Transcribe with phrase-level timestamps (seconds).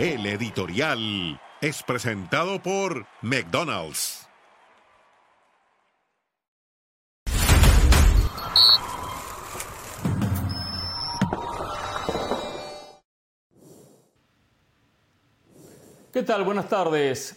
[0.00, 4.26] El editorial es presentado por McDonald's.
[16.10, 16.44] ¿Qué tal?
[16.44, 17.36] Buenas tardes.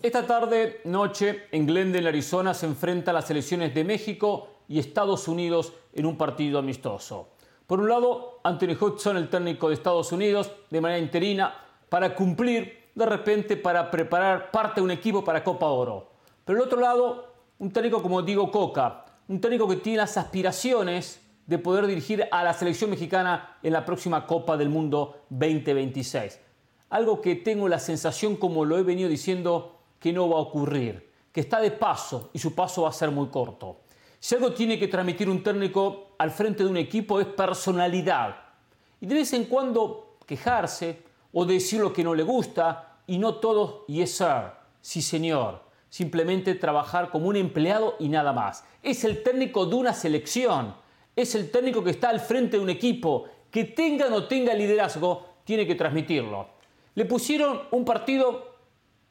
[0.00, 5.26] Esta tarde, noche, en Glendale, Arizona, se enfrenta a las selecciones de México y Estados
[5.26, 7.30] Unidos en un partido amistoso.
[7.66, 11.60] Por un lado, Anthony Hudson, el técnico de Estados Unidos, de manera interina,
[11.94, 16.10] para cumplir, de repente, para preparar parte de un equipo para Copa Oro.
[16.44, 21.20] Pero el otro lado, un técnico como Diego Coca, un técnico que tiene las aspiraciones
[21.46, 26.40] de poder dirigir a la selección mexicana en la próxima Copa del Mundo 2026.
[26.90, 31.12] Algo que tengo la sensación, como lo he venido diciendo, que no va a ocurrir,
[31.30, 33.82] que está de paso y su paso va a ser muy corto.
[34.18, 38.34] Si algo tiene que transmitir un técnico al frente de un equipo es personalidad.
[39.00, 43.34] Y de vez en cuando quejarse o decir lo que no le gusta y no
[43.34, 45.62] todo yes sir, sí señor.
[45.90, 48.64] Simplemente trabajar como un empleado y nada más.
[48.82, 50.74] Es el técnico de una selección.
[51.14, 53.26] Es el técnico que está al frente de un equipo.
[53.50, 56.48] Que tenga o no tenga liderazgo, tiene que transmitirlo.
[56.94, 58.56] Le pusieron un partido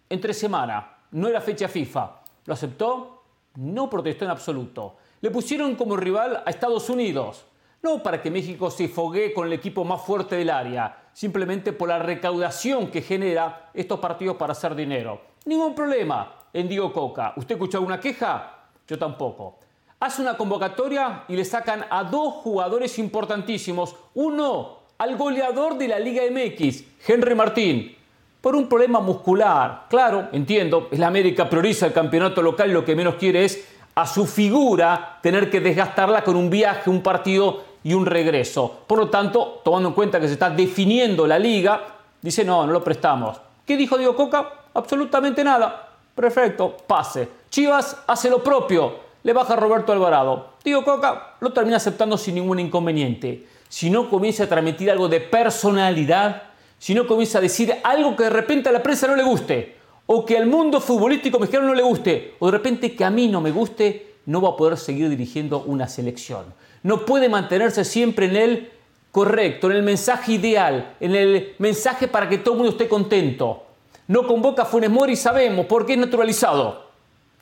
[0.09, 0.97] entre semana.
[1.11, 2.23] No era fecha FIFA.
[2.45, 3.23] ¿Lo aceptó?
[3.55, 7.45] No protestó en absoluto le pusieron como rival a Estados Unidos.
[7.81, 11.89] No para que México se fogue con el equipo más fuerte del área, simplemente por
[11.89, 15.21] la recaudación que genera estos partidos para hacer dinero.
[15.45, 17.33] Ningún problema en Diego Coca.
[17.35, 18.65] ¿Usted escuchó alguna queja?
[18.87, 19.59] Yo tampoco.
[19.99, 23.95] Hace una convocatoria y le sacan a dos jugadores importantísimos.
[24.15, 27.95] Uno, al goleador de la Liga MX, Henry Martín,
[28.41, 29.85] por un problema muscular.
[29.89, 34.05] Claro, entiendo, es la América prioriza el campeonato local lo que menos quiere es a
[34.05, 38.79] su figura tener que desgastarla con un viaje, un partido y un regreso.
[38.87, 41.81] Por lo tanto, tomando en cuenta que se está definiendo la liga,
[42.21, 43.37] dice no, no lo prestamos.
[43.65, 44.49] ¿Qué dijo Diego Coca?
[44.73, 45.89] Absolutamente nada.
[46.15, 47.27] Perfecto, pase.
[47.49, 50.53] Chivas hace lo propio, le baja Roberto Alvarado.
[50.63, 53.47] Diego Coca lo termina aceptando sin ningún inconveniente.
[53.69, 56.43] Si no comienza a transmitir algo de personalidad,
[56.77, 59.77] si no comienza a decir algo que de repente a la prensa no le guste,
[60.05, 63.27] o que al mundo futbolístico mexicano no le guste, o de repente que a mí
[63.29, 66.45] no me guste, no va a poder seguir dirigiendo una selección.
[66.83, 68.71] No puede mantenerse siempre en el
[69.11, 73.63] correcto, en el mensaje ideal, en el mensaje para que todo el mundo esté contento.
[74.07, 76.83] No convoca a Funes Mori, sabemos, porque es naturalizado.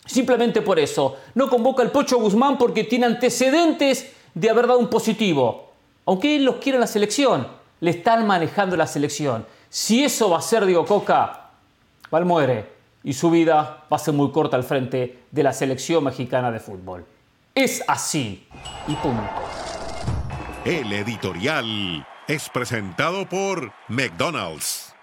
[0.06, 1.18] Simplemente por eso.
[1.34, 5.72] No convoca al Pocho Guzmán porque tiene antecedentes de haber dado un positivo.
[6.06, 7.48] Aunque él los quiera la selección,
[7.80, 9.46] le están manejando la selección.
[9.70, 11.50] Si eso va a ser Diego Coca,
[12.10, 12.66] Val muere
[13.04, 16.60] y su vida va a ser muy corta al frente de la selección mexicana de
[16.60, 17.06] fútbol.
[17.54, 18.48] Es así
[18.88, 19.30] y punto.
[20.64, 24.96] El editorial es presentado por McDonald's.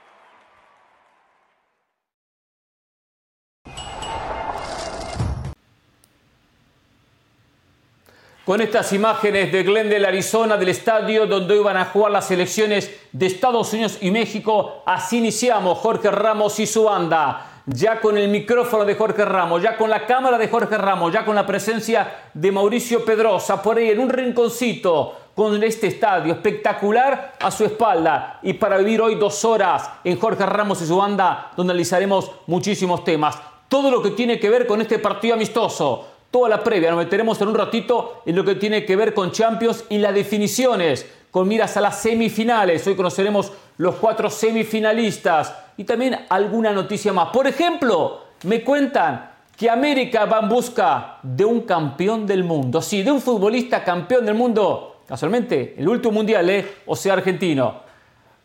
[8.46, 13.26] Con estas imágenes de Glendale, Arizona, del estadio donde iban a jugar las selecciones de
[13.26, 17.57] Estados Unidos y México, así iniciamos Jorge Ramos y su banda.
[17.74, 21.26] Ya con el micrófono de Jorge Ramos, ya con la cámara de Jorge Ramos, ya
[21.26, 27.34] con la presencia de Mauricio Pedrosa, por ahí en un rinconcito, con este estadio espectacular
[27.38, 28.40] a su espalda.
[28.42, 33.04] Y para vivir hoy dos horas en Jorge Ramos y su banda, donde analizaremos muchísimos
[33.04, 33.38] temas.
[33.68, 36.90] Todo lo que tiene que ver con este partido amistoso toda la previa.
[36.90, 40.14] Nos meteremos en un ratito en lo que tiene que ver con Champions y las
[40.14, 42.86] definiciones, con miras a las semifinales.
[42.86, 47.28] Hoy conoceremos los cuatro semifinalistas y también alguna noticia más.
[47.30, 52.82] Por ejemplo, me cuentan que América va en busca de un campeón del mundo.
[52.82, 55.02] Sí, de un futbolista campeón del mundo.
[55.06, 56.74] Casualmente, el último mundial, ¿eh?
[56.86, 57.88] O sea, argentino.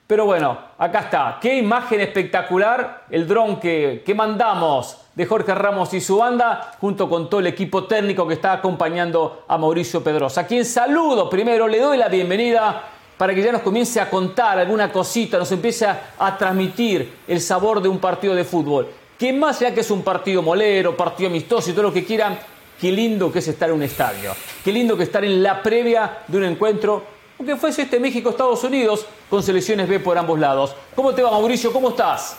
[0.07, 1.37] Pero bueno, acá está.
[1.41, 7.09] Qué imagen espectacular el dron que, que mandamos de Jorge Ramos y su banda, junto
[7.09, 11.67] con todo el equipo técnico que está acompañando a Mauricio Pedrosa, a quien saludo primero,
[11.67, 15.85] le doy la bienvenida para que ya nos comience a contar alguna cosita, nos empiece
[15.85, 18.89] a, transmitir el sabor de un partido de fútbol.
[19.17, 22.37] Que más ya que es un partido molero, partido amistoso y todo lo que quieran,
[22.79, 24.33] qué lindo que es estar en un estadio,
[24.63, 27.03] qué lindo que estar en la previa de un encuentro,
[27.37, 30.75] aunque fuese este México-Estados Unidos, con selecciones B por ambos lados.
[30.95, 31.71] ¿Cómo te va Mauricio?
[31.71, 32.37] ¿Cómo estás?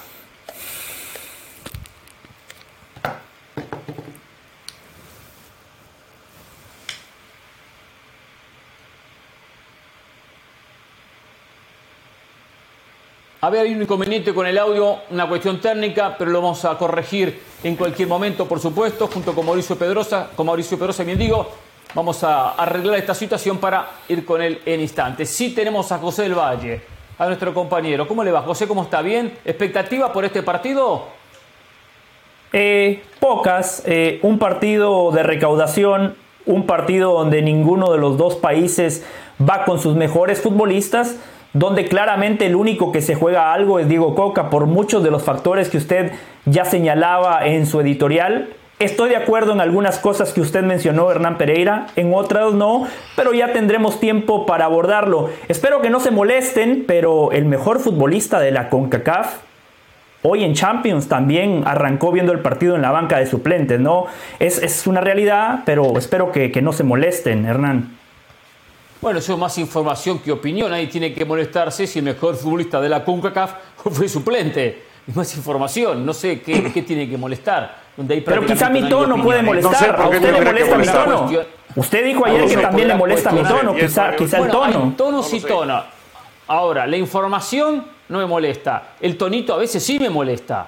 [13.44, 16.79] A ver, hay un inconveniente con el audio, una cuestión técnica, pero lo vamos a
[16.79, 21.50] corregir en cualquier momento, por supuesto, junto con Mauricio Pedrosa, con Mauricio Pedrosa, bien digo,
[21.94, 25.29] vamos a arreglar esta situación para ir con él en instantes.
[25.29, 26.81] Sí tenemos a José del Valle,
[27.19, 28.08] a nuestro compañero.
[28.08, 28.67] ¿Cómo le va, José?
[28.67, 29.02] ¿Cómo está?
[29.02, 29.37] ¿Bien?
[29.44, 31.08] ¿Expectativa por este partido?
[32.50, 33.82] Eh, pocas.
[33.85, 39.05] Eh, un partido de recaudación, un partido donde ninguno de los dos países
[39.38, 41.17] va con sus mejores futbolistas,
[41.55, 45.23] donde claramente el único que se juega algo es Diego Coca por muchos de los
[45.23, 46.12] factores que usted
[46.45, 48.51] ya señalaba en su editorial.
[48.81, 53.33] Estoy de acuerdo en algunas cosas que usted mencionó, Hernán Pereira, en otras no, pero
[53.33, 55.31] ya tendremos tiempo para abordarlo.
[55.47, 59.37] Espero que no se molesten, pero el mejor futbolista de la CONCACAF
[60.23, 64.06] hoy en Champions también arrancó viendo el partido en la banca de suplentes, ¿no?
[64.41, 68.04] Es, una realidad, pero espero que, que no se molesten, Hernán.
[69.05, 70.73] Bueno, eso es más información que opinión.
[70.73, 74.83] Ahí tiene que molestarse si el mejor futbolista de la CONCACAF fue suplente.
[75.06, 76.06] Es más información.
[76.06, 77.83] No sé qué, qué tiene que molestar.
[77.95, 80.01] Donde Pero quizá mi tono puede molestar.
[80.01, 81.31] ¿A usted le molesta mi tono?
[81.77, 83.75] Usted dijo ayer que también le molesta mi tono.
[83.75, 84.95] Quizá, quizá el tono.
[84.97, 85.85] Tono sí tono.
[86.47, 88.95] Ahora, la información no me molesta.
[89.03, 90.67] El tonito a veces sí me molesta.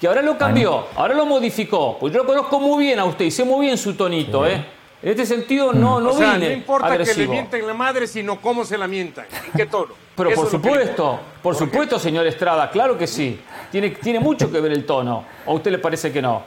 [0.00, 1.98] Que ahora lo cambió, ahora lo modificó.
[2.00, 4.74] Pues yo lo conozco muy bien a usted y sé muy bien su tonito, ¿eh?
[5.06, 8.40] En este sentido, no, no o sea, no importa que le mienten la madre, sino
[8.40, 9.94] cómo se la mientan, en qué tono.
[10.16, 13.38] Pero por supuesto, por supuesto, señor Estrada, claro que sí.
[13.70, 15.24] Tiene, tiene mucho que ver el tono.
[15.44, 16.42] ¿O a usted le parece que no?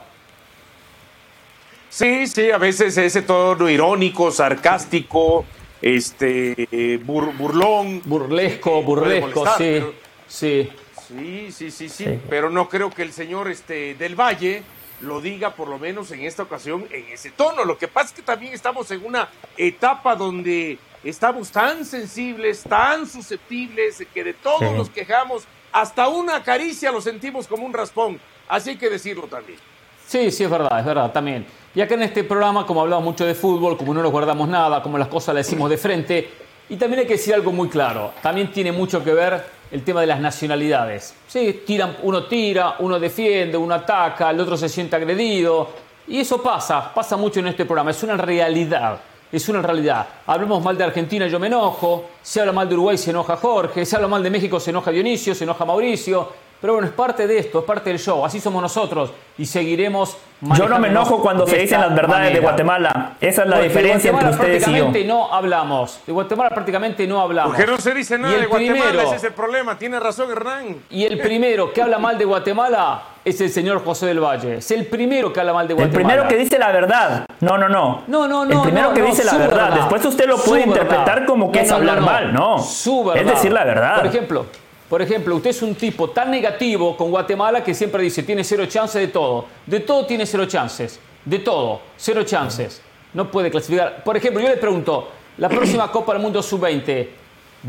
[1.88, 5.46] Sí, sí, a veces ese tono irónico, sarcástico,
[5.80, 8.02] este, burlón.
[8.04, 9.82] Burlesco, burlesco, sí,
[10.28, 10.70] sí.
[11.08, 14.62] Sí, sí, sí, sí, pero no creo que el señor este, del Valle
[15.00, 17.64] lo diga por lo menos en esta ocasión en ese tono.
[17.64, 23.06] Lo que pasa es que también estamos en una etapa donde estamos tan sensibles, tan
[23.06, 28.20] susceptibles, que de todos nos quejamos, hasta una caricia lo sentimos como un raspón.
[28.48, 29.58] Así hay que decirlo también.
[30.06, 31.46] Sí, sí, es verdad, es verdad, también.
[31.74, 34.82] Y acá en este programa, como hablamos mucho de fútbol, como no nos guardamos nada,
[34.82, 36.30] como las cosas las decimos de frente,
[36.68, 40.00] y también hay que decir algo muy claro, también tiene mucho que ver el tema
[40.00, 41.14] de las nacionalidades.
[41.28, 45.68] Sí, tiran, uno tira, uno defiende, uno ataca, el otro se siente agredido.
[46.08, 49.00] Y eso pasa, pasa mucho en este programa, es una realidad.
[49.32, 50.04] Es una realidad.
[50.26, 52.06] Hablamos mal de Argentina, yo me enojo.
[52.20, 53.86] Se habla mal de Uruguay, se enoja Jorge.
[53.86, 56.28] Se habla mal de México, se enoja Dionisio, se enoja Mauricio.
[56.60, 58.24] Pero bueno, es parte de esto, es parte del show.
[58.24, 60.18] Así somos nosotros y seguiremos.
[60.56, 63.16] Yo no me enojo cuando se dicen las verdades de Guatemala.
[63.20, 64.66] Esa es la diferencia entre ustedes y yo.
[64.66, 66.00] prácticamente no hablamos.
[66.06, 67.56] De Guatemala prácticamente no hablamos.
[67.56, 69.78] Porque no se dice nada de Guatemala, ese es el problema.
[69.78, 70.76] Tiene razón Hernán.
[70.90, 74.56] Y el primero que habla mal de Guatemala es el señor José del Valle.
[74.56, 75.98] Es el primero que habla mal de Guatemala.
[75.98, 77.24] El primero que dice la verdad.
[77.40, 78.02] No, no, no.
[78.06, 78.52] No, no, no.
[78.52, 79.72] El primero que dice la verdad.
[79.72, 82.34] Después usted lo puede interpretar como que es hablar mal.
[82.34, 82.58] No.
[82.58, 83.96] Es decir la verdad.
[83.96, 84.46] Por ejemplo,
[84.90, 88.66] por ejemplo, usted es un tipo tan negativo con Guatemala que siempre dice, tiene cero
[88.66, 89.46] chances de todo.
[89.64, 90.98] De todo tiene cero chances.
[91.24, 91.80] De todo.
[91.96, 92.82] Cero chances.
[93.14, 94.02] No puede clasificar.
[94.02, 95.08] Por ejemplo, yo le pregunto,
[95.38, 97.06] la próxima Copa del Mundo Sub-20,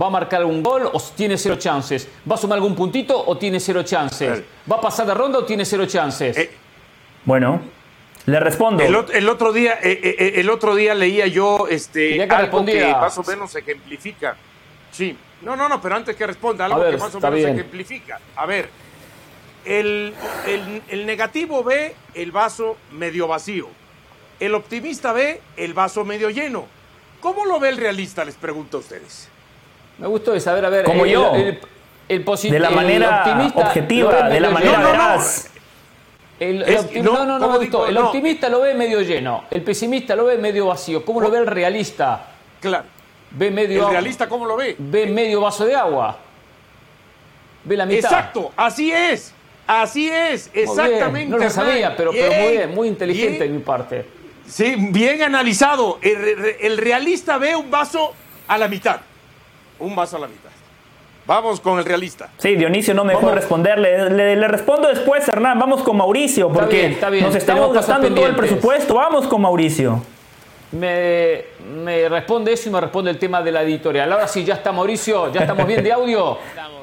[0.02, 2.08] ¿va a marcar algún gol o tiene cero chances?
[2.30, 4.42] ¿Va a sumar algún puntito o tiene cero chances?
[4.70, 6.36] ¿Va a pasar de ronda o tiene cero chances?
[6.36, 6.50] Eh,
[7.24, 7.62] bueno,
[8.26, 8.82] le respondo.
[8.84, 13.24] El, otro día, eh, eh, el otro día leía yo este, algo que más o
[13.24, 14.36] menos ejemplifica.
[14.92, 18.20] Sí, no, no, no, pero antes que responda, algo que más o menos ejemplifica.
[18.36, 18.70] A ver,
[19.66, 20.14] el,
[21.06, 23.68] negativo ve el vaso medio vacío.
[24.40, 26.66] El optimista ve el vaso medio lleno.
[27.20, 28.26] ¿Cómo lo ve el realista?
[28.26, 29.30] Les pregunto a ustedes.
[30.00, 31.34] Me gustó de saber, a ver, como yo,
[32.08, 35.18] el, positivo, de la manera objetiva, de la manera
[37.04, 37.86] no, no, no, me gustó.
[37.86, 41.06] El optimista lo ve medio lleno, el pesimista lo ve medio vacío.
[41.06, 42.26] ¿Cómo lo ve el realista?
[42.60, 42.86] Claro.
[43.32, 44.76] Ve medio ¿El realista cómo lo ve?
[44.78, 46.18] Ve medio vaso de agua.
[47.64, 48.12] Ve la mitad.
[48.12, 49.34] Exacto, así es.
[49.68, 51.30] Así es, exactamente.
[51.30, 54.06] No lo sabía, pero, muy bien, muy inteligente de mi parte.
[54.46, 55.98] Sí, bien analizado.
[56.02, 58.14] El, realista ve un vaso
[58.48, 59.00] a la mitad.
[59.80, 60.50] Un vaso a la mitad.
[61.26, 62.30] Vamos con el realista.
[62.38, 64.10] Sí, Dionisio no me dejó responderle.
[64.10, 65.58] Le, respondo después, Hernán.
[65.58, 68.96] Vamos con Mauricio, porque está bien, nos estamos gastando todo el presupuesto.
[68.96, 70.02] Vamos con Mauricio
[70.72, 74.12] me, me, responde eso y me responde el tema de la editorial.
[74.12, 76.38] Ahora sí, ya está Mauricio, ya estamos bien de audio.
[76.50, 76.82] Estamos.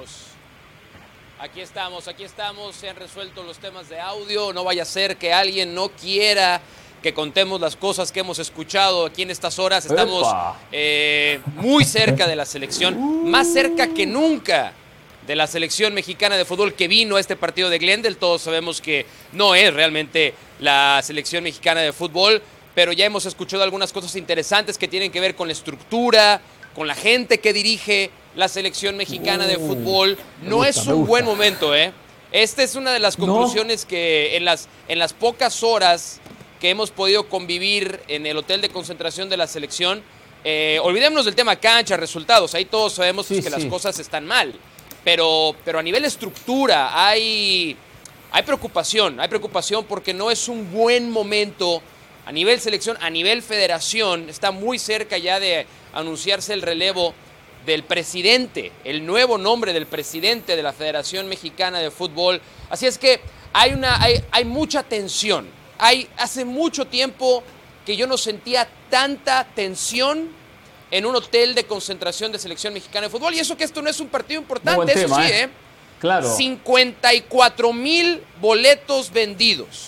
[1.41, 5.17] Aquí estamos, aquí estamos, se han resuelto los temas de audio, no vaya a ser
[5.17, 6.61] que alguien no quiera
[7.01, 9.87] que contemos las cosas que hemos escuchado aquí en estas horas.
[9.87, 10.27] Estamos
[10.73, 14.73] eh, muy cerca de la selección, más cerca que nunca
[15.27, 18.17] de la selección mexicana de fútbol que vino a este partido de Glendale.
[18.17, 22.43] Todos sabemos que no es realmente la selección mexicana de fútbol,
[22.79, 26.41] pero ya hemos escuchado algunas cosas interesantes que tienen que ver con la estructura,
[26.77, 30.17] con la gente que dirige la selección mexicana de fútbol.
[30.43, 31.93] No es un buen momento, ¿eh?
[32.31, 36.21] Esta es una de las conclusiones que en las, en las pocas horas
[36.61, 40.01] que hemos podido convivir en el hotel de concentración de la selección,
[40.45, 44.55] eh, olvidémonos del tema cancha, resultados, ahí todos sabemos que las cosas están mal.
[45.03, 47.77] pero, pero a nivel estructura hay,
[48.31, 51.83] hay preocupación, hay preocupación porque no es un buen momento
[52.29, 57.15] a nivel selección, a nivel federación, está muy cerca ya de anunciarse el relevo
[57.65, 62.43] del presidente, el nuevo nombre del presidente de la Federación Mexicana de Fútbol.
[62.69, 63.23] Así es que
[63.55, 65.49] hay, una, hay, hay mucha tensión.
[65.79, 67.43] Hay, hace mucho tiempo
[67.87, 70.29] que yo no sentía tanta tensión
[70.91, 73.33] en un hotel de concentración de selección mexicana de fútbol.
[73.33, 75.45] Y eso que esto no es un partido importante, eso sí, ¿eh?
[75.45, 75.49] ¿eh?
[75.99, 76.31] Claro.
[76.31, 79.88] 54 mil boletos vendidos.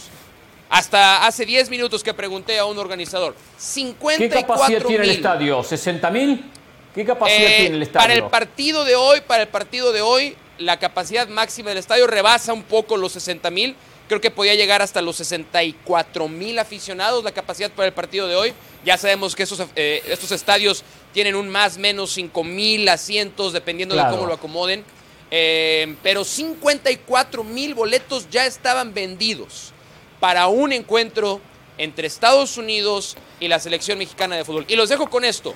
[0.71, 3.35] Hasta hace 10 minutos que pregunté a un organizador.
[3.59, 5.61] 54 ¿Qué capacidad tiene el estadio?
[5.65, 6.45] ¿60 mil?
[6.95, 8.05] ¿Qué capacidad eh, tiene el estadio?
[8.05, 12.07] Para el partido de hoy, para el partido de hoy, la capacidad máxima del estadio
[12.07, 13.75] rebasa un poco los 60 mil.
[14.07, 18.37] Creo que podía llegar hasta los 64 mil aficionados la capacidad para el partido de
[18.37, 18.53] hoy.
[18.85, 23.97] Ya sabemos que estos, eh, estos estadios tienen un más menos 5 mil asientos, dependiendo
[23.97, 24.85] de cómo lo acomoden.
[25.33, 29.73] Eh, pero 54 mil boletos ya estaban vendidos
[30.21, 31.41] para un encuentro
[31.79, 34.67] entre Estados Unidos y la selección mexicana de fútbol.
[34.69, 35.55] Y los dejo con esto.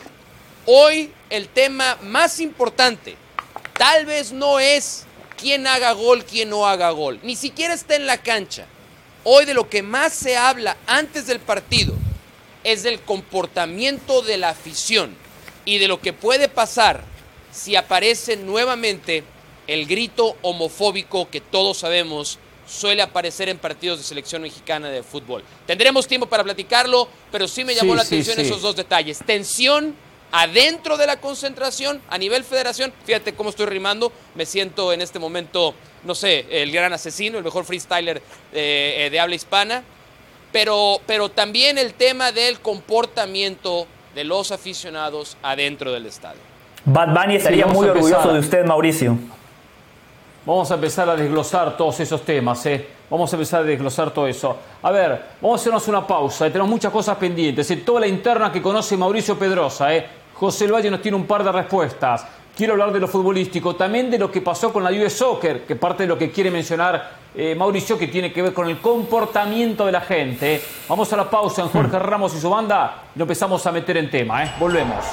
[0.67, 3.17] Hoy el tema más importante
[3.77, 5.05] tal vez no es
[5.37, 7.21] quién haga gol, quién no haga gol.
[7.23, 8.67] Ni siquiera está en la cancha.
[9.25, 11.95] Hoy de lo que más se habla antes del partido
[12.63, 15.15] es del comportamiento de la afición
[15.67, 17.05] y de lo que puede pasar
[17.53, 19.25] si aparece nuevamente
[19.67, 25.43] el grito homofóbico que todos sabemos suele aparecer en partidos de selección mexicana de fútbol.
[25.67, 29.19] Tendremos tiempo para platicarlo, pero sí me llamó la atención esos dos detalles.
[29.25, 29.95] Tensión
[30.33, 32.93] adentro de la concentración a nivel federación.
[33.05, 34.13] Fíjate cómo estoy rimando.
[34.35, 38.21] Me siento en este momento, no sé, el gran asesino, el mejor freestyler
[38.53, 39.85] eh, de habla hispana.
[40.53, 46.41] Pero, pero también el tema del comportamiento de los aficionados adentro del estadio.
[46.85, 49.19] Bad Bunny estaría muy orgulloso de usted, Mauricio.
[50.47, 52.87] Vamos a empezar a desglosar todos esos temas, ¿eh?
[53.09, 54.55] Vamos a empezar a desglosar todo eso.
[54.83, 56.47] A ver, vamos a hacernos una pausa.
[56.49, 57.71] Tenemos muchas cosas pendientes.
[57.71, 57.79] ¿eh?
[57.79, 60.07] Toda la interna que conoce Mauricio Pedrosa, ¿eh?
[60.35, 62.27] José Valle nos tiene un par de respuestas.
[62.55, 65.77] Quiero hablar de lo futbolístico, también de lo que pasó con la US Soccer, que
[65.77, 69.87] parte de lo que quiere mencionar eh, Mauricio, que tiene que ver con el comportamiento
[69.87, 70.63] de la gente.
[70.89, 73.97] Vamos a la pausa en Jorge Ramos y su banda y lo empezamos a meter
[73.97, 74.45] en tema.
[74.45, 74.55] ¿eh?
[74.61, 75.05] Volvemos.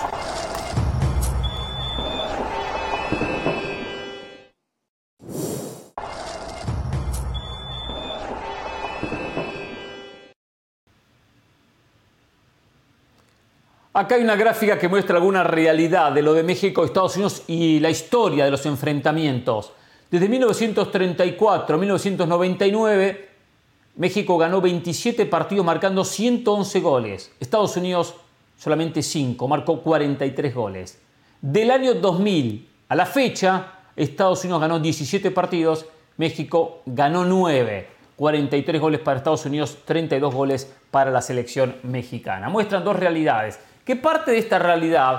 [13.93, 17.81] Acá hay una gráfica que muestra alguna realidad de lo de México, Estados Unidos y
[17.81, 19.73] la historia de los enfrentamientos.
[20.09, 23.29] Desde 1934 a 1999,
[23.97, 27.33] México ganó 27 partidos marcando 111 goles.
[27.41, 28.15] Estados Unidos
[28.57, 30.97] solamente 5, marcó 43 goles.
[31.41, 37.89] Del año 2000 a la fecha, Estados Unidos ganó 17 partidos, México ganó 9.
[38.15, 42.47] 43 goles para Estados Unidos, 32 goles para la selección mexicana.
[42.49, 45.17] Muestran dos realidades que parte de esta realidad,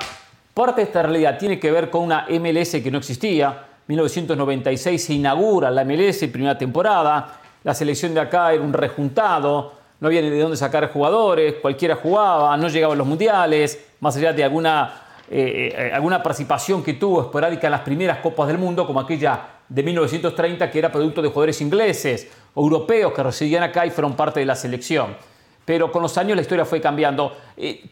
[0.54, 3.66] parte de esta realidad tiene que ver con una MLS que no existía.
[3.88, 7.40] 1996 se inaugura la MLS, primera temporada.
[7.64, 11.97] La selección de acá era un rejuntado, no había ni de dónde sacar jugadores, cualquiera
[11.97, 17.23] jugaba, no llegaban los mundiales, más allá de alguna, eh, eh, alguna participación que tuvo
[17.23, 21.28] esporádica en las primeras Copas del Mundo, como aquella de 1930, que era producto de
[21.28, 25.16] jugadores ingleses europeos que residían acá y fueron parte de la selección.
[25.64, 27.37] Pero con los años la historia fue cambiando.
[27.57, 27.88] Eh,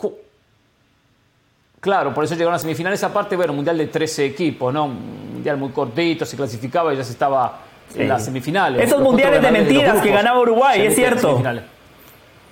[1.80, 3.02] Claro, por eso llegaron a semifinales.
[3.02, 4.84] Aparte, bueno, mundial de 13 equipos, ¿no?
[4.84, 7.60] Un mundial muy cortito, se clasificaba y ya se estaba
[7.94, 8.84] en las semifinales.
[8.84, 11.42] Esos mundiales de mentiras que ganaba Uruguay, es cierto.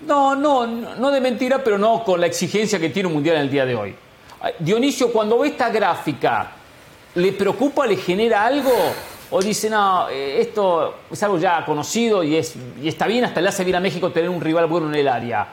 [0.06, 3.42] No, no, no de mentira, pero no con la exigencia que tiene un mundial en
[3.42, 3.94] el día de hoy.
[4.60, 6.52] Dionisio, cuando ve esta gráfica,
[7.16, 8.72] ¿le preocupa, le genera algo?
[9.30, 13.40] ¿O dice, no, eh, esto es algo ya conocido y, es, y está bien, hasta
[13.42, 15.48] le hace bien a México tener un rival bueno en el área?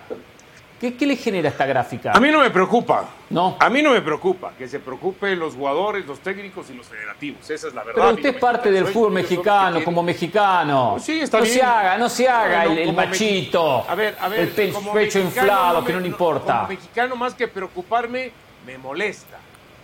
[0.93, 2.11] ¿Qué, le genera esta gráfica?
[2.13, 3.05] A mí no me preocupa.
[3.29, 3.57] No.
[3.59, 4.53] A mí no me preocupa.
[4.57, 7.49] Que se preocupen los jugadores, los técnicos y los federativos.
[7.49, 8.01] Esa es la verdad.
[8.01, 10.91] Pero usted es parte del fútbol mexicano, como mexicano.
[10.93, 13.85] Pues sí, está no se haga, no se haga el, machito.
[13.89, 14.39] A ver, a ver.
[14.41, 14.49] El
[14.93, 16.53] pecho inflado, que no le importa.
[16.53, 18.31] Como mexicano, más que preocuparme,
[18.65, 19.37] me molesta.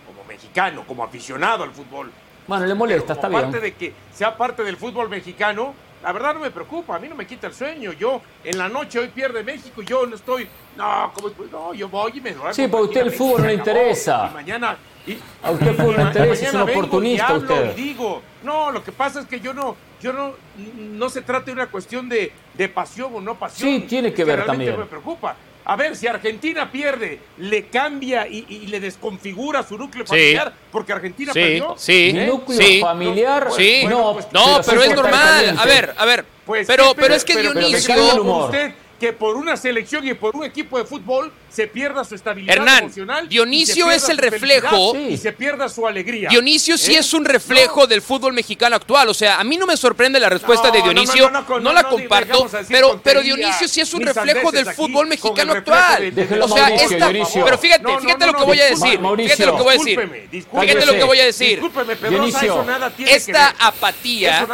[0.06, 2.10] Como mexicano, como aficionado al fútbol.
[2.46, 3.40] Bueno, le molesta, está bien.
[3.40, 7.08] Aparte de que sea parte del fútbol mexicano, la verdad no me preocupa, a mí
[7.08, 7.92] no me quita el sueño.
[7.92, 12.12] Yo en la noche hoy pierde México, yo no estoy, no, como, no yo voy
[12.16, 12.52] y me duermo.
[12.52, 14.28] Sí, porque usted el fútbol no le interesa.
[14.30, 17.76] Y mañana y, a usted el fútbol no le interesa, es un oportunista usted.
[17.76, 20.34] Y digo, no, lo que pasa es que yo no, yo no,
[20.76, 23.68] no se trata de una cuestión de, de pasión o no pasión.
[23.68, 24.78] Sí, tiene que ver que también.
[24.78, 25.36] me preocupa.
[25.64, 31.32] A ver, si Argentina pierde, le cambia y, le desconfigura su núcleo familiar porque Argentina
[31.32, 31.74] perdió.
[31.76, 33.48] Sí, núcleo familiar.
[33.56, 35.56] sí, no, pues, no, pero, es normal.
[35.58, 36.24] A ver, a ver.
[36.44, 38.22] Pues, pero, pero, es que Dionisio.
[38.44, 42.56] usted que por una selección y por un equipo de fútbol se pierda su estabilidad
[42.56, 43.28] Hernán, emocional.
[43.28, 44.96] Dionisio es el reflejo.
[44.96, 46.28] Y se pierda su alegría.
[46.30, 46.98] Dionisio sí ¿Eh?
[46.98, 49.08] es un reflejo del fútbol mexicano actual.
[49.08, 51.30] O sea, a mí no me sorprende la respuesta de Dionisio.
[51.60, 52.48] No, la comparto.
[52.68, 56.12] Pero, pero Dionisio sí es un reflejo del fútbol mexicano actual.
[56.40, 57.08] o sea, esta.
[57.44, 59.00] Pero fíjate, fíjate lo que voy a decir.
[59.16, 60.28] Fíjate lo que voy a decir.
[60.30, 61.62] Fíjate lo que voy a decir.
[62.08, 62.64] Dionisio,
[63.06, 64.46] esta apatía,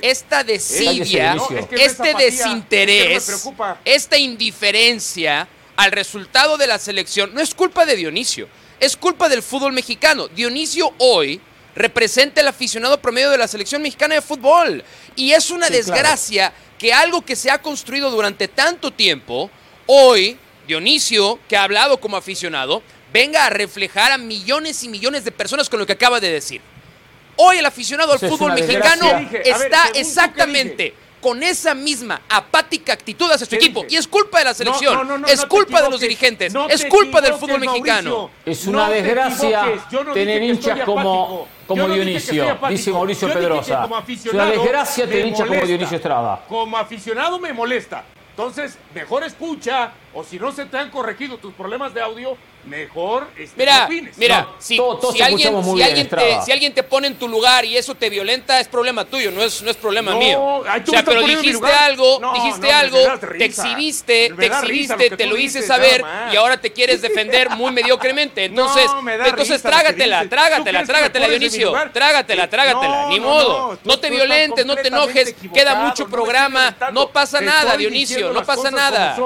[0.00, 1.36] esta desidia,
[1.70, 3.48] este desinterés
[3.84, 8.48] esta indiferencia al resultado de la selección no es culpa de Dionisio,
[8.80, 10.28] es culpa del fútbol mexicano.
[10.28, 11.40] Dionisio hoy
[11.74, 14.84] representa el aficionado promedio de la selección mexicana de fútbol.
[15.16, 19.50] Y es una desgracia que algo que se ha construido durante tanto tiempo,
[19.86, 20.36] hoy
[20.66, 25.68] Dionisio, que ha hablado como aficionado, venga a reflejar a millones y millones de personas
[25.68, 26.60] con lo que acaba de decir.
[27.36, 33.54] Hoy el aficionado al fútbol mexicano está exactamente con esa misma apática actitud hacia su
[33.54, 33.86] equipo.
[33.88, 37.60] Y es culpa de la selección, es culpa de los dirigentes, es culpa del fútbol
[37.60, 38.30] mexicano.
[38.44, 39.80] Es una desgracia
[40.12, 43.88] tener hinchas como, como Dionisio, dice Mauricio Pedrosa.
[44.06, 46.44] Es una desgracia tener hinchas como Dionisio Estrada.
[46.48, 48.04] Como aficionado me molesta.
[48.30, 53.28] Entonces, mejor escucha, o si no se te han corregido tus problemas de audio, mejor
[53.36, 54.78] este, mira, mira, si,
[55.22, 58.60] alguien, si, alguien te, si, alguien te, pone en tu lugar y eso te violenta,
[58.60, 60.40] es problema tuyo, no es, no es problema mío.
[60.40, 66.04] O sea, pero dijiste algo, dijiste algo, te exhibiste, te exhibiste, te lo hice saber
[66.32, 68.44] y ahora te quieres defender muy mediocremente.
[68.44, 68.86] Entonces,
[69.24, 73.78] entonces trágatela, trágatela, trágatela, Dionisio, trágatela, trágatela, ni modo.
[73.84, 78.70] No te violentes, no te enojes, queda mucho programa, no pasa nada, Dionisio, no pasa
[78.70, 79.16] nada.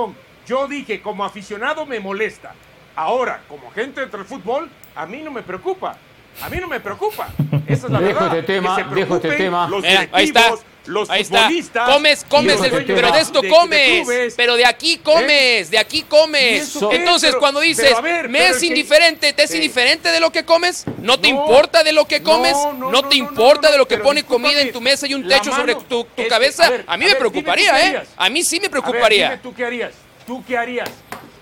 [0.46, 2.54] Yo dije, como aficionado me molesta.
[2.96, 5.98] Ahora, como gente entre el fútbol, a mí no me preocupa.
[6.40, 7.28] A mí no me preocupa.
[7.66, 8.38] Esa es la dejo verdad.
[8.38, 9.68] Este tema, dejo este tema.
[9.68, 10.54] Los ahí está.
[10.86, 11.50] Los ahí está.
[11.86, 14.34] Comes, comes, pero de esto comes.
[14.36, 15.00] pero de aquí ¿Eh?
[15.02, 16.76] comes, de aquí comes.
[16.90, 17.94] Entonces, cuando dices,
[18.28, 20.84] me es indiferente, ¿te es indiferente de lo que comes?
[20.98, 22.56] ¿No te importa de lo que comes?
[22.78, 25.74] ¿No, te importa de lo que pone comida en tu mesa y un techo sobre
[25.74, 26.70] tu, cabeza?
[26.86, 28.02] A, mí me preocuparía, ¿eh?
[28.16, 29.40] A mí sí me preocuparía.
[29.42, 29.92] ¿Tú qué harías?
[30.26, 30.90] ¿Tú qué harías?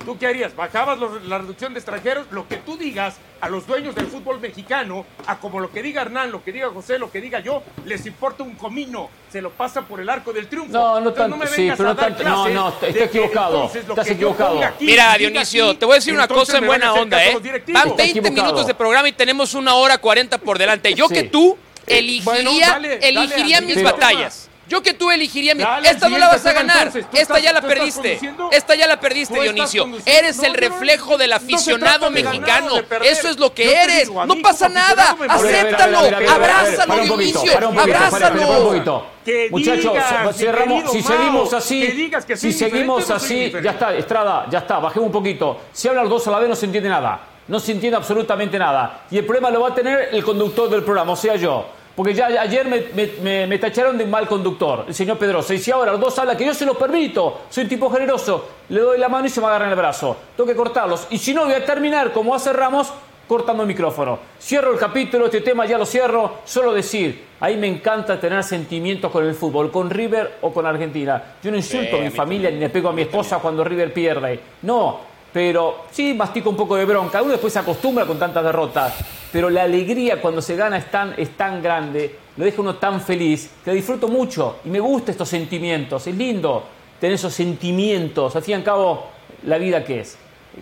[0.05, 0.55] ¿Tú qué harías?
[0.55, 2.27] ¿Bajabas la reducción de extranjeros?
[2.31, 6.03] Lo que tú digas a los dueños del fútbol mexicano, a como lo que diga
[6.03, 9.09] Hernán, lo que diga José, lo que diga yo, les importa un comino.
[9.33, 10.73] Se lo pasa por el arco del triunfo.
[10.73, 11.37] No, no tanto.
[11.37, 12.23] No sí, pero no tanto.
[12.23, 13.71] No, no, está equivocado.
[13.75, 14.61] Estás equivocado.
[14.81, 17.37] Mira, Dionisio, te voy a decir una cosa en buena onda, ¿eh?
[17.69, 20.93] Van 20 minutos de programa y tenemos una hora 40 por delante.
[20.95, 24.51] Yo que tú elegiría, elegiría mis batallas.
[24.69, 25.63] Yo que tú elegiría mi...
[25.85, 26.93] Esta no la vas a ganar.
[27.13, 28.21] Esta ya la perdiste.
[28.51, 29.89] Esta ya la perdiste, Dionisio.
[30.07, 32.81] Eres el reflejo del aficionado mexicano.
[33.03, 34.11] Eso es lo que eres.
[34.11, 35.17] No pasa nada.
[35.29, 35.99] Acéptalo.
[35.99, 37.53] Abrázalo, Dionisio.
[37.79, 39.15] Abrázalo.
[39.51, 39.93] Muchachos,
[40.35, 40.93] cerramos.
[40.93, 44.79] Si seguimos así, si seguimos así, ya está, Estrada, ya está.
[44.79, 45.61] Bajemos un poquito.
[45.73, 47.21] Si hablan los dos a la vez no se entiende nada.
[47.47, 49.05] No se entiende absolutamente nada.
[49.11, 51.67] Y el problema lo va a tener el conductor del programa, o sea yo.
[51.97, 55.55] Porque ya ayer me, tacharon de mal conductor, el señor Pedrosa.
[55.55, 58.49] Y si ahora los dos hablan que yo se los permito, soy un tipo generoso,
[58.69, 60.17] le doy la mano y se me agarran el brazo.
[60.37, 61.07] Tengo que cortarlos.
[61.11, 62.93] Y si no, voy a terminar como hace Ramos,
[63.29, 64.19] cortando el micrófono.
[64.41, 66.39] Cierro el capítulo, este tema ya lo cierro.
[66.45, 71.23] Solo decir, ahí me encanta tener sentimientos con el fútbol, con River o con Argentina.
[71.43, 74.41] Yo no insulto a mi familia ni le pego a mi esposa cuando River pierde.
[74.63, 77.21] No, pero sí mastico un poco de bronca.
[77.21, 78.95] Uno después se acostumbra con tantas derrotas
[79.35, 83.01] pero la alegría cuando se gana es tan, es tan grande, lo deja uno tan
[83.01, 86.07] feliz, que disfruto mucho y me gustan estos sentimientos.
[86.07, 86.63] Es lindo
[87.01, 88.37] tener esos sentimientos.
[88.37, 89.09] Al fin y al cabo,
[89.43, 90.17] la vida qué es?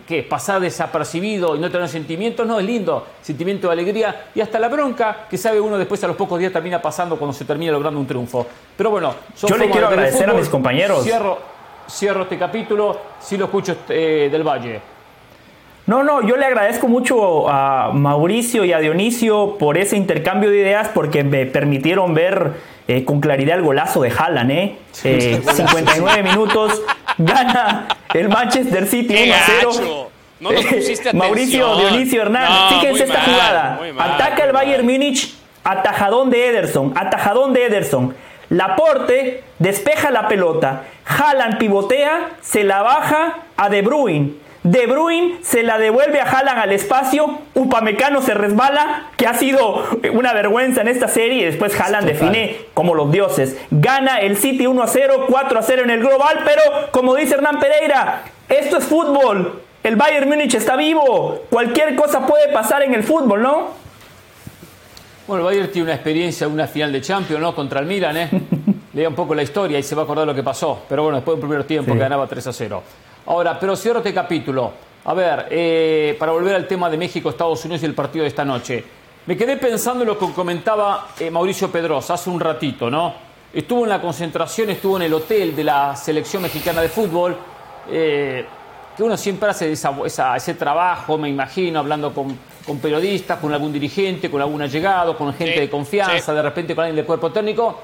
[0.07, 0.25] ¿Qué es?
[0.25, 4.69] Pasar desapercibido y no tener sentimientos, no, es lindo, sentimiento de alegría y hasta la
[4.69, 7.99] bronca que sabe uno después a los pocos días termina pasando cuando se termina logrando
[7.99, 8.47] un triunfo.
[8.75, 11.03] Pero bueno, yo le quiero agradecer a mis compañeros.
[11.03, 11.37] Cierro,
[11.89, 14.93] cierro este capítulo, si lo escucho eh, del Valle.
[15.85, 20.59] No, no, yo le agradezco mucho a Mauricio y a Dionisio por ese intercambio de
[20.59, 22.53] ideas porque me permitieron ver
[22.87, 24.77] eh, con claridad el golazo de Haaland, ¿eh?
[24.93, 26.81] 59 eh, minutos,
[27.17, 30.09] gana el Manchester City 1 0.
[30.39, 31.17] No nos pusiste atención.
[31.17, 33.79] Mauricio, Dionisio, Hernán, fíjense esta jugada.
[33.99, 38.15] Ataca el Bayern Múnich, atajadón de Ederson, atajadón de Ederson.
[38.53, 40.83] Laporte despeja la pelota.
[41.07, 44.33] Haaland pivotea, se la baja a De Bruyne.
[44.61, 47.39] De Bruyne se la devuelve a Haaland al espacio.
[47.55, 51.41] Upamecano se resbala, que ha sido una vergüenza en esta serie.
[51.41, 53.57] Y después Haaland define como los dioses.
[53.71, 56.41] Gana el City 1 a 0, 4 a 0 en el global.
[56.45, 56.61] Pero
[56.91, 59.63] como dice Hernán Pereira, esto es fútbol.
[59.81, 61.41] El Bayern Múnich está vivo.
[61.49, 63.82] Cualquier cosa puede pasar en el fútbol, ¿no?
[65.25, 67.55] Bueno, Bayern tiene una experiencia, una final de Champions, ¿no?
[67.55, 68.29] Contra el Milan, ¿eh?
[68.93, 70.81] Lea un poco la historia y se va a acordar lo que pasó.
[70.89, 72.83] Pero bueno, después del primer tiempo que ganaba 3 a 0.
[73.27, 74.73] Ahora, pero cierro este capítulo.
[75.05, 78.29] A ver, eh, para volver al tema de México, Estados Unidos y el partido de
[78.29, 78.83] esta noche.
[79.25, 83.13] Me quedé pensando en lo que comentaba eh, Mauricio Pedrosa hace un ratito, ¿no?
[83.53, 87.37] Estuvo en la concentración, estuvo en el hotel de la selección mexicana de fútbol.
[87.89, 88.45] Eh,
[88.97, 92.37] que uno siempre hace ese trabajo, me imagino, hablando con,
[92.79, 96.97] periodistas, con algún dirigente, con algún allegado, con gente de confianza, de repente con alguien
[96.97, 97.79] del cuerpo técnico,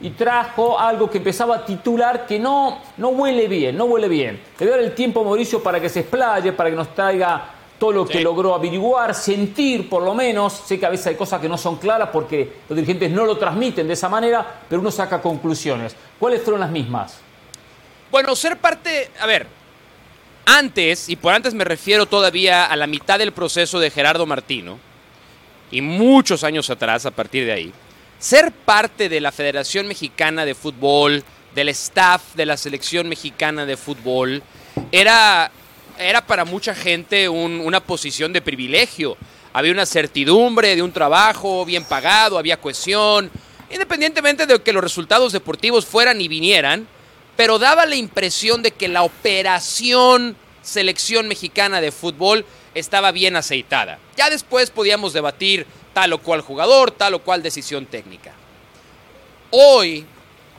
[0.00, 4.40] y trajo algo que empezaba a titular que no, no huele bien, no huele bien.
[4.58, 7.50] Le voy dar el tiempo a Mauricio para que se explaye, para que nos traiga
[7.78, 10.52] todo lo que logró averiguar, sentir por lo menos.
[10.52, 13.36] Sé que a veces hay cosas que no son claras porque los dirigentes no lo
[13.36, 15.96] transmiten de esa manera, pero uno saca conclusiones.
[16.18, 17.18] ¿Cuáles fueron las mismas?
[18.10, 19.46] Bueno, ser parte, a ver,
[20.46, 24.78] antes, y por antes me refiero todavía a la mitad del proceso de Gerardo Martino,
[25.70, 27.72] y muchos años atrás a partir de ahí,
[28.18, 33.76] ser parte de la Federación Mexicana de Fútbol, del staff de la Selección Mexicana de
[33.76, 34.42] Fútbol,
[34.90, 35.50] era,
[35.98, 39.16] era para mucha gente una posición de privilegio.
[39.52, 43.30] Había una certidumbre de un trabajo bien pagado, había cohesión,
[43.70, 46.88] independientemente de que los resultados deportivos fueran y vinieran,
[47.36, 52.44] pero daba la impresión de que la operación selección mexicana de fútbol
[52.74, 53.98] estaba bien aceitada.
[54.16, 58.32] Ya después podíamos debatir tal o cual jugador, tal o cual decisión técnica.
[59.50, 60.04] Hoy,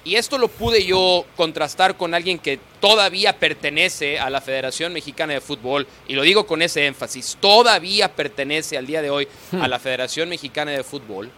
[0.06, 5.34] y esto lo pude yo contrastar con alguien que todavía pertenece a la Federación Mexicana
[5.34, 9.28] de Fútbol, y lo digo con ese énfasis, todavía pertenece al día de hoy
[9.60, 11.32] a la Federación Mexicana de Fútbol,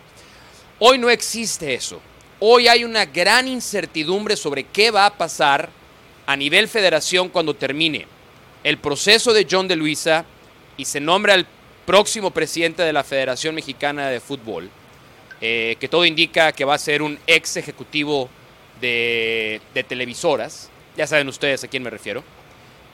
[0.79, 1.99] hoy no existe eso.
[2.39, 5.69] Hoy hay una gran incertidumbre sobre qué va a pasar
[6.27, 8.05] a nivel federación cuando termine
[8.63, 10.25] el proceso de John de Luisa
[10.77, 11.47] y se nombra el
[11.85, 14.69] próximo presidente de la Federación Mexicana de Fútbol,
[15.41, 18.29] eh, que todo indica que va a ser un ex ejecutivo
[18.81, 20.69] de, televisoras.
[20.95, 22.23] Ya saben ustedes a quién me refiero.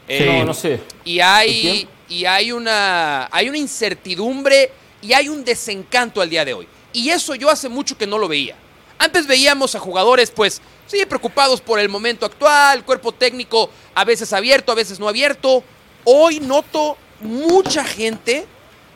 [0.07, 0.79] Eh, no, no sé.
[1.03, 6.53] Y hay, y hay, una, hay una incertidumbre y hay un desencanto al día de
[6.53, 6.67] hoy.
[6.93, 8.55] Y eso yo hace mucho que no lo veía.
[8.97, 14.33] Antes veíamos a jugadores, pues, sí, preocupados por el momento actual, cuerpo técnico a veces
[14.33, 15.63] abierto, a veces no abierto.
[16.05, 18.45] Hoy noto mucha gente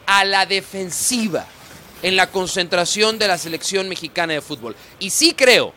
[0.05, 1.45] a la defensiva
[2.03, 4.75] en la concentración de la selección mexicana de fútbol.
[4.99, 5.73] Y sí creo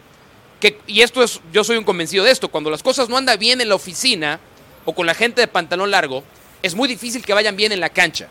[0.61, 3.39] que, y esto es, yo soy un convencido de esto, cuando las cosas no andan
[3.39, 4.39] bien en la oficina
[4.85, 6.23] o con la gente de pantalón largo,
[6.63, 8.29] es muy difícil que vayan bien en la cancha.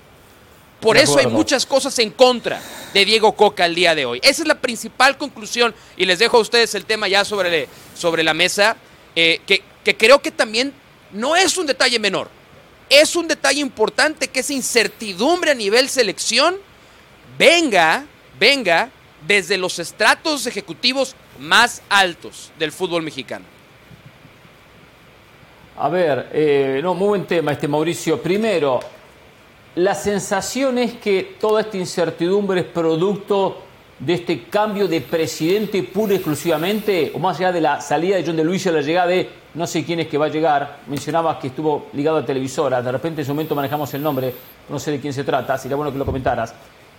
[0.80, 2.62] Por eso hay muchas cosas en contra
[2.94, 4.20] de Diego Coca el día de hoy.
[4.24, 8.24] Esa es la principal conclusión y les dejo a ustedes el tema ya sobre, sobre
[8.24, 8.78] la mesa,
[9.15, 10.74] eh, que, que creo que también
[11.12, 12.30] no es un detalle menor.
[12.89, 16.58] Es un detalle importante que esa incertidumbre a nivel selección
[17.38, 18.06] venga,
[18.39, 18.89] venga
[19.28, 23.46] desde los estratos ejecutivos más altos del fútbol mexicano.
[25.78, 28.22] A ver, eh, no, muy buen tema este Mauricio.
[28.22, 28.80] Primero,
[29.80, 33.60] la sensación es que toda esta incertidumbre es producto
[33.98, 38.36] de este cambio de presidente puro exclusivamente, o más allá de la salida de John
[38.36, 40.80] de Luis y la llegada de no sé quién es que va a llegar.
[40.88, 44.34] Mencionabas que estuvo ligado a televisora, de repente en ese momento manejamos el nombre,
[44.68, 46.54] no sé de quién se trata, sería bueno que lo comentaras.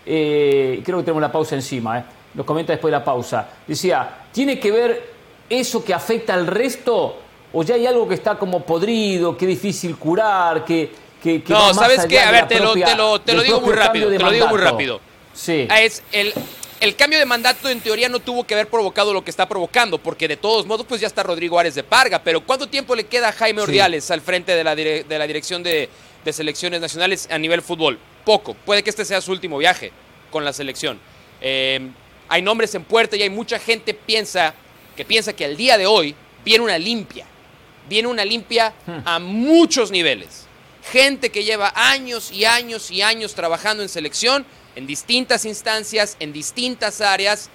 [0.07, 2.05] Eh, creo que tenemos la pausa encima, eh.
[2.35, 3.47] lo comenta después de la pausa.
[3.67, 5.11] Decía, ¿tiene que ver
[5.51, 7.17] eso que afecta al resto?
[7.53, 11.10] ¿O ya hay algo que está como podrido, que es difícil curar, que,
[11.49, 12.21] no, ¿sabes qué?
[12.21, 14.11] A ver, te lo, digo muy rápido.
[14.11, 15.01] Te lo digo muy rápido.
[15.33, 15.67] Sí.
[15.71, 16.35] Es el,
[16.81, 19.99] el cambio de mandato en teoría no tuvo que haber provocado lo que está provocando,
[19.99, 22.23] porque de todos modos, pues ya está Rodrigo Árez de Parga.
[22.23, 25.63] Pero ¿cuánto tiempo le queda a Jaime Ordiales al frente de la, de la dirección
[25.63, 25.89] de,
[26.31, 27.99] selecciones nacionales a nivel fútbol?
[28.25, 28.55] Poco.
[28.55, 29.93] Puede que este sea su último viaje
[30.31, 30.99] con la selección.
[31.41, 31.93] Em,
[32.29, 34.55] hay nombres en puerta y hay mucha gente piensa,
[34.97, 37.27] que piensa que al día de hoy viene una limpia.
[37.89, 38.99] Viene una limpia hmm.
[39.05, 40.47] a muchos niveles
[40.85, 46.33] gente que lleva años y años y años trabajando en selección, en distintas instancias, en
[46.33, 47.51] distintas áreas,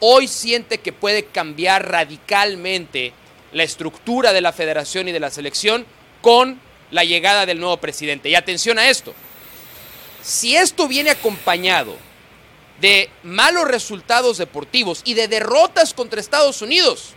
[0.00, 3.12] hoy siente que puede cambiar radicalmente
[3.52, 5.86] la estructura de la federación y de la selección
[6.20, 6.60] con
[6.90, 8.28] la llegada del nuevo presidente.
[8.28, 9.14] Y atención a esto,
[10.22, 11.96] si esto viene acompañado
[12.80, 17.14] de malos resultados deportivos y de derrotas contra Estados Unidos,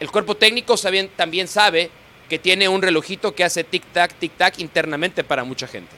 [0.00, 0.76] el cuerpo técnico
[1.16, 1.90] también sabe
[2.28, 5.90] que tiene un relojito que hace tic-tac, tic-tac internamente para mucha gente.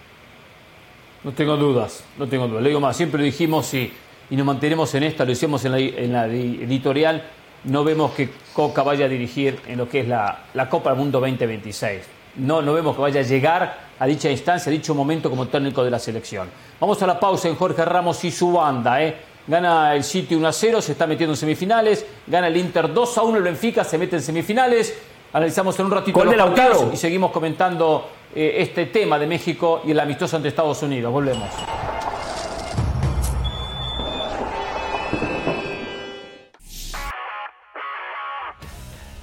[1.25, 2.63] No tengo dudas, no tengo dudas.
[2.63, 3.93] Le digo más, siempre dijimos y,
[4.31, 7.25] y nos mantenemos en esta, lo hicimos en la, editorial,
[7.65, 11.21] no vemos que Coca vaya a dirigir en lo que es la, Copa del Mundo
[11.21, 12.03] 2026.
[12.37, 15.85] no, no vemos que vaya a llegar a dicha instancia, a dicho momento como técnico
[15.85, 16.49] de la selección.
[16.81, 19.03] Vamos a la pausa en Jorge Ramos y su banda.
[19.03, 19.15] ¿eh?
[19.47, 22.07] Gana el City 1 a 0, se está metiendo en semifinales.
[22.27, 24.97] Gana el Inter 2 a 1, el Benfica se mete en semifinales.
[25.33, 29.93] Analizamos en un ratito los partidos y seguimos comentando eh, este tema de México y
[29.93, 31.13] el amistoso ante Estados Unidos.
[31.13, 31.49] Volvemos.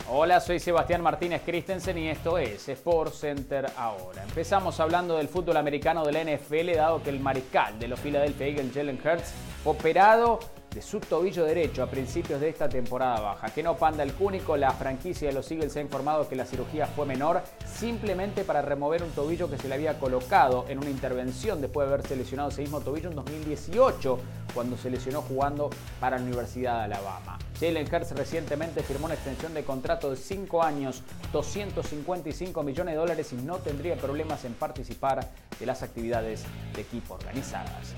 [0.10, 4.24] Hola, soy Sebastián Martínez Christensen y esto es Sport Center ahora.
[4.24, 8.48] Empezamos hablando del fútbol americano de la NFL, dado que el mariscal de los Philadelphia
[8.48, 9.34] Eagles, Jalen Hurts,
[9.66, 10.40] operado
[10.82, 13.50] su tobillo derecho a principios de esta temporada baja.
[13.50, 16.88] Que no panda el cúnico, la franquicia de los Eagles ha informado que la cirugía
[16.88, 21.62] fue menor simplemente para remover un tobillo que se le había colocado en una intervención
[21.62, 24.20] después de haberse lesionado ese mismo tobillo en 2018
[24.54, 27.38] cuando se lesionó jugando para la Universidad de Alabama.
[27.60, 31.02] Jalen Hurts recientemente firmó una extensión de contrato de 5 años,
[31.34, 35.28] 255 millones de dólares y no tendría problemas en participar
[35.60, 36.44] de las actividades
[36.76, 37.94] de equipo organizadas.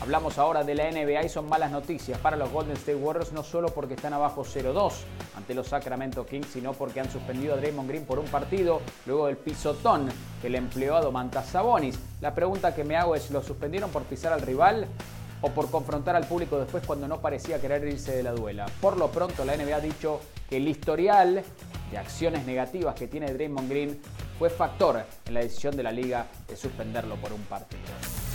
[0.00, 3.42] Hablamos ahora de la NBA y son malas noticias para los Golden State Warriors, no
[3.42, 4.92] solo porque están abajo 0-2
[5.36, 9.26] ante los Sacramento Kings, sino porque han suspendido a Draymond Green por un partido luego
[9.26, 10.08] del pisotón
[10.40, 11.98] que le empleó a Domantas Sabonis.
[12.20, 14.86] La pregunta que me hago es, ¿lo suspendieron por pisar al rival?
[15.40, 18.66] o por confrontar al público después cuando no parecía querer irse de la duela.
[18.80, 21.44] Por lo pronto, la NBA ha dicho que el historial
[21.90, 24.00] de acciones negativas que tiene Draymond Green
[24.38, 28.27] fue factor en la decisión de la liga de suspenderlo por un partido.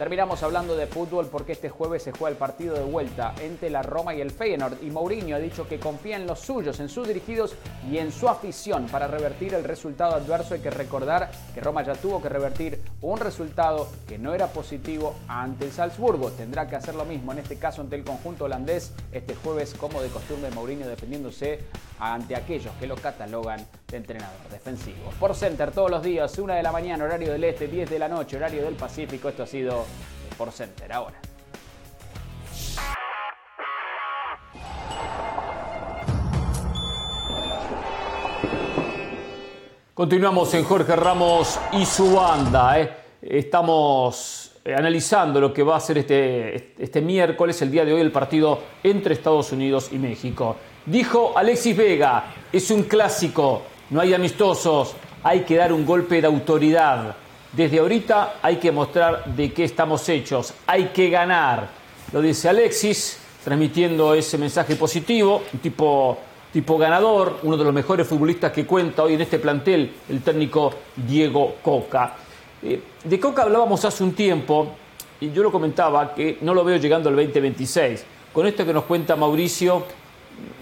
[0.00, 3.82] Terminamos hablando de fútbol porque este jueves se juega el partido de vuelta entre la
[3.82, 7.06] Roma y el Feyenoord y Mourinho ha dicho que confía en los suyos, en sus
[7.06, 7.54] dirigidos
[7.86, 10.54] y en su afición para revertir el resultado adverso.
[10.54, 15.16] Hay que recordar que Roma ya tuvo que revertir un resultado que no era positivo
[15.28, 16.30] ante el Salzburgo.
[16.30, 20.00] Tendrá que hacer lo mismo en este caso ante el conjunto holandés este jueves como
[20.00, 21.60] de costumbre Mourinho defendiéndose
[21.98, 25.10] ante aquellos que lo catalogan de entrenador defensivo.
[25.20, 28.08] Por Center todos los días, 1 de la mañana, horario del este, 10 de la
[28.08, 29.28] noche, horario del Pacífico.
[29.28, 29.84] Esto ha sido
[30.36, 31.20] por Center ahora.
[40.00, 42.80] Continuamos en Jorge Ramos y su banda.
[42.80, 42.90] ¿eh?
[43.20, 48.00] Estamos eh, analizando lo que va a ser este, este miércoles, el día de hoy,
[48.00, 50.56] el partido entre Estados Unidos y México.
[50.86, 56.26] Dijo Alexis Vega, es un clásico, no hay amistosos, hay que dar un golpe de
[56.26, 57.14] autoridad.
[57.52, 61.68] Desde ahorita hay que mostrar de qué estamos hechos, hay que ganar.
[62.12, 66.16] Lo dice Alexis, transmitiendo ese mensaje positivo, tipo,
[66.52, 70.72] tipo ganador, uno de los mejores futbolistas que cuenta hoy en este plantel, el técnico
[70.94, 72.14] Diego Coca.
[72.62, 74.68] Eh, de Coca hablábamos hace un tiempo
[75.20, 78.04] y yo lo comentaba que no lo veo llegando al 2026.
[78.32, 79.86] Con esto que nos cuenta Mauricio,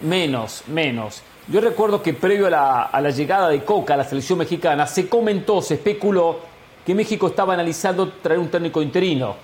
[0.02, 1.22] menos, menos.
[1.48, 4.86] Yo recuerdo que previo a la, a la llegada de Coca a la selección mexicana
[4.86, 6.47] se comentó, se especuló
[6.88, 9.36] que México estaba analizando traer un técnico interino.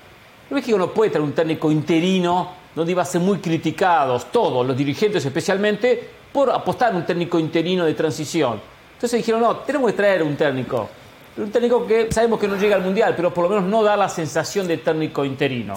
[0.48, 4.74] México no puede traer un técnico interino donde iba a ser muy criticados, todos, los
[4.74, 8.59] dirigentes especialmente, por apostar un técnico interino de transición.
[8.94, 10.88] Entonces dijeron, no, tenemos que traer un técnico.
[11.37, 13.94] Un técnico que sabemos que no llega al Mundial, pero por lo menos no da
[13.94, 15.74] la sensación de técnico interino.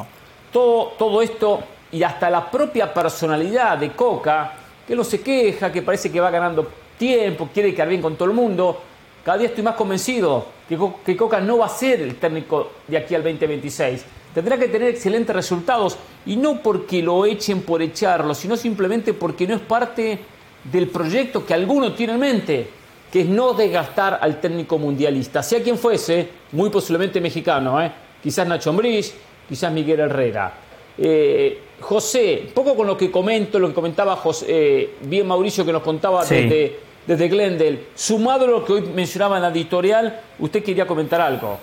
[0.53, 1.59] Todo, todo esto
[1.91, 4.53] y hasta la propia personalidad de Coca,
[4.87, 6.65] que no se queja, que parece que va ganando
[6.97, 8.81] tiempo, quiere quedar bien con todo el mundo,
[9.27, 13.13] cada día estoy más convencido que, Coca no va a ser el técnico de aquí
[13.13, 14.05] al 2026.
[14.33, 19.45] Tendrá que tener excelentes resultados y no porque lo echen por echarlo, sino simplemente porque
[19.45, 20.17] no es parte
[20.63, 22.69] del proyecto que alguno tiene en mente,
[23.11, 27.91] que es no desgastar al técnico mundialista, sea quien fuese, muy posiblemente mexicano, ¿eh?
[28.23, 29.13] quizás Nacho Ambriz,
[29.49, 30.53] quizás Miguel Herrera.
[30.97, 35.73] Eh, José, poco con lo que comento, lo que comentaba José, eh, bien Mauricio que
[35.73, 37.85] nos contaba desde desde Glendale.
[37.95, 41.57] Sumado a lo que hoy mencionaba en la editorial, usted quería comentar algo.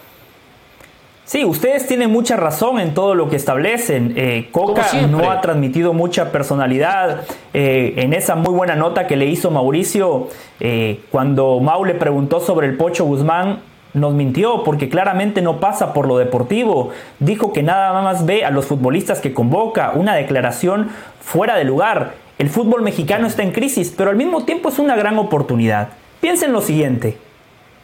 [1.27, 4.13] Sí, ustedes tienen mucha razón en todo lo que establecen.
[4.15, 7.23] Eh, Coca no ha transmitido mucha personalidad.
[7.55, 10.29] Eh, en esa muy buena nota que le hizo Mauricio,
[10.61, 13.61] eh, cuando Mau le preguntó sobre el Pocho Guzmán,
[13.95, 16.91] nos mintió porque claramente no pasa por lo deportivo.
[17.21, 19.93] Dijo que nada más ve a los futbolistas que convoca.
[19.95, 22.24] Una declaración fuera de lugar.
[22.39, 25.91] El fútbol mexicano está en crisis, pero al mismo tiempo es una gran oportunidad.
[26.21, 27.19] Piensen lo siguiente.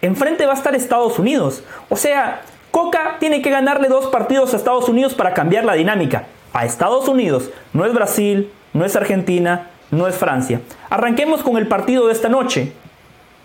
[0.02, 1.62] Enfrente va a estar Estados Unidos.
[1.88, 6.24] O sea, Coca tiene que ganarle dos partidos a Estados Unidos para cambiar la dinámica.
[6.52, 7.50] A Estados Unidos.
[7.72, 10.60] No es Brasil, no es Argentina, no es Francia.
[10.88, 12.72] Arranquemos con el partido de esta noche.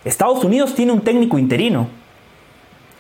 [0.05, 1.87] Estados Unidos tiene un técnico interino.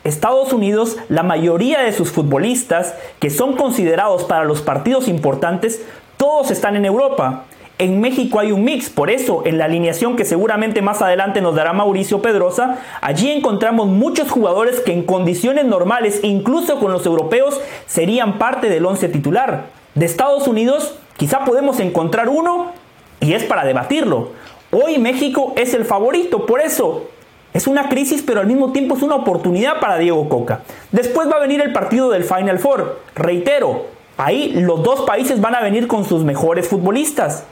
[0.03, 5.83] Estados Unidos, la mayoría de sus futbolistas que son considerados para los partidos importantes,
[6.17, 7.45] todos están en Europa.
[7.77, 11.55] En México hay un mix, por eso en la alineación que seguramente más adelante nos
[11.55, 17.59] dará Mauricio Pedrosa, allí encontramos muchos jugadores que en condiciones normales, incluso con los europeos,
[17.85, 19.65] serían parte del once titular.
[19.93, 22.71] De Estados Unidos quizá podemos encontrar uno
[23.19, 24.29] y es para debatirlo.
[24.71, 27.07] Hoy México es el favorito, por eso
[27.53, 30.61] es una crisis, pero al mismo tiempo es una oportunidad para Diego Coca.
[30.93, 33.01] Después va a venir el partido del Final Four.
[33.15, 37.43] Reitero, ahí los dos países van a venir con sus mejores futbolistas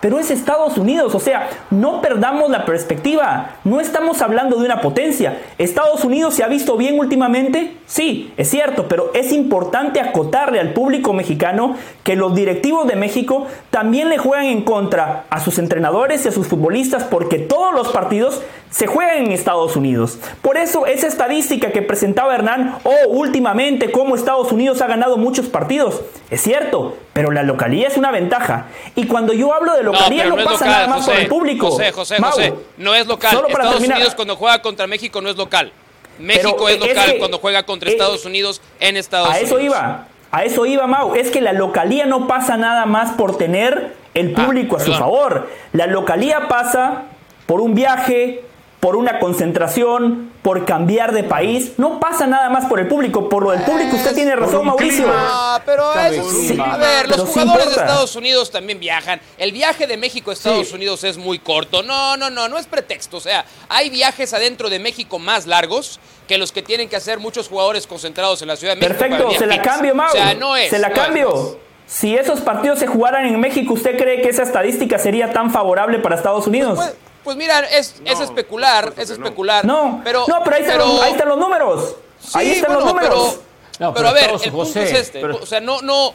[0.00, 4.80] pero es Estados Unidos, o sea, no perdamos la perspectiva, no estamos hablando de una
[4.80, 5.40] potencia.
[5.58, 7.76] ¿Estados Unidos se ha visto bien últimamente?
[7.86, 13.46] Sí, es cierto, pero es importante acotarle al público mexicano que los directivos de México
[13.70, 17.88] también le juegan en contra a sus entrenadores y a sus futbolistas porque todos los
[17.88, 20.18] partidos se juegan en Estados Unidos.
[20.42, 25.46] Por eso esa estadística que presentaba Hernán, oh, últimamente cómo Estados Unidos ha ganado muchos
[25.46, 28.66] partidos, es cierto, pero la localía es una ventaja.
[28.94, 31.70] Y cuando yo hablo de localía no, pasa nada más por el público.
[31.70, 33.44] José, José, José, no es local.
[33.48, 35.72] Estados Unidos cuando juega contra México no es local.
[36.18, 39.42] México es local cuando juega contra Estados Unidos en Estados Unidos.
[39.42, 40.06] A eso iba.
[40.30, 41.14] A eso iba, Mau.
[41.14, 44.92] Es que la localía no pasa nada más por tener el ah, público a su
[44.92, 45.48] favor.
[45.72, 47.04] La localía pasa
[47.46, 48.42] por un viaje,
[48.80, 51.72] por una concentración, por cambiar de país.
[51.78, 53.28] No pasa nada más por el público.
[53.28, 55.06] Por lo del público, usted tiene razón, Mauricio.
[55.12, 56.56] Ah, pero eso sí.
[56.64, 59.20] A ver, los jugadores de Estados Unidos también viajan.
[59.36, 61.82] El viaje de México a Estados Unidos es muy corto.
[61.82, 63.16] No, no, no, no es pretexto.
[63.16, 67.18] O sea, hay viajes adentro de México más largos que los que tienen que hacer
[67.18, 68.98] muchos jugadores concentrados en la Ciudad de México.
[68.98, 70.08] Perfecto, se la cambio, Mau.
[70.08, 70.70] O sea, no es.
[70.70, 71.58] Se la cambio.
[71.86, 75.98] Si esos partidos se jugaran en México, ¿usted cree que esa estadística sería tan favorable
[75.98, 76.76] para Estados Unidos?
[76.76, 79.64] Pues, pues mira, es, es especular, es especular.
[79.64, 81.96] No, pero, no, pero, ahí, están los, ahí están los números.
[82.34, 83.38] ahí están los números.
[83.78, 85.24] Pero, pero, a ver, el punto es este.
[85.24, 86.14] O sea, no, no.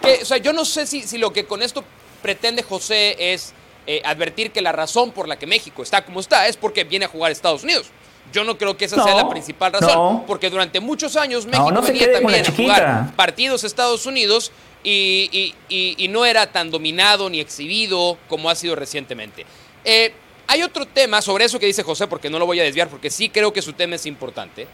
[0.00, 1.84] Que, o sea, yo no sé si, si lo que con esto
[2.22, 3.52] pretende José es
[3.86, 7.04] eh, advertir que la razón por la que México está como está es porque viene
[7.04, 7.86] a jugar a Estados Unidos.
[8.32, 12.12] Yo no creo que esa sea la principal razón, porque durante muchos años México venía
[12.12, 14.52] también a jugar partidos a Estados Unidos
[14.84, 19.44] y, y, y, no era tan dominado ni exhibido como ha sido recientemente.
[19.84, 20.14] Eh,
[20.46, 23.10] hay otro tema sobre eso que dice José, porque no lo voy a desviar, porque
[23.10, 24.66] sí creo que su tema es importante,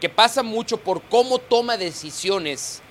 [0.00, 2.82] que pasa mucho por cómo toma decisiones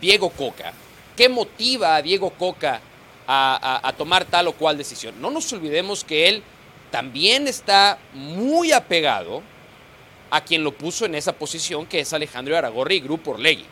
[0.00, 0.72] Diego Coca,
[1.16, 2.80] qué motiva a Diego Coca
[3.26, 5.20] a, tomar tal o cual decisión.
[5.20, 6.42] No nos olvidemos que él
[6.90, 9.42] también está muy apegado
[10.30, 13.64] a quien lo puso en esa posición, que es Alejandro Aragorri y Grupo Orlegui.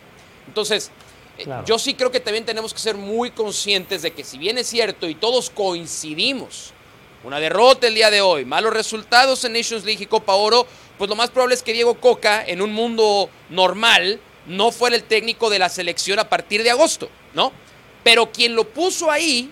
[0.47, 0.91] Entonces,
[1.39, 4.59] eh, yo sí creo que también tenemos que ser muy conscientes de que si bien
[4.59, 6.73] es cierto y todos coincidimos
[7.25, 10.67] una derrota el día de hoy, malos resultados en Nations League y Copa Oro,
[10.99, 15.05] pues lo más probable es que Diego Coca, en un mundo normal, no fuera el
[15.05, 17.53] técnico de la selección a partir de agosto, ¿no?
[18.03, 19.51] Pero quien lo puso ahí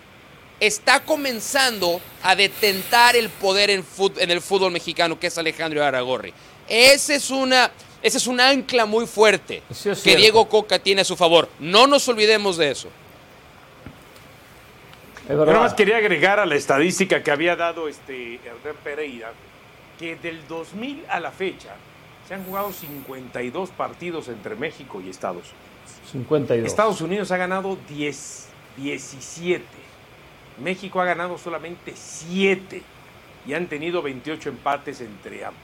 [0.60, 3.84] está comenzando a detentar el poder en,
[4.30, 6.32] el fútbol mexicano, que es Alejandro Aragorri.
[6.66, 7.70] Ese es una,
[8.02, 9.62] ese es un ancla muy fuerte
[10.02, 11.48] que Diego Coca tiene a su favor.
[11.58, 12.88] No nos olvidemos de eso.
[15.28, 19.32] Yo nada más quería agregar a la estadística que había dado este Hernán Pereira,
[19.98, 21.74] que del 2000 a la fecha
[22.26, 26.12] se han jugado 52 partidos entre México y Estados Unidos.
[26.12, 26.66] 52.
[26.66, 29.64] Estados Unidos ha ganado 10, 17.
[30.64, 32.82] México ha ganado solamente 7
[33.46, 35.60] y han tenido 28 empates entre ambos.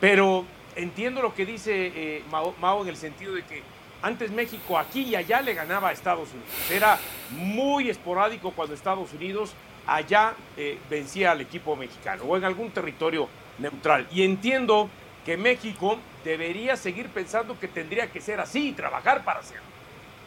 [0.00, 3.62] Pero entiendo lo que dice eh, Mao en el sentido de que
[4.02, 6.70] antes México aquí y allá le ganaba a Estados Unidos.
[6.70, 6.98] Era
[7.30, 9.52] muy esporádico cuando Estados Unidos
[9.86, 14.06] allá eh, vencía al equipo mexicano o en algún territorio neutral.
[14.10, 14.88] Y entiendo
[15.24, 19.62] que México debería seguir pensando que tendría que ser así y trabajar para hacerlo.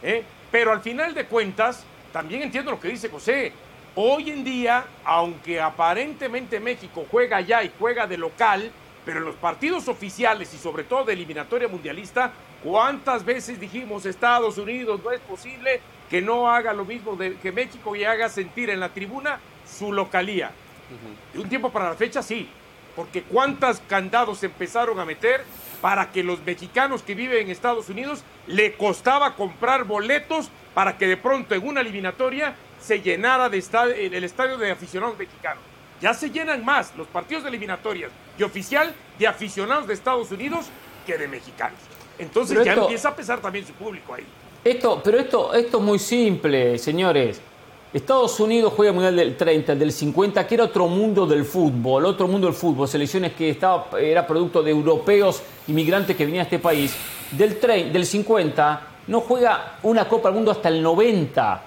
[0.02, 0.22] ¿eh?
[0.50, 3.52] Pero al final de cuentas, también entiendo lo que dice José.
[3.96, 8.70] Hoy en día, aunque aparentemente México juega allá y juega de local,
[9.04, 12.32] pero en los partidos oficiales y sobre todo de eliminatoria mundialista,
[12.64, 17.52] ¿cuántas veces dijimos Estados Unidos no es posible que no haga lo mismo de, que
[17.52, 20.50] México y haga sentir en la tribuna su localía?
[21.32, 22.48] De un tiempo para la fecha sí,
[22.96, 25.44] porque cuántas candados empezaron a meter
[25.80, 31.06] para que los mexicanos que viven en Estados Unidos le costaba comprar boletos para que
[31.06, 35.62] de pronto en una eliminatoria se llenara de el estadio de aficionados mexicanos.
[36.00, 40.66] Ya se llenan más los partidos de eliminatorias y oficial de aficionados de Estados Unidos
[41.06, 41.78] que de mexicanos.
[42.18, 44.24] Entonces ya empieza a pesar también su público ahí.
[44.64, 47.40] Esto, pero esto, esto es muy simple, señores.
[47.92, 52.06] Estados Unidos juega el Mundial del 30, del 50, que era otro mundo del fútbol,
[52.06, 56.44] otro mundo del fútbol, selecciones que estaba, era producto de europeos inmigrantes que venían a
[56.44, 56.94] este país.
[57.30, 57.60] Del,
[57.92, 61.62] del 50 no juega una Copa del Mundo hasta el 90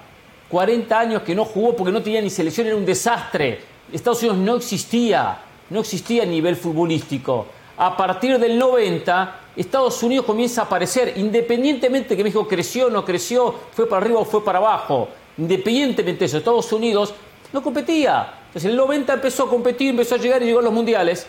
[0.49, 3.59] 40 años que no jugó porque no tenía ni selección, era un desastre.
[3.91, 5.39] Estados Unidos no existía,
[5.69, 7.47] no existía a nivel futbolístico.
[7.79, 12.89] A partir del 90, Estados Unidos comienza a aparecer, independientemente de que México creció o
[12.89, 17.13] no creció, fue para arriba o fue para abajo, independientemente de eso, Estados Unidos
[17.53, 18.33] no competía.
[18.47, 21.27] Entonces, en el 90 empezó a competir, empezó a llegar y llegó a los mundiales.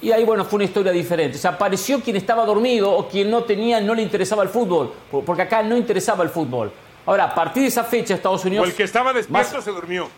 [0.00, 1.36] Y ahí, bueno, fue una historia diferente.
[1.36, 4.94] O sea, apareció quien estaba dormido o quien no tenía, no le interesaba el fútbol,
[5.10, 6.72] porque acá no interesaba el fútbol.
[7.04, 8.66] Ahora, a partir de esa fecha, Estados Unidos.
[8.66, 10.08] O el que estaba despierto se durmió.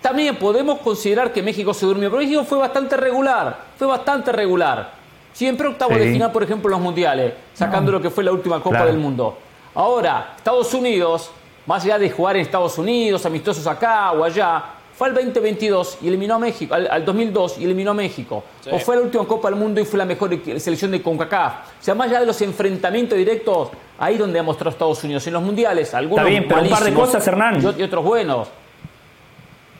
[0.00, 4.92] También podemos considerar que México se durmió, pero México fue bastante regular, fue bastante regular.
[5.32, 8.62] Siempre octavo de final, por ejemplo, en los mundiales, sacando lo que fue la última
[8.62, 9.36] Copa del Mundo.
[9.74, 11.30] Ahora, Estados Unidos,
[11.66, 14.64] más allá de jugar en Estados Unidos, amistosos acá o allá,
[14.96, 18.42] fue al 2022 y eliminó a México, al, 2002 y eliminó a México.
[18.72, 21.52] O fue la última Copa del Mundo y fue la mejor selección de CONCACAF.
[21.52, 23.68] O sea, más allá de los enfrentamientos directos,
[23.98, 25.26] ahí donde ha mostrado Estados Unidos.
[25.26, 27.62] En los mundiales, algunos Está bien, pero un par de cosas, Hernán.
[27.76, 28.48] Y, otros buenos.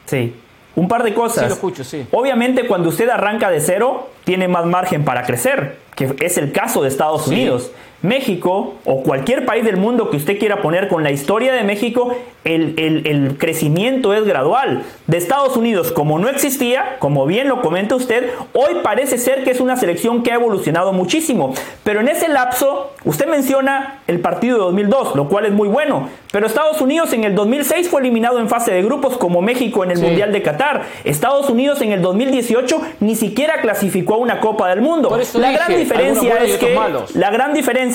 [0.07, 0.35] Sí.
[0.75, 1.45] Un par de cosas.
[1.45, 2.07] Sí, lo escucho, sí.
[2.13, 6.83] Obviamente, cuando usted arranca de cero, tiene más margen para crecer, que es el caso
[6.83, 7.71] de Estados Unidos.
[8.03, 12.17] México o cualquier país del mundo que usted quiera poner con la historia de México,
[12.45, 14.83] el, crecimiento es gradual.
[15.07, 19.51] De Estados Unidos, como no existía, como bien lo comenta usted, hoy parece ser que
[19.51, 21.55] es una selección que ha evolucionado muchísimo.
[21.83, 26.09] Pero en ese lapso, usted menciona el partido de 2002, lo cual es muy bueno.
[26.33, 29.91] Pero Estados Unidos en el 2006 fue eliminado en fase de grupos como México en
[29.93, 30.83] el Mundial de Qatar.
[31.05, 35.19] Estados Unidos en el 2018 ni siquiera clasificó a una Copa del Mundo.
[35.35, 36.79] La gran diferencia es que
[37.15, 37.86] la gran diferencia,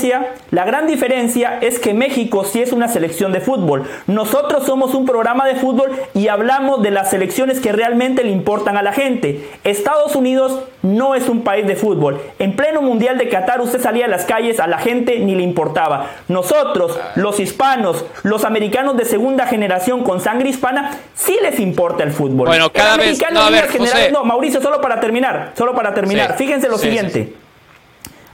[0.51, 3.83] la gran diferencia es que México sí es una selección de fútbol.
[4.07, 8.77] Nosotros somos un programa de fútbol y hablamos de las selecciones que realmente le importan
[8.77, 9.49] a la gente.
[9.63, 12.21] Estados Unidos no es un país de fútbol.
[12.39, 15.43] En pleno Mundial de Qatar usted salía a las calles, a la gente ni le
[15.43, 16.07] importaba.
[16.27, 22.11] Nosotros, los hispanos, los americanos de segunda generación con sangre hispana, sí les importa el
[22.11, 22.47] fútbol.
[22.47, 23.49] Bueno, cada vez no,
[24.11, 26.35] no, Mauricio, solo para terminar, solo para terminar.
[26.37, 27.33] Fíjense lo siguiente.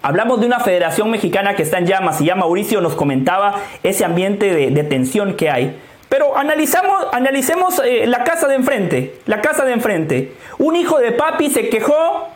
[0.02, 4.06] Hablamos de una federación mexicana que está en llamas y ya Mauricio nos comentaba ese
[4.06, 5.80] ambiente de, tensión que hay.
[6.10, 10.34] Pero analizamos, analicemos eh, la casa de enfrente, la casa de enfrente.
[10.58, 12.30] Un hijo de papi se quejó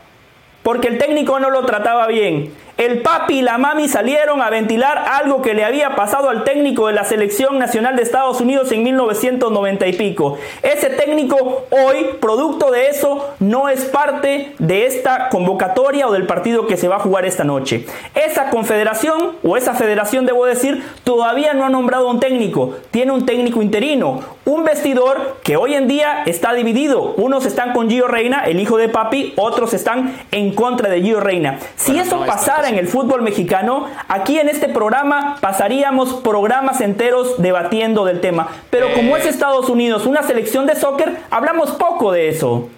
[0.64, 2.54] porque el técnico no lo trataba bien.
[2.78, 6.88] El papi y la mami salieron a ventilar algo que le había pasado al técnico
[6.88, 10.38] de la selección nacional de Estados Unidos en 1990 y pico.
[10.64, 16.68] Ese técnico hoy, producto de eso, no es parte de esta convocatoria o del partido
[16.68, 17.86] que se va a jugar esta noche.
[18.16, 22.76] Esa confederación o esa federación, debo decir, todavía no ha nombrado un técnico.
[22.92, 27.14] Tiene un técnico interino, un vestidor que hoy en día está dividido.
[27.18, 31.20] Unos están con Gio Reina, el hijo de papi, otros están en contra de Gio
[31.20, 31.60] Reina.
[31.76, 38.06] Si eso pasara en el fútbol mexicano, aquí en este programa pasaríamos programas enteros debatiendo
[38.06, 38.50] del tema.
[38.70, 42.70] Pero como es Estados Unidos una selección de soccer, hablamos poco de eso.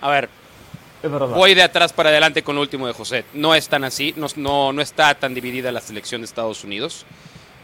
[0.00, 0.28] A ver,
[1.08, 3.24] voy de atrás para adelante con el último de José.
[3.34, 7.06] No es tan así, no, no, está tan dividida la selección de Estados Unidos.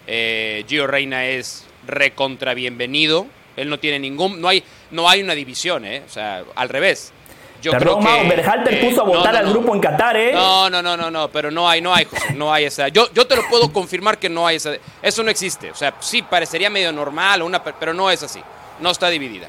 [0.07, 3.27] Eh, Gio Reina es recontra bienvenido.
[3.57, 6.03] Él no tiene ningún, no hay, no hay una división, ¿eh?
[6.07, 7.12] o sea, al revés.
[7.61, 10.33] Yo creo que, Berhalter puso a votar al grupo en Qatar, ¿eh?
[10.33, 12.89] No, no, no, no, no, pero no hay, no hay, José, no hay esa.
[12.89, 14.75] Yo, yo te lo puedo confirmar que no hay esa.
[15.03, 15.71] Eso no existe.
[15.71, 18.41] O sea, sí parecería medio normal, una, pero no es así.
[18.81, 19.49] No está dividida.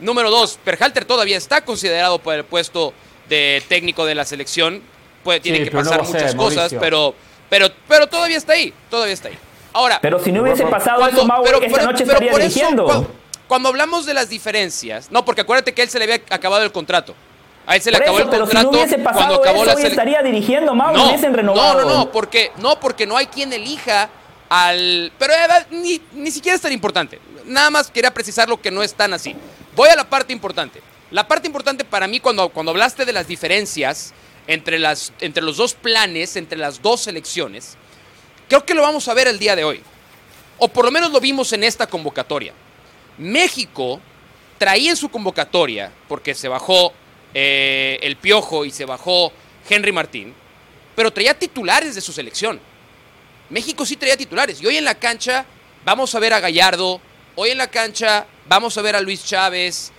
[0.00, 2.92] Número dos, Berhalter todavía está considerado por el puesto
[3.28, 4.82] de técnico de la selección.
[5.24, 7.14] Puede, tiene que pasar muchas cosas, pero,
[7.48, 9.38] pero, pero todavía está ahí, todavía está ahí.
[9.72, 13.12] Ahora, pero si no hubiese pasado eso, Mau, esta noche estaría dirigiendo.
[13.46, 16.72] cuando hablamos de las diferencias, no, porque acuérdate que él se le había acabado el
[16.72, 17.14] contrato.
[17.68, 18.48] A él se le acabó el contrato.
[18.48, 21.82] Pero si no hubiese pasado eso, hoy estaría dirigiendo, Mau, no, hubiesen renovado.
[21.82, 24.08] No, no, no, porque, no, porque no hay quien elija
[24.48, 25.12] al.
[25.18, 25.34] Pero
[25.70, 27.20] ni, ni siquiera es tan importante.
[27.44, 29.36] Nada más quería precisar lo que no es tan así.
[29.76, 30.80] Voy a la parte importante.
[31.10, 34.14] La parte importante para mí, cuando, cuando hablaste de las diferencias
[34.46, 37.76] entre, las, entre los dos planes, entre las dos selecciones,
[38.48, 39.82] creo que lo vamos a ver el día de hoy.
[40.56, 42.54] O por lo menos lo vimos en esta convocatoria.
[43.18, 44.00] México
[44.56, 46.94] traía en su convocatoria, porque se bajó
[47.34, 49.32] eh, el Piojo y se bajó
[49.68, 50.34] Henry Martín,
[50.96, 52.60] pero traía titulares de su selección.
[53.50, 54.60] México sí traía titulares.
[54.60, 55.46] Y hoy en la cancha
[55.84, 57.00] vamos a ver a Gallardo,
[57.34, 59.92] hoy en la cancha vamos a ver a Luis Chávez,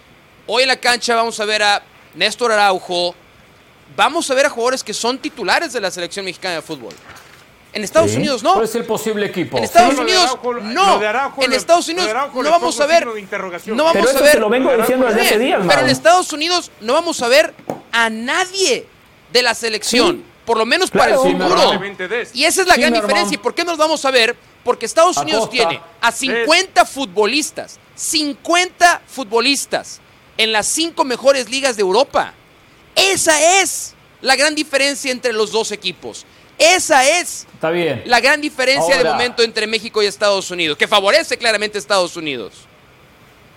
[0.48, 1.84] hoy en la cancha vamos a ver a
[2.16, 3.16] Néstor Araujo,
[3.96, 6.94] vamos a ver a jugadores que son titulares de la selección mexicana de fútbol.
[7.72, 8.54] En Estados Unidos no.
[8.54, 9.58] ¿Cuál es el posible equipo?
[9.58, 11.02] En Estados Unidos no.
[11.40, 13.06] En Estados Unidos no vamos a ver.
[13.68, 14.40] No vamos pero eso a ver.
[14.40, 15.64] Lo vengo diciendo desde hace días.
[15.68, 17.54] Pero en Estados Unidos no vamos a ver
[17.92, 18.88] a nadie
[19.32, 20.24] de la selección.
[20.46, 21.80] Por lo menos para el futuro.
[22.34, 23.36] Y esa es la gran diferencia.
[23.36, 29.02] ¿Y por qué nos vamos a ver Porque Estados Unidos tiene a 50 futbolistas, 50
[29.08, 30.02] futbolistas
[30.38, 32.34] en las cinco mejores ligas de Europa.
[32.96, 36.26] Esa es la gran diferencia entre los dos equipos.
[36.60, 38.04] Esa es Está bien.
[38.06, 42.18] la gran diferencia de momento entre México y Estados Unidos, que favorece claramente a Estados
[42.18, 42.54] Unidos.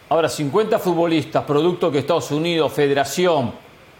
[0.08, 3.52] Ahora, 50 futbolistas, producto que Estados Unidos, Federación,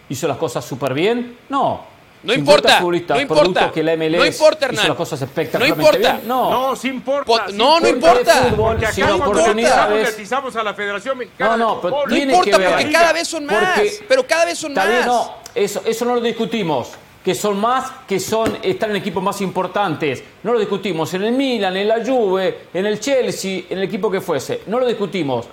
[0.09, 1.39] hizo las cosas súper bien.
[1.49, 1.85] No,
[2.23, 3.73] no importa, no importa.
[3.73, 4.85] Que la MLS no importa, Hernán.
[4.85, 6.13] Hizo las cosas espectacularmente no importa.
[6.13, 6.29] Bien.
[6.29, 7.47] No, no, sí importa.
[7.53, 8.35] no, no importa.
[8.35, 10.57] Fútbol, porque acá oportunidades.
[10.57, 13.81] a la Federación Mexicana No, no, pero no importa porque cada vez son más.
[14.07, 14.87] pero cada vez son más.
[14.87, 16.91] Bien, no, eso, eso no lo discutimos
[17.25, 20.23] que son más, que son, están en equipos más importantes.
[20.43, 24.11] No lo discutimos en el Milan, en la Juve, en el Chelsea, en el equipo
[24.11, 24.63] que fuese.
[24.67, 25.47] No lo discutimos.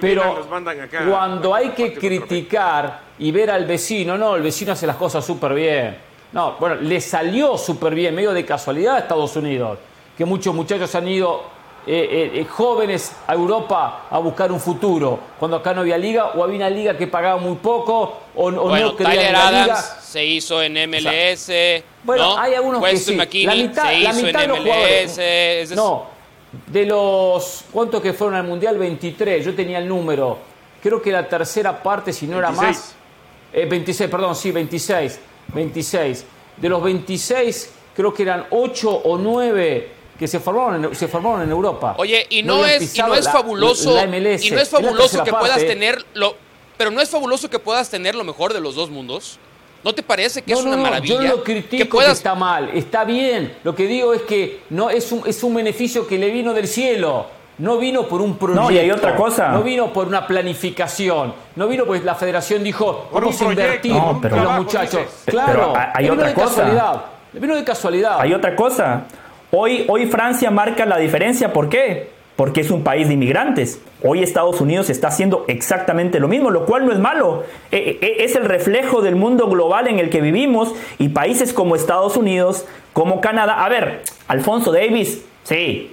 [0.00, 0.46] Pero
[1.08, 5.54] cuando hay que criticar y ver al vecino, no, el vecino hace las cosas súper
[5.54, 5.96] bien.
[6.32, 9.78] No, bueno, le salió súper bien, medio de casualidad a Estados Unidos,
[10.16, 11.42] que muchos muchachos han ido
[11.86, 16.26] eh, eh, eh, jóvenes a Europa a buscar un futuro, cuando acá no había liga
[16.26, 19.76] o había una liga que pagaba muy poco o, no querían la liga.
[19.76, 21.50] se hizo en MLS.
[22.04, 23.16] bueno, hay algunos que sí.
[23.16, 25.74] la mitad, se hizo en MLS.
[25.74, 26.06] no,
[26.66, 28.76] de los ¿cuántos que fueron al mundial?
[28.76, 29.42] 23.
[29.42, 30.36] Yo tenía el número.
[30.82, 32.94] Creo que la tercera parte, si no era más.
[33.52, 35.18] 26, perdón, sí, 26.
[35.54, 36.24] 26.
[36.58, 41.40] De los 26, creo que eran 8 o 9 que se formaron en, se formaron
[41.40, 41.94] en Europa.
[41.96, 46.04] Oye, y no, es, y no es fabuloso, y no es fabuloso que puedas tener
[46.12, 46.36] lo,
[46.76, 49.38] pero no es fabuloso que puedas tener lo mejor de los dos mundos.
[49.82, 51.14] ¿No te parece que es una maravilla?
[51.14, 53.56] Yo lo critico que, está mal, está bien.
[53.64, 56.68] Lo que digo es que no es un, es un beneficio que le vino del
[56.68, 57.24] cielo.
[57.56, 58.62] No vino por un proyecto.
[58.62, 59.48] No, y hay otra cosa.
[59.48, 61.32] No vino por una planificación.
[61.56, 65.00] No vino porque la federación dijo, vamos a invertir en los muchachos.
[65.24, 66.46] claro, hay otra cosa.
[66.48, 67.04] Casualidad.
[67.32, 68.20] Vino de casualidad.
[68.20, 69.06] Hay otra cosa.
[69.52, 71.52] Hoy, hoy Francia marca la diferencia.
[71.52, 72.10] ¿Por qué?
[72.36, 73.80] Porque es un país de inmigrantes.
[74.02, 77.42] Hoy Estados Unidos está haciendo exactamente lo mismo, lo cual no es malo.
[77.72, 81.74] E, e, es el reflejo del mundo global en el que vivimos y países como
[81.74, 83.64] Estados Unidos, como Canadá.
[83.64, 85.90] A ver, Alfonso Davis, sí,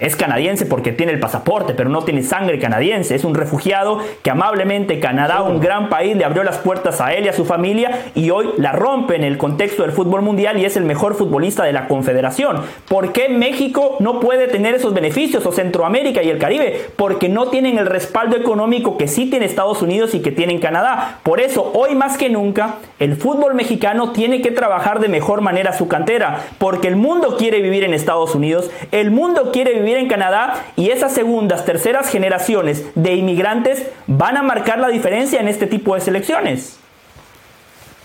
[0.00, 3.14] es canadiense porque tiene el pasaporte, pero no tiene sangre canadiense.
[3.14, 7.26] Es un refugiado que amablemente Canadá, un gran país, le abrió las puertas a él
[7.26, 10.64] y a su familia y hoy la rompe en el contexto del fútbol mundial y
[10.64, 12.62] es el mejor futbolista de la Confederación.
[12.88, 16.86] ¿Por qué México no puede tener esos beneficios o Centroamérica y el Caribe?
[16.96, 21.20] Porque no tienen el respaldo económico que sí tiene Estados Unidos y que tiene Canadá.
[21.22, 25.72] Por eso, hoy más que nunca, el fútbol mexicano tiene que trabajar de mejor manera
[25.72, 30.08] su cantera, porque el mundo quiere vivir en Estados Unidos, el mundo quiere vivir en
[30.08, 35.66] Canadá y esas segundas, terceras generaciones de inmigrantes van a marcar la diferencia en este
[35.66, 36.78] tipo de selecciones.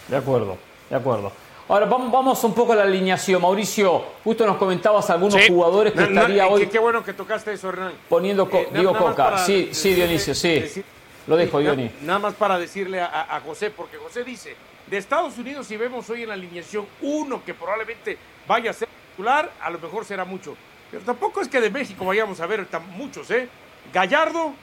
[0.07, 0.57] De acuerdo,
[0.89, 1.31] de acuerdo.
[1.67, 3.41] Ahora vamos, un poco a la alineación.
[3.41, 6.67] Mauricio, justo nos comentabas algunos jugadores que estaría hoy.
[6.67, 7.93] Qué bueno que tocaste eso, Hernán.
[8.07, 9.39] Poniendo eh, Diego Coca.
[9.39, 10.83] Sí, sí, Dionisio, sí.
[11.25, 11.89] Lo dejo, Diony.
[12.01, 14.55] Nada más para decirle a, José, porque José dice:
[14.85, 18.15] de Estados Unidos, si vemos hoy en la alineación uno que probablemente
[18.47, 20.55] vaya a ser titular, a lo mejor será mucho.
[20.91, 23.47] Pero tampoco es que de México vayamos a ver tan muchos, ¿eh?
[23.93, 24.53] Gallardo,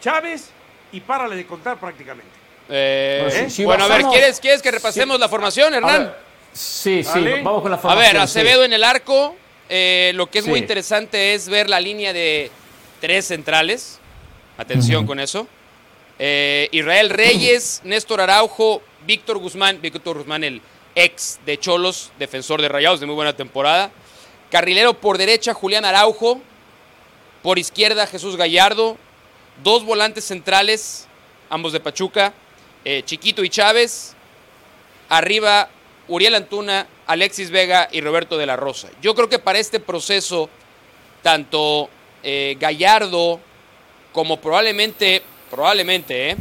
[0.00, 0.50] Chávez
[0.92, 2.30] y párale de contar prácticamente.
[2.68, 3.64] Eh, ¿Eh?
[3.64, 6.14] bueno, a ver, ¿quieres, ¿quieres que repasemos la formación, Hernán?
[6.52, 7.90] sí, sí, vamos con la formación.
[7.90, 9.36] A ver, Acevedo en el arco.
[9.68, 12.50] Eh, lo que es muy interesante es ver la línea de
[13.00, 14.00] tres centrales.
[14.58, 15.46] Atención con eso.
[16.18, 20.60] Israel Reyes, Néstor Araujo, Víctor Guzmán, Víctor Guzmán, el
[20.94, 23.90] ex de Cholos, defensor de Rayados de muy buena temporada.
[24.50, 26.40] Carrilero por derecha, Julián Araujo.
[27.42, 28.96] Por izquierda, Jesús Gallardo.
[29.62, 31.06] Dos volantes centrales,
[31.48, 32.32] ambos de Pachuca.
[32.84, 34.14] Eh, Chiquito y Chávez.
[35.08, 35.68] Arriba,
[36.08, 38.88] Uriel Antuna, Alexis Vega y Roberto de la Rosa.
[39.00, 40.48] Yo creo que para este proceso,
[41.22, 41.88] tanto
[42.22, 43.40] eh, Gallardo
[44.12, 46.36] como probablemente, probablemente, eh,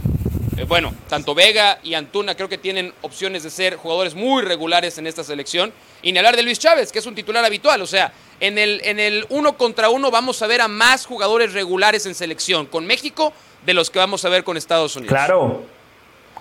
[0.67, 5.07] bueno, tanto Vega y Antuna creo que tienen opciones de ser jugadores muy regulares en
[5.07, 5.71] esta selección.
[6.01, 7.81] Y ni hablar de Luis Chávez, que es un titular habitual.
[7.81, 11.53] O sea, en el, en el uno contra uno vamos a ver a más jugadores
[11.53, 13.33] regulares en selección con México
[13.65, 15.13] de los que vamos a ver con Estados Unidos.
[15.13, 15.63] Claro,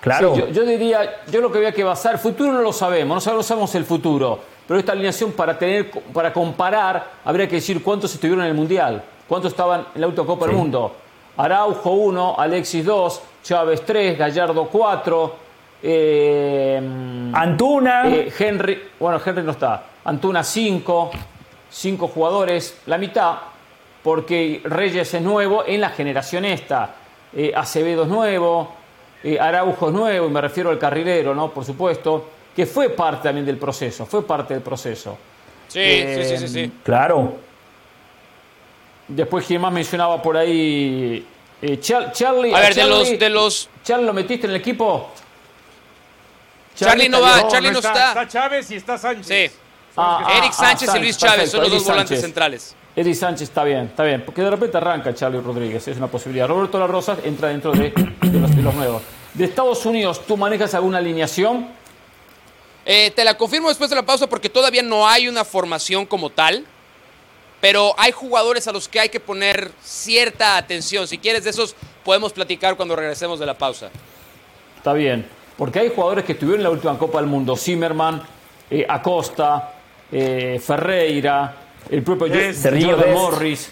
[0.01, 0.49] claro.
[0.51, 3.47] yo, diría, yo lo que había que basar, el futuro no lo sabemos, no sabemos,
[3.47, 4.41] sabemos el futuro.
[4.67, 9.03] Pero esta alineación para tener, para comparar, habría que decir cuántos estuvieron en el Mundial,
[9.27, 10.95] cuántos estaban en la Autocopa del Mundo.
[11.39, 15.37] Araujo 1, Alexis 2, Chávez 3, Gallardo 4,
[15.83, 16.77] eh,
[17.33, 18.07] Antuna.
[18.07, 19.85] Eh, Henry, bueno, Henry no está.
[20.05, 21.11] Antuna 5,
[21.71, 23.37] 5 jugadores, la mitad,
[24.03, 26.95] porque Reyes es nuevo en la generación esta.
[27.35, 28.75] Eh, Acevedo es nuevo,
[29.41, 31.51] Araujo es nuevo, y me refiero al carrilero, ¿no?
[31.51, 35.17] Por supuesto, que fue parte también del proceso, fue parte del proceso.
[35.69, 37.33] Sí, sí, sí, sí, Claro.
[39.09, 41.27] Después, ¿quién más mencionaba por ahí?
[41.61, 42.55] Eh, Charlie.
[42.55, 43.69] A ver, de los, de los.
[43.83, 45.11] ¿Charlie lo metiste en el equipo?
[46.77, 48.29] Charlie, no va, Charlie no, está, está.
[48.29, 49.27] Chávez y está Sánchez.
[49.27, 49.59] Sí.
[49.97, 52.77] Ah, ah, Eric Sánchez y Luis Chávez son los dos volantes centrales.
[52.95, 54.25] Eddie Sánchez está bien, está bien.
[54.25, 56.47] Porque de repente arranca Charlie Rodríguez, es una posibilidad.
[56.47, 57.93] Roberto La Rosa entra dentro de,
[58.23, 59.03] los, de los nuevos.
[59.35, 61.69] De Estados Unidos, ¿tú manejas alguna alineación?
[62.85, 66.31] Eh, te la confirmo después de la pausa porque todavía no hay una formación como
[66.31, 66.65] tal,
[67.61, 71.09] pero hay jugadores a los que hay que poner cierta atención.
[71.09, 73.91] Si quieres de esos, podemos platicar cuando regresemos de la pausa.
[74.77, 78.23] Está bien, porque hay jugadores que estuvieron en la última Copa del Mundo, Zimmerman,
[78.71, 79.75] eh, Acosta,
[80.11, 81.57] eh, Ferreira,
[81.91, 83.71] el propio Jordan Morris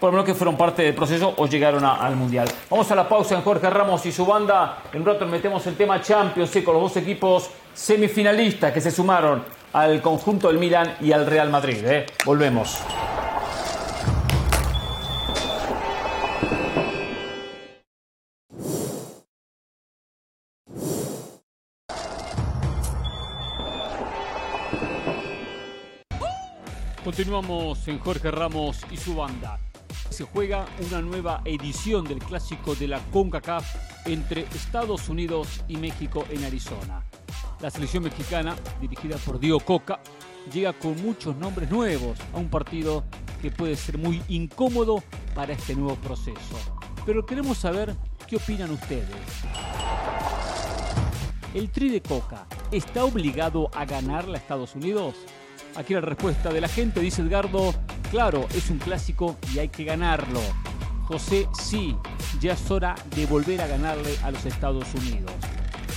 [0.00, 2.48] por lo menos que fueron parte del proceso o llegaron al Mundial.
[2.70, 4.78] Vamos a la pausa en Jorge Ramos y su banda.
[4.92, 9.44] En un rato metemos el tema Champions con los dos equipos semifinalistas que se sumaron
[9.72, 11.84] al conjunto del Milan y al Real Madrid.
[11.84, 12.06] ¿eh?
[12.24, 12.78] Volvemos.
[27.04, 29.58] Continuamos en Jorge Ramos y su banda
[30.20, 36.26] se juega una nueva edición del clásico de la CONCACAF entre Estados Unidos y México
[36.30, 37.09] en Arizona.
[37.60, 40.00] La selección mexicana, dirigida por Diego Coca,
[40.50, 43.04] llega con muchos nombres nuevos a un partido
[43.42, 45.02] que puede ser muy incómodo
[45.34, 46.56] para este nuevo proceso.
[47.04, 47.94] Pero queremos saber
[48.26, 49.10] qué opinan ustedes.
[51.52, 55.16] ¿El Tri de Coca está obligado a ganarle a Estados Unidos?
[55.76, 57.74] Aquí la respuesta de la gente, dice Edgardo,
[58.10, 60.40] claro, es un clásico y hay que ganarlo.
[61.04, 61.94] José, sí,
[62.40, 65.32] ya es hora de volver a ganarle a los Estados Unidos.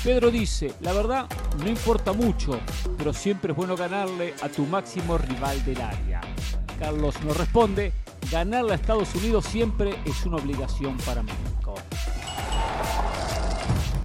[0.03, 1.27] Pedro dice, la verdad
[1.59, 2.59] no importa mucho,
[2.97, 6.19] pero siempre es bueno ganarle a tu máximo rival del área.
[6.77, 7.93] Carlos nos responde,
[8.29, 11.75] ganarle a Estados Unidos siempre es una obligación para México.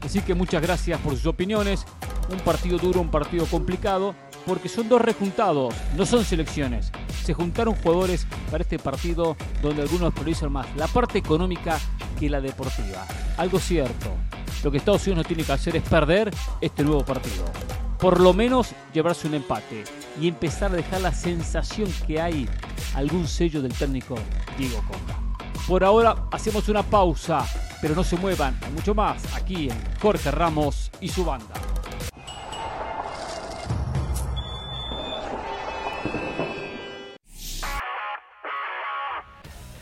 [0.01, 1.85] Así que muchas gracias por sus opiniones.
[2.31, 4.15] Un partido duro, un partido complicado,
[4.49, 6.91] porque son dos rejuntados, no son selecciones.
[7.23, 11.79] Se juntaron jugadores para este partido donde algunos priorizan más la parte económica
[12.19, 13.07] que la deportiva.
[13.37, 14.11] Algo cierto,
[14.65, 16.31] lo que Estados Unidos no tiene que hacer es perder
[16.63, 17.45] este nuevo partido.
[17.99, 19.85] Por lo menos llevarse un empate
[20.19, 22.49] y empezar a dejar la sensación que hay
[22.95, 24.15] algún sello del técnico
[24.57, 25.21] Diego Coca.
[25.67, 27.45] Por ahora hacemos una pausa,
[27.83, 31.53] pero no se muevan, hay mucho más aquí en Jorge Ramos y su banda.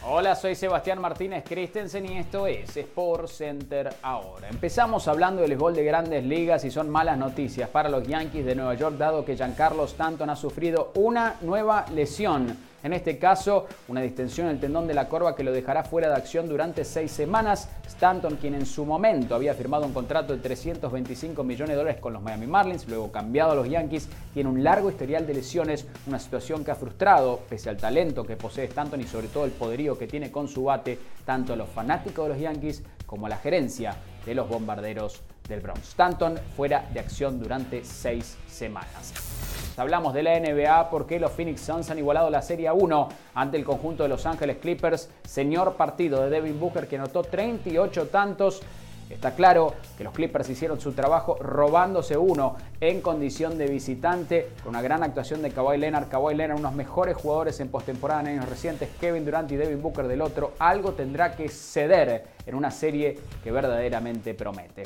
[0.08, 4.48] Hola, soy Sebastián Martínez Christensen y esto es Sport Center ahora.
[4.48, 8.54] Empezamos hablando del gol de grandes ligas y son malas noticias para los Yankees de
[8.54, 12.56] Nueva York dado que Giancarlo Stanton ha sufrido una nueva lesión.
[12.86, 16.08] En este caso, una distensión en el tendón de la corva que lo dejará fuera
[16.08, 17.68] de acción durante seis semanas.
[17.84, 22.12] Stanton, quien en su momento había firmado un contrato de 325 millones de dólares con
[22.12, 26.20] los Miami Marlins, luego cambiado a los Yankees, tiene un largo historial de lesiones, una
[26.20, 29.98] situación que ha frustrado, pese al talento que posee Stanton y sobre todo el poderío
[29.98, 33.38] que tiene con su bate, tanto a los fanáticos de los Yankees como a la
[33.38, 35.88] gerencia de los bombarderos del Bronx.
[35.88, 39.55] Stanton fuera de acción durante seis semanas.
[39.78, 43.64] Hablamos de la NBA porque los Phoenix Suns han igualado la Serie 1 ante el
[43.64, 45.10] conjunto de Los Ángeles Clippers.
[45.22, 48.62] Señor partido de Devin Booker que anotó 38 tantos.
[49.10, 54.70] Está claro que los Clippers hicieron su trabajo robándose uno en condición de visitante con
[54.70, 56.08] una gran actuación de Kawhi Leonard.
[56.08, 58.88] Kawhi Leonard, unos mejores jugadores en postemporada en años recientes.
[58.98, 60.54] Kevin Durant y Devin Booker del otro.
[60.58, 64.84] Algo tendrá que ceder en una serie que verdaderamente promete.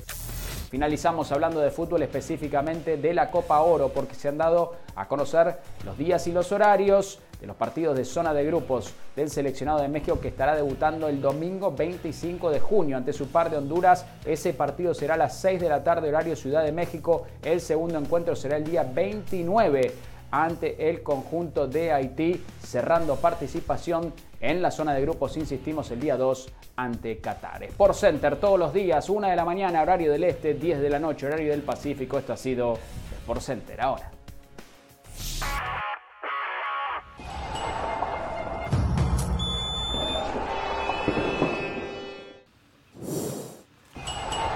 [0.70, 5.58] Finalizamos hablando de fútbol específicamente de la Copa Oro porque se han dado a conocer
[5.84, 9.88] los días y los horarios de los partidos de zona de grupos del seleccionado de
[9.88, 14.06] México que estará debutando el domingo 25 de junio ante su par de Honduras.
[14.24, 17.26] Ese partido será a las 6 de la tarde horario Ciudad de México.
[17.42, 19.92] El segundo encuentro será el día 29
[20.30, 26.16] ante el conjunto de Haití, cerrando participación en la zona de grupos, insistimos, el día
[26.16, 27.62] 2 ante Qatar.
[27.64, 30.98] Sport Center todos los días, 1 de la mañana, horario del este, 10 de la
[30.98, 32.18] noche, horario del Pacífico.
[32.18, 32.78] Esto ha sido
[33.22, 34.10] Sport Center ahora.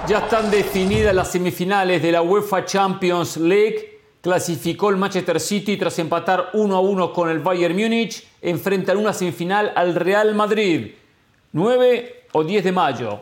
[0.06, 3.93] Ya están definidas las semifinales de la UEFA Champions League
[4.24, 9.12] clasificó el Manchester City tras empatar 1 a 1 con el Bayern Múnich, enfrentan una
[9.12, 10.92] semifinal al Real Madrid,
[11.52, 13.20] 9 o 10 de mayo.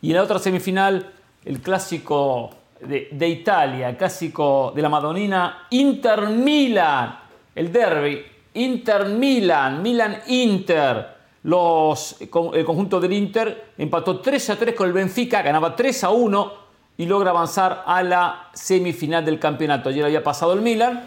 [0.00, 1.12] Y en la otra semifinal,
[1.44, 7.18] el clásico de, Italia, el clásico de la Madonina, Inter-Milan,
[7.52, 8.24] el derby,
[8.54, 11.16] Inter-Milan, Milan-Inter.
[11.42, 16.10] Los, el conjunto del Inter empató 3 a 3 con el Benfica, ganaba 3 a
[16.10, 16.65] 1
[16.98, 19.88] y logra avanzar a la semifinal del campeonato.
[19.88, 21.04] Ayer había pasado el Milan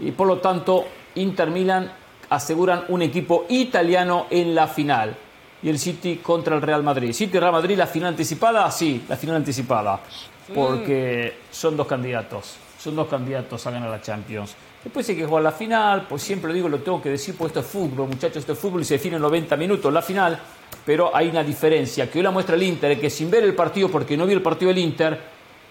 [0.00, 1.92] y por lo tanto Inter Milan
[2.30, 5.16] aseguran un equipo italiano en la final.
[5.62, 7.12] Y el City contra el Real Madrid.
[7.12, 10.00] City Real Madrid, la final anticipada, sí, la final anticipada.
[10.54, 12.56] Porque son dos candidatos.
[12.78, 14.54] Son dos candidatos a ganar la Champions.
[14.82, 17.50] Después hay que jugar la final, pues siempre lo digo, lo tengo que decir, pues
[17.50, 20.40] esto es fútbol, muchachos, esto es fútbol y se define en 90 minutos la final,
[20.86, 23.90] pero hay una diferencia, que hoy la muestra el Inter, que sin ver el partido,
[23.90, 25.20] porque no vio el partido del Inter,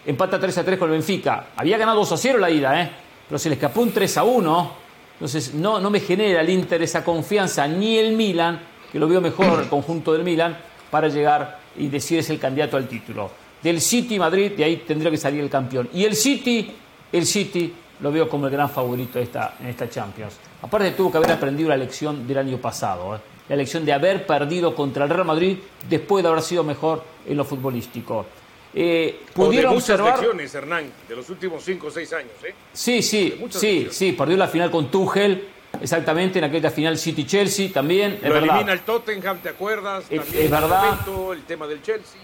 [0.05, 1.47] empata 3 a 3 con el Benfica.
[1.55, 2.91] Había ganado 2 a 0 la ida, ¿eh?
[3.27, 4.71] pero se le escapó un 3 a 1,
[5.13, 8.59] entonces no, no me genera el Inter esa confianza, ni el Milan,
[8.91, 10.55] que lo vio mejor el conjunto del Milan,
[10.91, 13.31] para llegar y decir es el candidato al título.
[13.63, 15.89] Del City Madrid, de ahí tendría que salir el campeón.
[15.93, 16.71] Y el City,
[17.11, 20.35] el City lo veo como el gran favorito esta, en esta Champions.
[20.61, 23.19] Aparte tuvo que haber aprendido la lección del año pasado, ¿eh?
[23.49, 25.57] la lección de haber perdido contra el Real Madrid
[25.89, 28.25] después de haber sido mejor en lo futbolístico.
[28.73, 32.31] Eh, pudieron muchas lecciones, Hernán, de los últimos 5 o 6 años.
[32.43, 32.53] ¿eh?
[32.71, 35.47] Sí, sí, sí, sí, perdió la final con Tuchel,
[35.81, 38.19] exactamente, en aquella final City-Chelsea también.
[38.21, 40.05] Lo elimina el Tottenham, ¿te acuerdas?
[40.09, 40.99] Es, es verdad.
[41.33, 42.21] El, tema del Chelsea.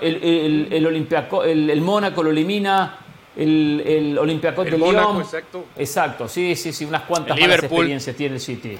[0.00, 3.03] El, el, el, el Mónaco lo elimina
[3.36, 5.20] el, el Olympiacos de Lyon.
[5.20, 5.64] Exacto.
[5.76, 8.78] exacto, sí, sí, sí, unas cuantas malas experiencias tiene el City.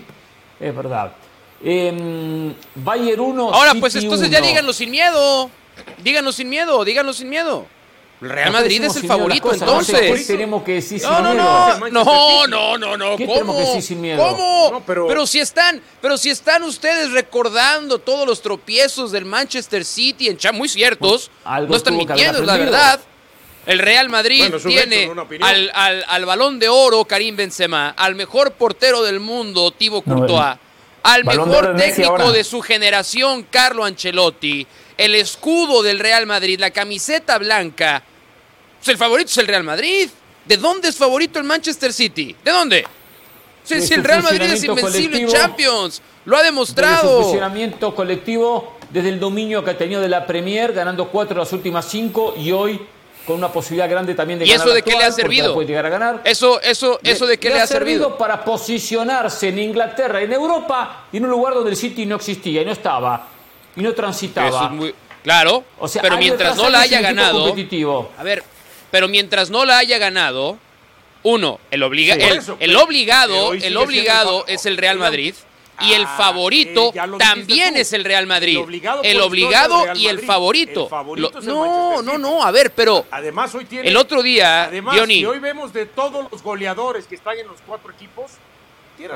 [0.61, 1.13] Es verdad.
[1.63, 3.55] Eh, Bayern 1.
[3.55, 5.51] Ahora, pues entonces ya díganlo sin miedo.
[6.03, 7.67] Díganlo sin miedo, díganlo sin miedo.
[8.21, 10.27] El Real Madrid es el favorito, entonces.
[10.27, 11.35] tenemos que decir sin no, no,
[11.91, 13.17] No, no, no, no, no.
[13.17, 14.23] ¿Qué tenemos que decir sin miedo?
[14.23, 14.83] ¿Cómo?
[14.87, 15.09] pero...
[15.09, 15.27] pero...
[15.27, 20.69] si están, pero si están ustedes recordando todos los tropiezos del Manchester City en muy
[20.69, 23.01] ciertos, pues, no están mintiendo, es la verdad.
[23.67, 25.11] El Real Madrid tiene
[25.41, 30.57] al, balón de oro Karim Benzema, al mejor portero del mundo Thibaut Courtois,
[31.03, 37.39] al mejor técnico de su generación Carlo Ancelotti, el escudo del Real Madrid, la camiseta
[37.39, 38.03] blanca.
[38.79, 40.09] Pues el favorito es el Real Madrid.
[40.45, 42.37] ¿De dónde es favorito el Manchester City?
[42.45, 42.85] ¿De dónde?
[43.65, 47.19] Si, el Real Madrid es invencible en Champions, lo ha demostrado.
[47.19, 51.41] Su funcionamiento colectivo desde el dominio que ha tenido de la Premier, ganando cuatro de
[51.41, 52.79] las últimas cinco y hoy
[53.27, 55.55] con una posibilidad grande también de ¿Y eso de qué le ha servido?
[55.55, 56.21] Puede llegar a ganar.
[56.25, 58.19] Eso, eso, eso de qué le, ha servido?
[58.19, 62.63] para posicionarse en Inglaterra, en Europa, y en un lugar donde el City no existía
[62.63, 63.29] y no estaba
[63.77, 64.73] y no transitaba.
[65.23, 65.65] Claro,
[66.03, 67.55] pero mientras no la haya ganado,
[68.19, 68.45] a ver,
[68.91, 70.59] pero mientras no la haya ganado,
[71.23, 75.35] uno, el, obliga, el, obligado, el obligado es el Real Madrid.
[75.81, 78.59] Y el ah, favorito eh, también es el Real Madrid.
[79.03, 80.89] El obligado, y el favorito.
[81.43, 83.07] no, no, no, a ver, pero.
[83.11, 83.89] Además, hoy tiene.
[83.89, 87.61] El otro día, además, Si hoy vemos de todos los goleadores que están en los
[87.67, 88.33] cuatro equipos.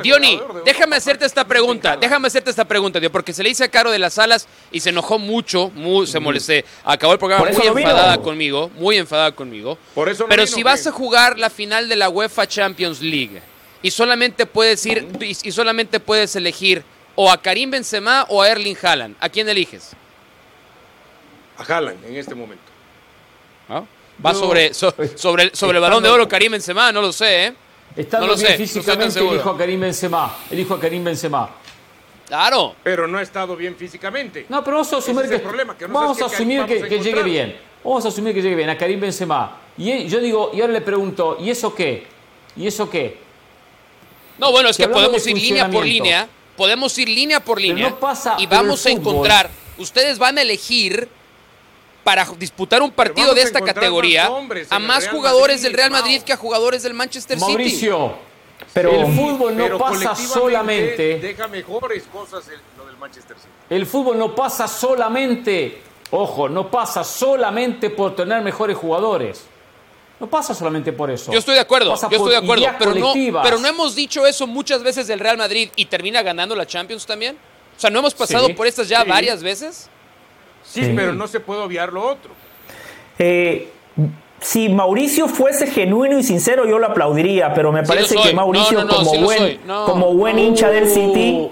[0.02, 3.92] Diony, déjame hacerte esta pregunta, déjame hacerte esta pregunta, porque se le hice a Caro
[3.92, 6.52] de las Alas y se enojó mucho, muy, se molestó,
[6.84, 9.78] acabó el programa muy enfadada conmigo, muy enfadada conmigo.
[9.94, 13.40] Por eso Pero si vas a jugar la final de la UEFA Champions League,
[13.82, 16.82] y solamente puedes ir y solamente puedes elegir
[17.14, 19.16] o a Karim Benzema o a Erling Haaland.
[19.20, 19.92] ¿A quién eliges?
[21.56, 22.64] A Haaland en este momento.
[23.68, 23.82] ¿Ah?
[24.24, 27.54] Va sobre, sobre, sobre el balón de oro Karim Benzema, no lo sé, ¿eh?
[27.96, 30.36] Estando no lo bien sé, físicamente elijo a Karim Benzema.
[30.50, 31.50] Elijo a Karim Benzema.
[32.26, 32.76] Claro.
[32.82, 34.46] Pero no ha estado bien físicamente.
[34.48, 37.56] No, pero vamos a asumir que, problema, vamos a asumir que, que llegue bien.
[37.82, 39.58] Vamos a asumir que llegue bien a Karim Benzema.
[39.76, 42.06] Y yo digo, y ahora le pregunto, ¿y eso qué?
[42.56, 43.27] ¿Y eso qué?
[44.38, 46.28] No, bueno, es que podemos ir línea por línea.
[46.56, 47.94] Podemos ir línea por línea.
[48.38, 49.50] y vamos a encontrar.
[49.78, 51.08] Ustedes van a elegir
[52.02, 54.30] para disputar un partido de esta categoría
[54.70, 57.52] a más jugadores del Real Madrid que a jugadores del Manchester City.
[57.52, 58.14] Mauricio,
[58.72, 61.18] pero el fútbol no pasa solamente.
[61.18, 62.44] Deja mejores cosas
[62.76, 63.48] lo del Manchester City.
[63.70, 69.44] El fútbol no pasa solamente, ojo, no pasa solamente por tener mejores jugadores.
[70.20, 71.30] No pasa solamente por eso.
[71.30, 73.12] Yo estoy de acuerdo, yo estoy de acuerdo, pero no,
[73.42, 77.06] pero no hemos dicho eso muchas veces del Real Madrid y termina ganando la Champions
[77.06, 77.36] también.
[77.76, 79.88] O sea, ¿no hemos pasado por estas ya varias veces?
[80.64, 82.32] Sí, pero no se puede obviar lo otro.
[83.18, 83.68] Eh,
[84.40, 89.14] si Mauricio fuese genuino y sincero, yo lo aplaudiría, pero me parece que Mauricio, como,
[89.20, 91.50] buen, como buen hincha del City,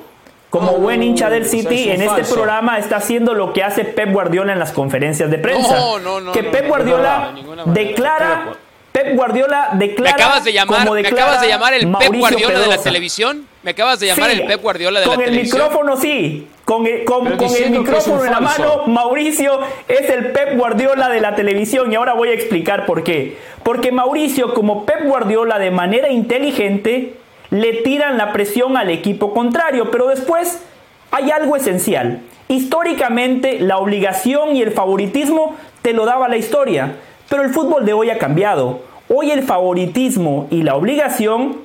[0.51, 4.53] como buen hincha del City, en este programa está haciendo lo que hace Pep Guardiola
[4.53, 5.76] en las conferencias de prensa.
[5.76, 6.32] No, no, no.
[6.32, 7.34] Que Pep Guardiola
[7.66, 8.53] declara.
[8.92, 10.16] Pep Guardiola declara.
[10.16, 13.47] ¿Me acabas de llamar, ¿me acabas de llamar el Pep Guardiola de la televisión?
[13.62, 15.59] ¿Me acabas de llamar el Pep Guardiola de la televisión?
[15.59, 16.49] Con el micrófono sí.
[16.64, 21.34] Con el, con, el micrófono en la mano, Mauricio es el Pep Guardiola de la
[21.34, 21.92] televisión.
[21.92, 23.36] Y ahora voy a explicar por qué.
[23.62, 27.16] Porque Mauricio, como Pep Guardiola, de manera inteligente
[27.51, 30.62] le tiran la presión al equipo contrario, pero después
[31.11, 32.20] hay algo esencial.
[32.49, 36.97] Históricamente la obligación y el favoritismo te lo daba la historia,
[37.28, 38.80] pero el fútbol de hoy ha cambiado.
[39.09, 41.59] Hoy el favoritismo y la obligación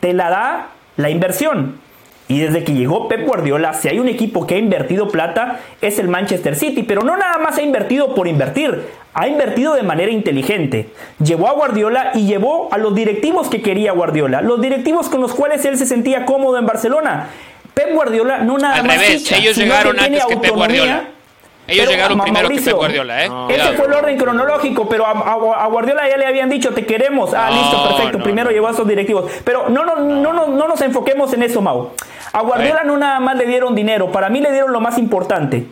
[0.00, 1.80] te la da la inversión.
[2.28, 5.98] Y desde que llegó Pep Guardiola, si hay un equipo que ha invertido plata, es
[6.00, 6.82] el Manchester City.
[6.82, 8.84] Pero no nada más ha invertido por invertir,
[9.16, 10.90] ha invertido de manera inteligente.
[11.24, 15.34] Llevó a Guardiola y llevó a los directivos que quería Guardiola, los directivos con los
[15.34, 17.28] cuales él se sentía cómodo en Barcelona.
[17.72, 21.08] Pep Guardiola no nada Al más revés, ellos llegaron antes que Pep Guardiola.
[21.66, 23.30] Ellos llegaron primero que Pep Guardiola, ¿eh?
[23.48, 27.32] Ese fue el orden cronológico, pero a, Guardiola ya le habían dicho, te queremos.
[27.32, 28.22] Ah, listo, perfecto.
[28.22, 29.32] primero llevó a esos directivos.
[29.44, 31.92] Pero no, no, no, no, no nos enfoquemos en eso, Mau.
[32.34, 35.66] A Guardiola no nada más le dieron dinero, para mí le dieron lo más importante.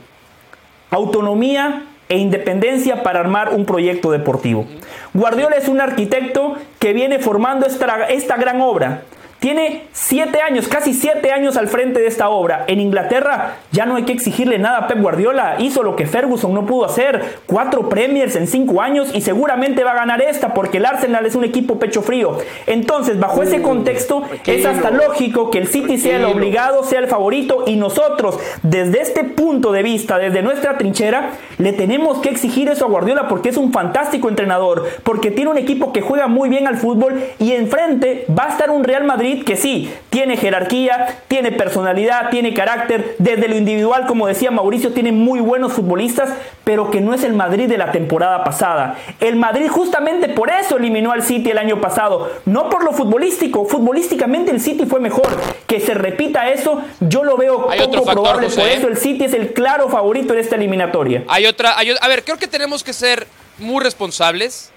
[0.91, 4.67] Autonomía e independencia para armar un proyecto deportivo.
[5.13, 9.03] Guardiola es un arquitecto que viene formando esta, esta gran obra.
[9.45, 12.65] Tiene siete años, casi siete años al frente de esta obra.
[12.67, 15.57] En Inglaterra ya no hay que exigirle nada a Pep Guardiola.
[15.59, 17.41] Hizo lo que Ferguson no pudo hacer.
[17.45, 21.35] Cuatro Premiers en cinco años y seguramente va a ganar esta porque el Arsenal es
[21.35, 22.39] un equipo pecho frío.
[22.67, 27.07] Entonces, bajo ese contexto, es hasta lógico que el City sea el obligado, sea el
[27.09, 32.71] favorito y nosotros, desde este punto de vista, desde nuestra trinchera, le tenemos que exigir
[32.71, 36.49] eso a Guardiola porque es un fantástico entrenador, porque tiene un equipo que juega muy
[36.49, 41.22] bien al fútbol y enfrente va a estar un Real Madrid que sí, tiene jerarquía,
[41.28, 46.30] tiene personalidad, tiene carácter, desde lo individual, como decía Mauricio, tiene muy buenos futbolistas,
[46.62, 48.99] pero que no es el Madrid de la temporada pasada.
[49.20, 53.64] El Madrid justamente por eso eliminó al City el año pasado, no por lo futbolístico,
[53.64, 55.28] futbolísticamente el City fue mejor.
[55.66, 59.53] Que se repita eso, yo lo veo poco probable, por eso el City es el
[59.53, 61.24] claro favorito en esta eliminatoria.
[61.28, 63.26] Hay otra, a ver, creo que tenemos que ser
[63.59, 64.70] muy responsables.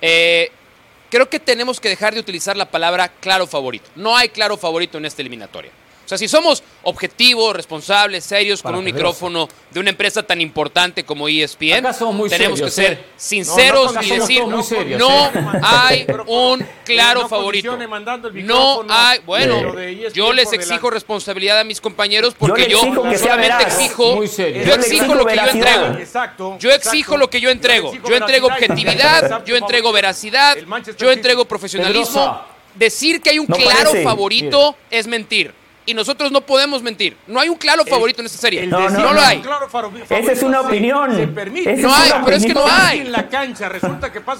[0.00, 0.50] Eh,
[1.14, 3.88] creo que tenemos que dejar de utilizar la palabra claro favorito.
[3.94, 5.70] No hay claro favorito en esta eliminatoria.
[6.04, 11.04] O sea, si somos objetivos, responsables, serios, con un micrófono de una empresa tan importante
[11.04, 11.86] como ESPN,
[12.28, 13.04] tenemos que ser ¿eh?
[13.16, 14.42] sinceros y decir,
[14.98, 15.30] no
[15.62, 17.78] hay un claro favorito.
[18.34, 22.80] No hay, bueno, e yo les exijo responsabilidad a mis compañeros porque yo,
[23.16, 26.58] solamente exijo, yo exijo lo que yo entrego.
[26.58, 27.92] Yo exijo lo que yo entrego.
[28.06, 30.58] Yo entrego objetividad, yo entrego veracidad,
[30.98, 32.42] yo entrego profesionalismo.
[32.74, 35.54] Decir que hay un claro favorito es mentir
[35.86, 37.16] y nosotros no podemos mentir.
[37.26, 38.66] No hay un claro favorito en esta serie.
[38.66, 39.42] no, no, lo hay.
[40.08, 41.10] Esa es una opinión.
[41.10, 43.12] no hay, pero es que no hay.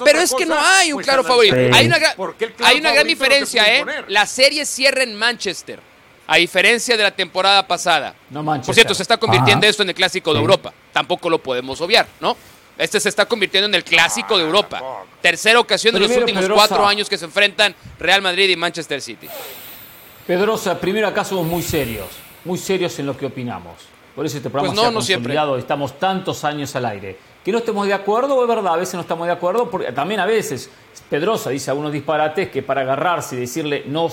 [0.04, 1.56] pero es que no hay un claro favorito.
[1.72, 1.98] Hay una,
[2.64, 3.84] hay una gran diferencia, ¿eh?
[4.08, 5.80] La serie cierra en Manchester.
[6.26, 8.14] A diferencia de la temporada pasada.
[8.30, 10.72] No Por cierto, se está convirtiendo esto en el clásico de Europa.
[10.92, 12.36] Tampoco lo podemos obviar, ¿no?
[12.78, 14.82] Este se está convirtiendo en el clásico de Europa.
[15.20, 19.28] Tercera ocasión en los últimos cuatro años que se enfrentan Real Madrid y Manchester City.
[20.26, 22.06] Pedrosa, primero acá somos muy serios,
[22.46, 23.74] muy serios en lo que opinamos.
[24.14, 27.18] Por eso este programa pues no, se ha consolidado, estamos tantos años al aire.
[27.44, 30.20] Que no estemos de acuerdo, es verdad, a veces no estamos de acuerdo, porque también
[30.20, 30.70] a veces
[31.10, 34.08] Pedrosa dice algunos disparates que para agarrarse y decirle no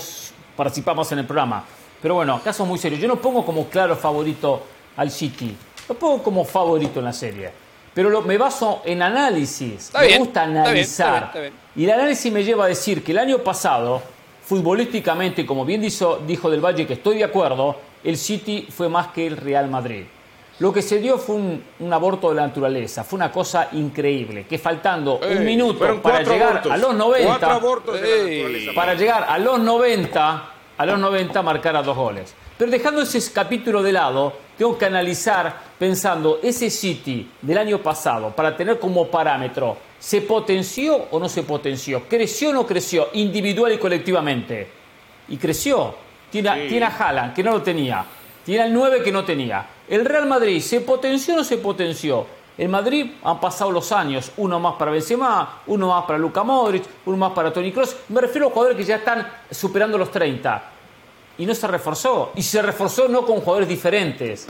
[0.54, 1.64] participamos en el programa.
[2.02, 3.00] Pero bueno, acá somos muy serios.
[3.00, 4.64] Yo no pongo como claro favorito
[4.98, 5.56] al City,
[5.88, 7.50] lo pongo como favorito en la serie.
[7.94, 11.32] Pero me baso en análisis, me gusta analizar.
[11.74, 14.02] y el análisis me lleva a decir que el año pasado
[14.44, 19.08] futbolísticamente, como bien dijo, dijo Del Valle, que estoy de acuerdo, el City fue más
[19.08, 20.04] que el Real Madrid.
[20.58, 24.58] Lo que se dio fue un, aborto de la naturaleza, fue una cosa increíble, que
[24.58, 27.60] faltando un minuto para llegar a los 90,
[28.74, 32.34] para llegar a los 90, a los 90 marcara dos goles.
[32.56, 38.30] Pero dejando ese capítulo de lado, tengo que analizar pensando ese City del año pasado
[38.30, 42.08] para tener como parámetro ¿Se potenció o no se potenció?
[42.08, 43.10] ¿Creció o no creció?
[43.12, 44.66] Individual y colectivamente.
[45.28, 45.94] Y creció.
[46.28, 48.04] Tiene, tiene a Haaland, que no lo tenía.
[48.44, 49.64] Tiene al 9 que no tenía.
[49.88, 52.26] El Real Madrid, ¿se potenció o no se potenció?
[52.58, 56.82] El Madrid han pasado los años, uno más para Benzema, uno más para Luka Modric,
[57.06, 57.94] uno más para Toni Kroos.
[58.08, 60.64] Me refiero a jugadores que ya están superando los 30.
[61.38, 62.32] Y no se reforzó.
[62.34, 64.48] Y se reforzó no con jugadores diferentes.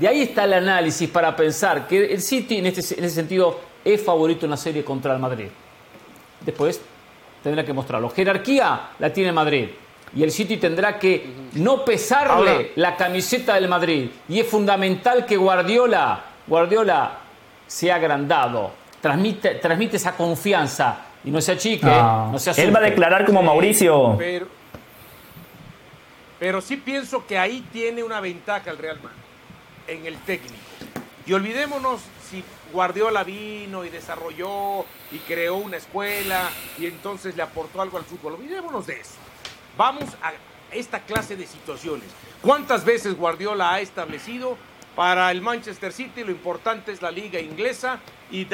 [0.00, 3.69] De ahí está el análisis para pensar que el City en, este, en ese sentido
[3.84, 5.48] es favorito en la serie contra el Madrid.
[6.40, 6.80] Después
[7.42, 8.10] tendrá que mostrarlo.
[8.10, 9.68] Jerarquía la tiene Madrid.
[10.14, 11.24] Y el City tendrá que
[11.54, 14.10] no pesarle la camiseta del Madrid.
[14.28, 17.18] Y es fundamental que Guardiola, Guardiola
[17.66, 18.72] sea agrandado.
[19.00, 21.86] Transmite, transmite esa confianza y no se achique.
[21.86, 22.38] No.
[22.38, 24.16] se Él va a declarar como Mauricio.
[24.18, 24.46] Pero,
[26.38, 29.16] pero sí pienso que ahí tiene una ventaja el Real Madrid
[29.86, 30.54] en el técnico.
[31.24, 32.42] Y olvidémonos si
[32.72, 38.34] Guardiola vino y desarrolló y creó una escuela y entonces le aportó algo al fútbol.
[38.34, 39.14] Olvidémonos de eso.
[39.76, 40.32] Vamos a
[40.72, 42.08] esta clase de situaciones.
[42.42, 44.56] ¿Cuántas veces Guardiola ha establecido
[44.96, 48.00] para el Manchester City lo importante es la liga inglesa
[48.30, 48.46] y,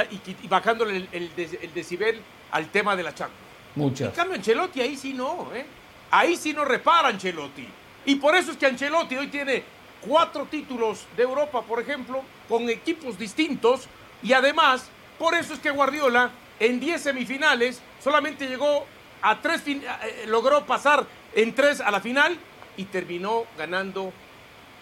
[0.48, 1.30] bajándole el,
[1.74, 3.42] decibel al tema de la Champions?
[3.74, 4.08] Muchas.
[4.08, 5.66] En cambio, Ancelotti ahí sí no, ¿eh?
[6.10, 7.66] Ahí sí no repara Ancelotti.
[8.06, 9.64] Y por eso es que Ancelotti hoy tiene
[10.00, 13.88] cuatro títulos de Europa, por ejemplo, con equipos distintos.
[14.26, 14.88] Y además,
[15.20, 18.84] por eso es que Guardiola en 10 semifinales solamente llegó
[19.22, 22.36] a tres, eh, eh, logró pasar en tres a la final
[22.76, 24.12] y terminó ganando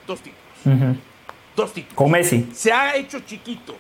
[0.07, 0.99] dos títulos.
[1.55, 1.95] Dos títulos.
[1.95, 2.49] Con Messi.
[2.55, 3.77] Se ha hecho chiquito.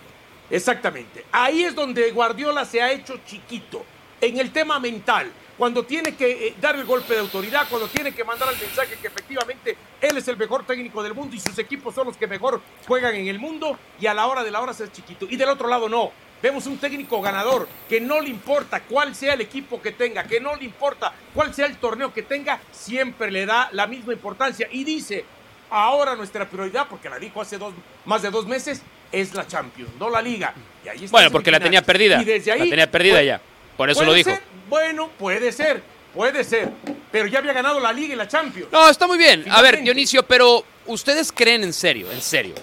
[0.50, 1.24] Exactamente.
[1.32, 3.86] Ahí es donde Guardiola se ha hecho chiquito.
[4.20, 8.12] En el tema mental cuando tiene que eh, dar el golpe de autoridad, cuando tiene
[8.12, 11.58] que mandar el mensaje que efectivamente él es el mejor técnico del mundo y sus
[11.58, 14.60] equipos son los que mejor juegan en el mundo y a la hora de la
[14.60, 15.26] hora ser chiquito.
[15.28, 16.12] Y del otro lado no.
[16.42, 20.40] Vemos un técnico ganador que no le importa cuál sea el equipo que tenga, que
[20.40, 24.68] no le importa cuál sea el torneo que tenga, siempre le da la misma importancia
[24.70, 25.24] y dice,
[25.70, 27.72] ahora nuestra prioridad, porque la dijo hace dos,
[28.04, 30.52] más de dos meses, es la Champions, no la Liga.
[30.84, 32.20] Y ahí bueno, porque la tenía perdida.
[32.20, 33.40] Y desde ahí, la tenía perdida ya.
[33.78, 34.30] Por eso lo dijo.
[34.68, 35.82] Bueno, puede ser,
[36.14, 36.70] puede ser.
[37.10, 38.70] Pero ya había ganado la Liga y la Champions.
[38.72, 39.44] No, está muy bien.
[39.50, 42.54] A ver, Dionisio, pero ¿ustedes creen en serio, en serio?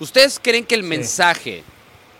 [0.00, 1.62] ¿Ustedes creen que el mensaje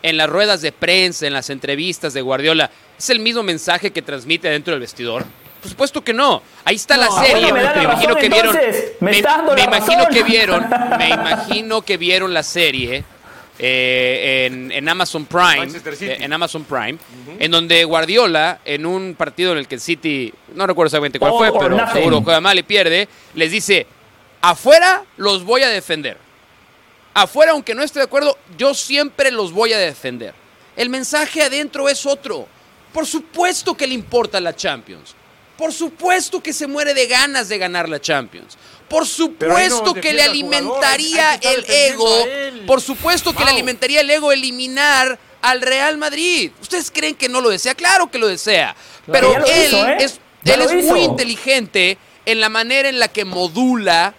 [0.03, 4.03] en las ruedas de prensa, en las entrevistas de Guardiola, es el mismo mensaje que
[4.03, 5.25] transmite dentro del vestidor?
[5.61, 6.43] Por supuesto que no.
[6.65, 7.51] Ahí está la serie.
[7.51, 8.59] Me, imagino que vieron.
[9.01, 10.69] Me, imagino que vieron.
[10.99, 13.03] Me imagino que vieron la serie
[13.59, 15.69] eh, en, Amazon Prime,
[16.01, 16.99] eh, en Amazon Prime,
[17.39, 21.33] en donde Guardiola, en un partido en el que el City, no recuerdo exactamente cuál
[21.33, 23.87] fue, pero seguro juega mal y pierde, les dice,
[24.41, 26.19] afuera los voy a defender.
[27.15, 30.35] Afuera, aunque no esté de acuerdo, yo siempre los voy a defender.
[30.77, 32.49] El mensaje adentro es otro.
[32.93, 35.15] Por supuesto que le importa la Champions.
[35.57, 38.59] Por supuesto que se muere de ganas de ganar la Champions.
[38.89, 42.27] Por supuesto que le alimentaría el ego.
[42.67, 46.51] Por supuesto que le alimentaría el ego eliminar al Real Madrid.
[46.61, 47.75] ¿Ustedes creen que no lo desea?
[47.75, 48.75] Claro que lo desea.
[49.11, 49.97] Pero él, ¿eh?
[50.01, 54.15] es, él es muy inteligente en la manera en la que modula.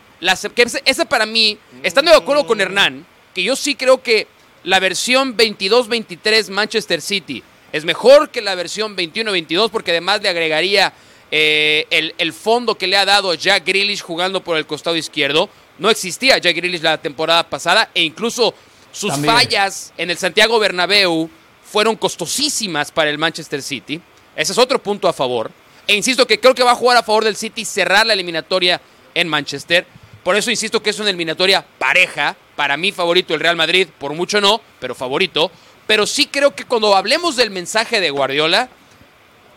[0.56, 4.28] Que esa para mí, estando de acuerdo con Hernán, que yo sí creo que
[4.64, 10.94] la versión 22-23 Manchester City es mejor que la versión 21-22 porque además le agregaría
[11.32, 15.50] eh, el, fondo que le ha dado Jack Grealish jugando por el costado izquierdo.
[15.78, 18.54] No existía Jack Grealish la temporada pasada e incluso
[18.92, 21.30] sus fallas en el Santiago Bernabéu
[21.64, 24.00] fueron costosísimas para el Manchester City.
[24.36, 25.52] Ese es otro punto a favor.
[25.88, 28.80] E insisto que creo que va a jugar a favor del City cerrar la eliminatoria
[29.14, 29.86] en Manchester.
[30.24, 32.36] Por eso insisto que es una eliminatoria pareja.
[32.56, 35.52] Para mí favorito el Real Madrid, por mucho no, pero favorito.
[35.88, 38.70] Pero sí creo que cuando hablemos del mensaje de Guardiola,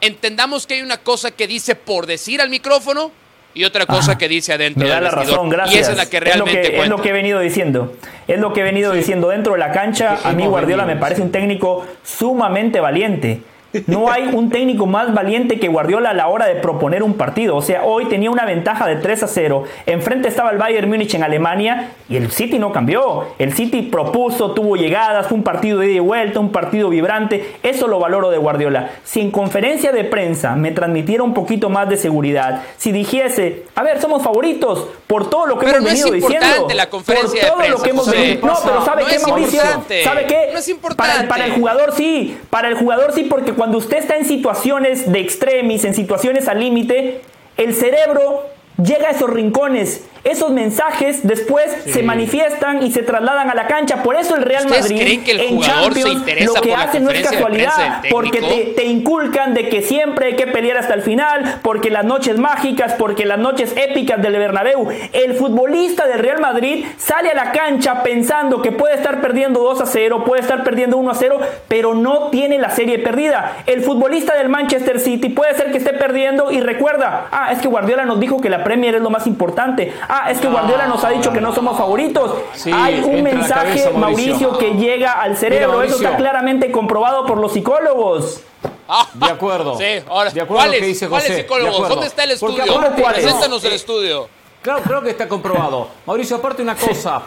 [0.00, 3.12] entendamos que hay una cosa que dice por decir al micrófono
[3.54, 4.84] y otra cosa que dice adentro.
[4.84, 5.74] Me da la razón, gracias.
[5.74, 7.94] Y esa es la que realmente es lo que, he venido diciendo.
[8.28, 10.18] Es lo que he venido diciendo dentro de la cancha.
[10.22, 13.40] A mí Guardiola me parece un técnico sumamente valiente
[13.86, 17.56] no hay un técnico más valiente que Guardiola a la hora de proponer un partido.
[17.56, 19.64] O sea, hoy tenía una ventaja de 3 a 0.
[19.86, 23.26] Enfrente estaba el Bayern Múnich en Alemania y el City no cambió.
[23.38, 27.56] El City propuso, tuvo llegadas, fue un partido de ida y vuelta, un partido vibrante.
[27.62, 28.90] Eso lo valoro de Guardiola.
[29.04, 33.82] Si en conferencia de prensa me transmitiera un poquito más de seguridad, si dijese, a
[33.82, 36.68] ver, somos favoritos por todo lo que hemos venido diciendo.
[36.74, 38.46] La conferencia por todo lo que hemos venido.
[38.46, 39.60] No, pero ¿sabe qué, Mauricio?
[40.04, 40.50] ¿Sabe qué?
[40.52, 41.26] No es importante.
[41.26, 45.18] para el jugador sí, para el jugador sí, porque cuando usted está en situaciones de
[45.18, 47.22] extremis, en situaciones al límite,
[47.56, 48.44] el cerebro
[48.80, 54.02] llega a esos rincones esos mensajes después se manifiestan y se trasladan a la cancha.
[54.02, 57.28] Por eso el Real Madrid creen que el en Champions lo que hace no es
[57.28, 61.90] casualidad, porque te, te, inculcan de que siempre hay que pelear hasta el final, porque
[61.90, 64.88] las noches mágicas, porque las noches épicas del Bernabéu.
[65.12, 69.80] El futbolista del Real Madrid sale a la cancha pensando que puede estar perdiendo 2
[69.80, 73.58] a 0, puede estar perdiendo 1 a 0, pero no tiene la serie perdida.
[73.66, 77.68] El futbolista del Manchester City puede ser que esté perdiendo y recuerda, ah, es que
[77.68, 79.92] Guardiola nos dijo que la Premier es lo más importante.
[80.08, 82.32] Ah, es que Guardiola nos ha dicho que no somos favoritos.
[82.72, 84.56] Hay un mensaje, Mauricio.
[84.58, 85.82] que llega al cerebro.
[85.82, 88.40] Eso está claramente comprobado por los psicólogos.
[88.88, 89.76] Ah, de acuerdo.
[89.76, 91.36] Sí, ahora, de acuerdo ¿cuáles, dice José.
[91.36, 91.88] psicólogos?
[91.88, 92.64] ¿Dónde está el estudio?
[93.12, 94.28] Preséntanos el estudio.
[94.62, 95.88] Claro, creo que está comprobado.
[96.06, 97.22] Mauricio, aparte una cosa.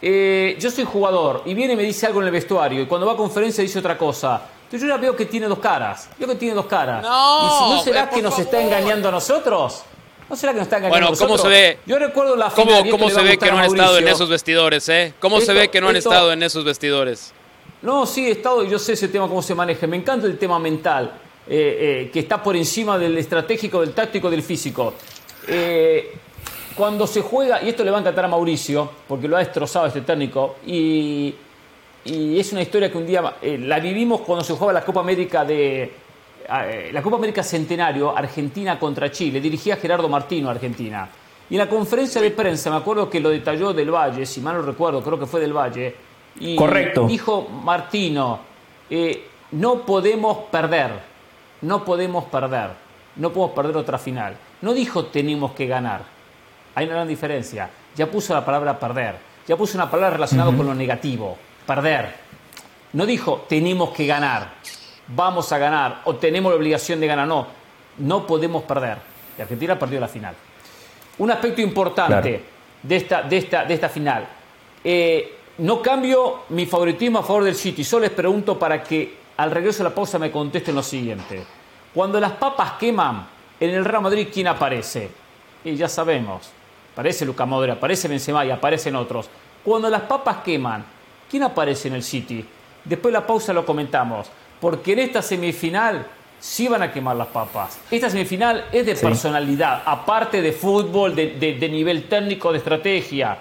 [0.00, 3.06] Eh, yo soy jugador y viene y me dice algo en el vestuario y cuando
[3.06, 4.42] va a conferencia dice otra cosa.
[4.64, 6.08] Entonces yo ya veo que tiene dos caras.
[6.18, 7.02] Veo que tiene dos caras.
[7.02, 9.84] No, ¿Y si no será que nos está engañando a nosotros?
[10.28, 11.78] ¿No será que nos están engañando Bueno, ¿cómo se ve?
[11.86, 15.14] Yo recuerdo la ¿Cómo, cómo se ve que no han estado en esos vestidores, eh?
[15.20, 17.32] ¿Cómo se ve que no han estado en esos vestidores?
[17.82, 19.86] No, sí, he estado y yo sé ese tema cómo se maneja.
[19.86, 21.12] Me encanta el tema mental,
[21.46, 24.94] eh, eh, que está por encima del estratégico, del táctico, del físico.
[25.46, 26.12] Eh,
[26.74, 29.86] cuando se juega, y esto le va a encantar a Mauricio, porque lo ha destrozado
[29.86, 31.34] este técnico, y,
[32.04, 36.05] es una historia que un día la vivimos cuando se jugaba la Copa América de.
[36.48, 41.08] Eh, la Copa América Centenario, Argentina contra Chile, dirigía Gerardo Martino Argentina.
[41.48, 44.56] Y en la conferencia de prensa, me acuerdo que lo detalló Del Valle, si mal
[44.56, 45.94] no recuerdo, creo que fue Del Valle.
[46.40, 47.06] Y Correcto.
[47.06, 48.40] Dijo Martino,
[48.90, 50.90] eh, no podemos perder,
[51.62, 52.70] no podemos perder,
[53.16, 54.36] no podemos perder otra final.
[54.60, 56.16] No dijo tenemos que ganar
[56.76, 57.70] hay una gran diferencia.
[57.96, 59.16] Ya puso la palabra perder,
[59.48, 61.36] ya puso una palabra relacionada con lo negativo,
[61.66, 62.14] perder.
[62.92, 64.52] No dijo tenemos que ganar,
[65.08, 67.46] vamos a ganar o tenemos la obligación de ganar, no,
[67.98, 68.98] no podemos perder.
[69.36, 70.34] Y Argentina perdió la final.
[71.18, 72.42] Un aspecto importante
[72.82, 74.26] de, esta, de, esta, de esta final.
[74.82, 79.50] Eh, no cambio mi favoritismo a favor del City, solo les pregunto para que al
[79.50, 81.42] regreso de la pausa me contesten lo siguiente.
[81.94, 83.26] Cuando las papas queman,
[83.58, 85.10] en el Real Madrid, ¿quién aparece?
[85.64, 86.52] Y ya sabemos,
[86.96, 89.28] Aparece Luca Modric, aparece Benzema y aparecen otros.
[89.62, 90.82] Cuando las papas queman,
[91.30, 92.42] ¿quién aparece en el City?
[92.82, 94.28] Después de la pausa lo comentamos.
[94.60, 96.06] Porque en esta semifinal
[96.40, 97.78] sí van a quemar las papas.
[97.90, 103.38] Esta semifinal es de personalidad, aparte de fútbol, de, nivel técnico, de estrategia.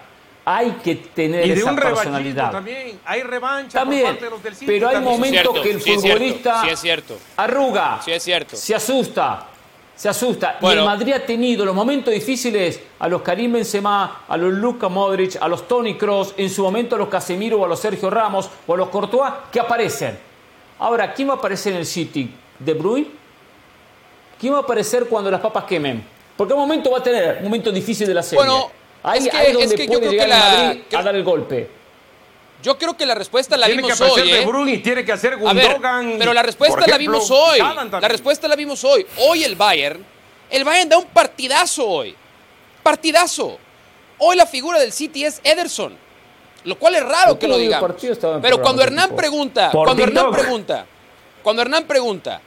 [0.47, 2.51] Hay que tener esa personalidad.
[2.51, 6.63] También hay revancha también, por del City, Pero hay momentos que el futbolista
[7.35, 8.55] arruga, sí es cierto.
[8.55, 9.47] se asusta,
[9.95, 10.59] se asusta.
[10.61, 14.87] Y el Madrid ha tenido los momentos difíciles a los Karim Benzema, a los Luka
[14.87, 18.11] Modric, a los Tony Cross, en su momento a los Casemiro o a los Sergio
[18.11, 20.34] Ramos o a los Courtois, que aparecen.
[20.79, 22.29] Ahora, ¿quién va a aparecer en el City?
[22.59, 23.07] ¿De Bruyne?
[24.39, 26.03] ¿Quién va a aparecer cuando las papas quemen?
[26.35, 28.43] Porque un momento va a tener, un momento difícil de la serie.
[28.45, 28.71] Bueno,
[29.03, 31.69] ahí es, donde puede llegar el Madrid a dar el golpe.
[32.61, 34.31] Yo creo que la respuesta la vimos hoy.
[34.31, 34.45] ¿eh?
[34.45, 36.15] De tiene que hacer Gundogan.
[36.17, 37.59] pero la respuesta la vimos hoy.
[37.59, 39.05] La respuesta la vimos hoy.
[39.19, 40.03] Hoy el Bayern,
[40.49, 42.15] el Bayern da un partidazo hoy.
[42.83, 43.59] Partidazo.
[44.17, 46.04] Hoy la figura del City es Ederson.
[46.65, 47.81] Lo cual es raro que lo digan.
[48.41, 50.85] Pero cuando Hernán pregunta, cuando Hernán pregunta,
[51.43, 52.41] cuando Hernán pregunta,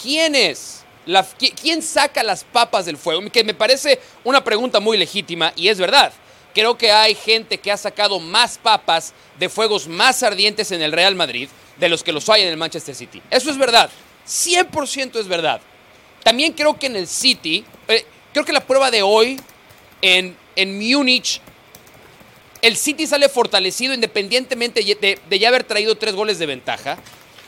[0.00, 0.84] ¿quién es?
[1.06, 1.26] La,
[1.60, 3.20] ¿Quién saca las papas del fuego?
[3.30, 6.12] Que me parece una pregunta muy legítima y es verdad.
[6.54, 10.92] Creo que hay gente que ha sacado más papas de fuegos más ardientes en el
[10.92, 13.20] Real Madrid de los que los hay en el Manchester City.
[13.28, 13.90] Eso es verdad.
[14.26, 15.60] 100% es verdad.
[16.22, 19.40] También creo que en el City, eh, creo que la prueba de hoy
[20.00, 21.40] en, en Múnich,
[22.64, 26.96] el City sale fortalecido independientemente de, ya haber traído tres goles de ventaja,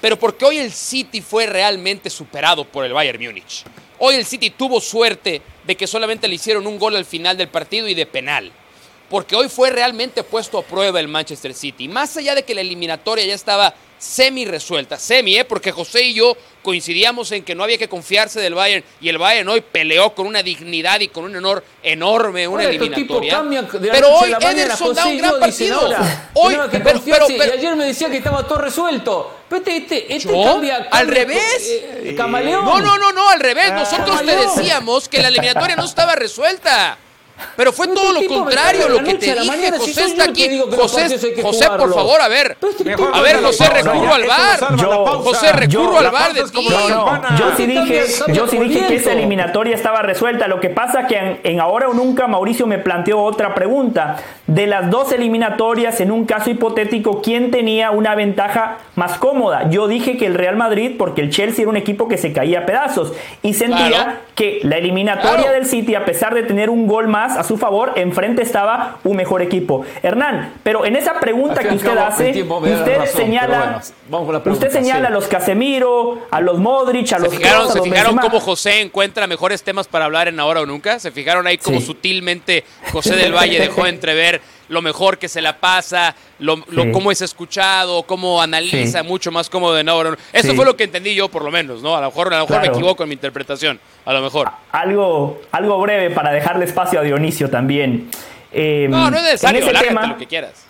[0.02, 3.64] pero porque hoy el City fue realmente superado por el Bayern Múnich.
[3.98, 7.48] Hoy el City tuvo suerte de que solamente le hicieron un gol al final del
[7.48, 8.52] partido y de penal
[9.08, 11.88] porque hoy fue realmente puesto a prueba el Manchester City.
[11.88, 15.44] Más allá de que la eliminatoria ya estaba semi resuelta, semi, ¿eh?
[15.44, 19.18] porque José y yo coincidíamos en que no había que confiarse del Bayern y el
[19.18, 23.44] Bayern hoy peleó con una dignidad y con un honor enorme una eliminatoria.
[23.92, 25.88] pero hoy Ederson da un gran partido.
[26.34, 29.32] Hoy, pero, y ayer me decía que estaba todo resuelto.
[29.48, 31.68] Pero este, este, este cambia, al revés.
[31.68, 32.64] Eh, camaleón.
[32.64, 33.70] No, no, no, no, al revés.
[33.70, 36.98] Ah, Nosotros te decíamos que la eliminatoria no estaba resuelta.
[37.56, 39.72] Pero fue todo lo contrario lo que te dije.
[39.78, 40.60] José está aquí.
[40.76, 42.56] José, José por favor, a ver.
[43.12, 44.58] A ver, José, recurro al bar.
[45.22, 46.68] José, recurro al bar de ti.
[47.38, 50.48] Yo sí dije, yo sí dije que esa eliminatoria estaba resuelta.
[50.48, 54.16] Lo que pasa que en, Ahora o Nunca Mauricio me planteó otra pregunta.
[54.46, 59.68] De las dos eliminatorias, en un caso hipotético, ¿quién tenía una ventaja más cómoda?
[59.70, 62.60] Yo dije que el Real Madrid, porque el Chelsea era un equipo que se caía
[62.60, 63.12] a pedazos.
[63.42, 67.44] Y sentía que la eliminatoria del City, a pesar de tener un gol más, a
[67.44, 69.84] su favor, enfrente estaba un mejor equipo.
[70.02, 73.82] Hernán, pero en esa pregunta que usted hace, usted señala,
[74.44, 78.40] usted señala a los Casemiro, a los Modric, a los ¿Se fijaron, ¿se fijaron cómo
[78.40, 80.98] José encuentra mejores temas para hablar en ahora o nunca?
[80.98, 85.58] ¿Se fijaron ahí cómo sutilmente José del Valle dejó entrever lo mejor que se la
[85.58, 86.62] pasa, lo,
[86.92, 90.02] cómo es escuchado, cómo analiza, mucho más cómodo de no.
[90.32, 91.96] Eso fue lo que entendí yo, por lo menos, ¿no?
[91.96, 94.50] A lo mejor, a lo mejor me equivoco en mi interpretación, a lo mejor.
[94.72, 98.10] Algo, algo breve para dejarle espacio a Dionisio también.
[98.52, 100.66] Em, no, no es necesario, en tema, lo que quieras.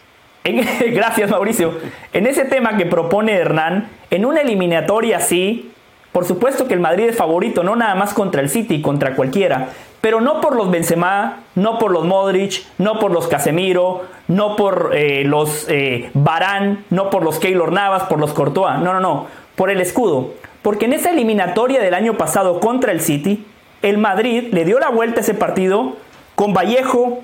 [0.93, 1.75] gracias, Mauricio.
[2.13, 5.73] En ese tema que propone Hernán, en una eliminatoria así,
[6.13, 9.71] por supuesto que el Madrid es favorito, no nada más contra el City, contra cualquiera,
[10.01, 14.93] pero no por los Benzema, no por los Modric, no por los Casemiro, no por
[14.95, 19.27] eh, los eh, Barán, no por los Keylor Navas, por los Courtois, no, no, no,
[19.57, 20.31] por el escudo.
[20.63, 23.47] Porque en esa eliminatoria del año pasado contra el City,
[23.83, 25.97] el Madrid le dio la vuelta a ese partido
[26.35, 27.21] con Vallejo,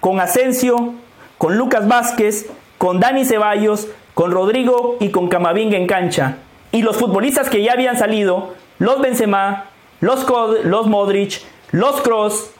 [0.00, 0.94] con Asensio,
[1.38, 2.46] con Lucas Vázquez,
[2.78, 6.36] con Dani Ceballos, con Rodrigo y con Camavinga en cancha.
[6.72, 9.66] Y los futbolistas que ya habían salido, los Benzema,
[10.00, 10.26] los,
[10.64, 11.40] los Modric,
[11.72, 12.50] los Cross,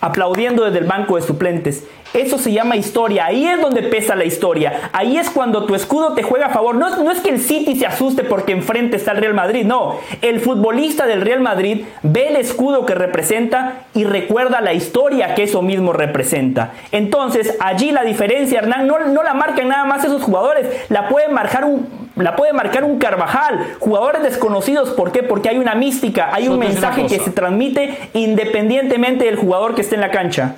[0.00, 1.84] aplaudiendo desde el banco de suplentes.
[2.14, 3.26] Eso se llama historia.
[3.26, 4.90] Ahí es donde pesa la historia.
[4.92, 6.74] Ahí es cuando tu escudo te juega a favor.
[6.74, 9.66] No, no, es que el City se asuste porque enfrente está el Real Madrid.
[9.66, 9.98] No.
[10.22, 15.42] El futbolista del Real Madrid ve el escudo que representa y recuerda la historia que
[15.42, 16.72] eso mismo representa.
[16.92, 20.66] Entonces, allí la diferencia, Hernán, no, no la marcan nada más esos jugadores.
[20.88, 23.76] La puede marcar un, la puede marcar un Carvajal.
[23.78, 24.90] Jugadores desconocidos.
[24.90, 25.22] ¿Por qué?
[25.22, 26.34] Porque hay una mística.
[26.34, 30.56] Hay un mensaje que se transmite independientemente del jugador que esté en la cancha.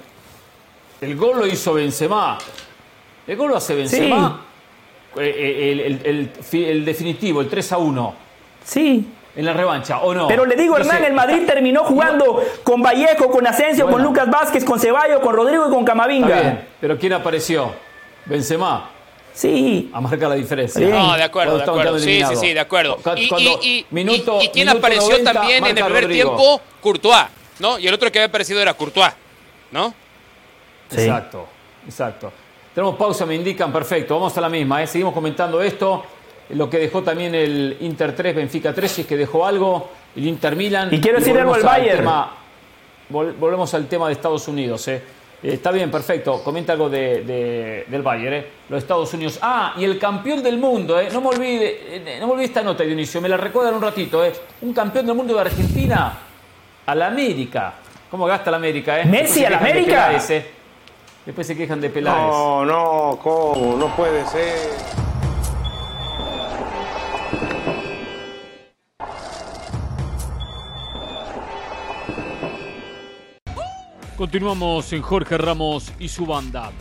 [1.01, 2.39] El gol lo hizo Benzema.
[3.27, 4.43] El gol lo hace Benzema.
[5.17, 8.15] Eh, eh, el, definitivo, el 3 a 1.
[8.65, 9.09] Sí.
[9.35, 10.27] En la revancha, ¿o no?
[10.27, 14.65] Pero le digo, Hernán, el Madrid terminó jugando con Vallejo, con Asensio, con Lucas Vázquez,
[14.65, 16.63] con Ceballos, con Rodrigo y con Camavinga.
[16.81, 17.73] Pero ¿quién apareció?
[18.27, 18.91] Benzema.
[19.39, 19.89] Sí.
[19.93, 20.85] A marcar la diferencia.
[20.89, 21.99] No, de acuerdo, de acuerdo.
[22.01, 22.99] Sí, sí, sí, de acuerdo.
[23.17, 23.85] Y,
[24.53, 26.61] quién apareció también en el primer tiempo?
[26.81, 27.27] Courtois,
[27.61, 27.79] ¿no?
[27.79, 29.13] Y el otro que había aparecido era Courtois,
[29.71, 29.95] ¿no?
[30.91, 31.47] Exacto,
[31.87, 32.33] exacto.
[32.75, 34.17] Tenemos pausa, me indican, perfecto.
[34.17, 34.89] Vamos a la misma, ¿eh?
[34.89, 36.05] seguimos comentando esto.
[36.51, 39.89] Lo que dejó también el Inter 3, Benfica 3, si es que dejó algo.
[40.17, 40.93] El Inter Milan.
[40.93, 42.11] Y quiero decir algo al Bayern.
[43.09, 44.89] volvemos al tema de Estados Unidos.
[44.89, 45.01] ¿eh?
[45.43, 46.43] Eh está bien, perfecto.
[46.43, 48.47] Comenta algo de, del Bayern, ¿eh?
[48.69, 49.39] los Estados Unidos.
[49.41, 51.09] Ah, y el campeón del mundo, ¿eh?
[51.13, 54.25] no me olvide, eh, no me olvide esta nota, Dionisio, me la recuerdan un ratito.
[54.25, 54.33] ¿eh?
[54.63, 56.19] Un campeón del mundo de Argentina
[56.87, 57.75] a la América.
[58.11, 59.01] ¿Cómo gasta la América?
[59.01, 59.05] Eh?
[59.05, 60.19] Messi a la América.
[61.27, 62.17] Después se quejan de Peláez.
[62.17, 63.77] No, no, ¿cómo?
[63.77, 65.08] No puede ser.
[74.19, 76.73] Continuamos en Jorge Ramos y su banda.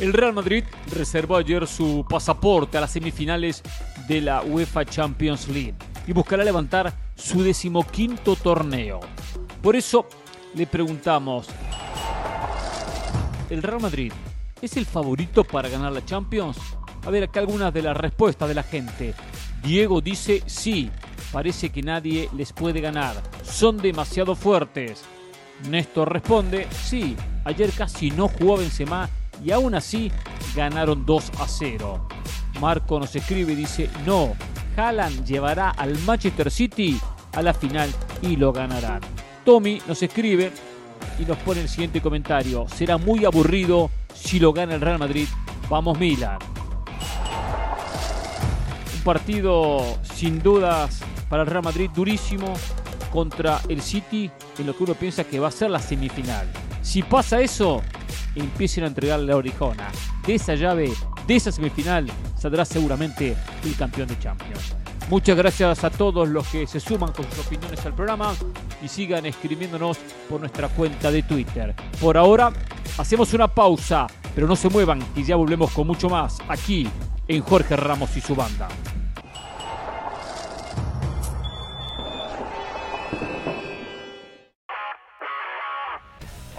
[0.00, 3.62] El Real Madrid reservó ayer su pasaporte a las semifinales
[4.08, 5.74] de la UEFA Champions League
[6.06, 9.00] y buscará levantar su decimoquinto torneo.
[9.60, 10.06] Por eso
[10.54, 11.48] le preguntamos
[13.50, 14.14] ¿el Real Madrid
[14.62, 16.56] es el favorito para ganar la Champions?
[17.04, 19.14] A ver, acá algunas de las respuestas de la gente.
[19.62, 20.90] Diego dice sí,
[21.32, 25.04] parece que nadie les puede ganar, son demasiado fuertes.
[25.68, 29.08] Néstor responde sí, ayer casi no jugó Benzema
[29.44, 30.10] y aún así
[30.54, 32.08] ganaron 2 a 0.
[32.60, 34.34] Marco nos escribe y dice no,
[34.76, 37.00] Haaland llevará al Manchester City
[37.32, 37.90] a la final
[38.22, 39.00] y lo ganarán.
[39.44, 40.52] Tommy nos escribe
[41.18, 42.66] y nos pone el siguiente comentario.
[42.68, 45.26] Será muy aburrido si lo gana el Real Madrid.
[45.68, 46.38] Vamos Milan.
[48.96, 52.52] Un partido sin dudas para el Real Madrid durísimo
[53.12, 56.48] contra el City en lo que uno piensa que va a ser la semifinal.
[56.82, 57.82] Si pasa eso,
[58.34, 59.90] empiecen a entregarle la orijona.
[60.26, 60.92] De esa llave,
[61.26, 62.06] de esa semifinal,
[62.36, 64.74] saldrá seguramente el campeón de Champions.
[65.08, 68.34] Muchas gracias a todos los que se suman con sus opiniones al programa
[68.82, 69.96] y sigan escribiéndonos
[70.28, 71.74] por nuestra cuenta de Twitter.
[71.98, 72.52] Por ahora,
[72.98, 76.86] hacemos una pausa, pero no se muevan y ya volvemos con mucho más aquí
[77.26, 78.68] en Jorge Ramos y su banda.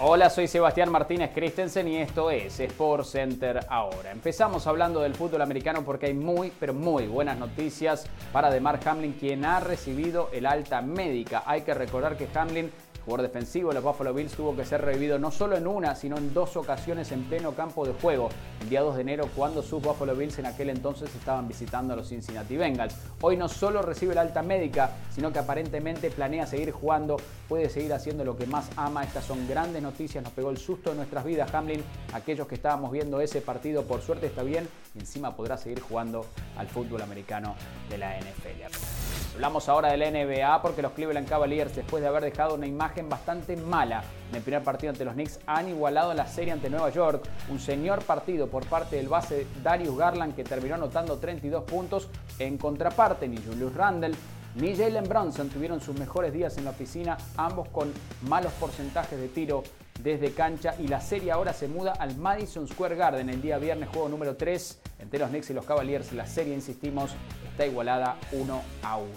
[0.02, 4.10] Hola, soy Sebastián Martínez Christensen y esto es Sport Center ahora.
[4.10, 9.12] Empezamos hablando del fútbol americano porque hay muy, pero muy buenas noticias para Demar Hamlin,
[9.12, 11.42] quien ha recibido el alta médica.
[11.44, 12.72] Hay que recordar que Hamlin
[13.04, 16.16] jugador defensivo de los Buffalo Bills tuvo que ser revivido no solo en una, sino
[16.16, 18.28] en dos ocasiones en pleno campo de juego,
[18.60, 21.96] el día 2 de enero cuando sus Buffalo Bills en aquel entonces estaban visitando a
[21.96, 22.94] los Cincinnati Bengals.
[23.20, 27.16] Hoy no solo recibe la alta médica, sino que aparentemente planea seguir jugando,
[27.48, 29.04] puede seguir haciendo lo que más ama.
[29.04, 31.82] Estas son grandes noticias, nos pegó el susto de nuestras vidas Hamlin,
[32.12, 36.26] aquellos que estábamos viendo ese partido por suerte está bien y encima podrá seguir jugando
[36.56, 37.54] al fútbol americano
[37.88, 38.99] de la NFL.
[39.34, 43.08] Hablamos ahora de la NBA porque los Cleveland Cavaliers, después de haber dejado una imagen
[43.08, 46.90] bastante mala en el primer partido ante los Knicks, han igualado la serie ante Nueva
[46.90, 47.22] York.
[47.48, 52.08] Un señor partido por parte del base Darius Garland que terminó anotando 32 puntos.
[52.38, 54.14] En contraparte, ni Julius Randle
[54.56, 57.92] ni Jalen Brunson tuvieron sus mejores días en la oficina, ambos con
[58.22, 59.62] malos porcentajes de tiro
[60.02, 63.90] desde cancha y la serie ahora se muda al Madison Square Garden el día viernes,
[63.90, 66.12] juego número 3 entre los Knicks y los Cavaliers.
[66.12, 67.12] La serie, insistimos,
[67.50, 69.08] está igualada 1 a 1.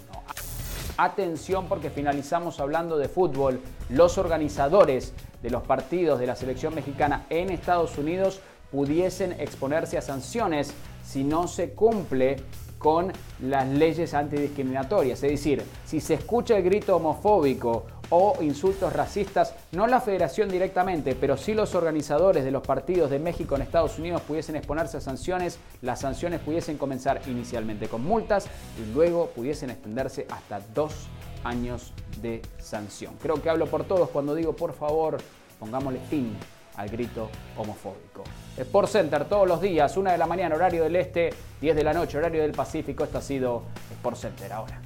[0.96, 3.60] Atención porque finalizamos hablando de fútbol.
[3.88, 5.12] Los organizadores
[5.42, 8.40] de los partidos de la selección mexicana en Estados Unidos
[8.70, 10.72] pudiesen exponerse a sanciones
[11.04, 12.36] si no se cumple
[12.78, 15.22] con las leyes antidiscriminatorias.
[15.22, 21.14] Es decir, si se escucha el grito homofóbico o insultos racistas, no la federación directamente,
[21.14, 25.00] pero sí los organizadores de los partidos de México en Estados Unidos pudiesen exponerse a
[25.00, 28.46] sanciones, las sanciones pudiesen comenzar inicialmente con multas
[28.80, 31.08] y luego pudiesen extenderse hasta dos
[31.42, 31.92] años
[32.22, 33.14] de sanción.
[33.20, 35.18] Creo que hablo por todos cuando digo, por favor,
[35.58, 36.36] Pongámosle fin
[36.76, 38.24] al grito homofóbico.
[38.56, 41.30] Sport Center todos los días, 1 de la mañana, horario del este,
[41.60, 43.04] 10 de la noche, horario del Pacífico.
[43.04, 44.80] Esto ha sido Sport Center ahora.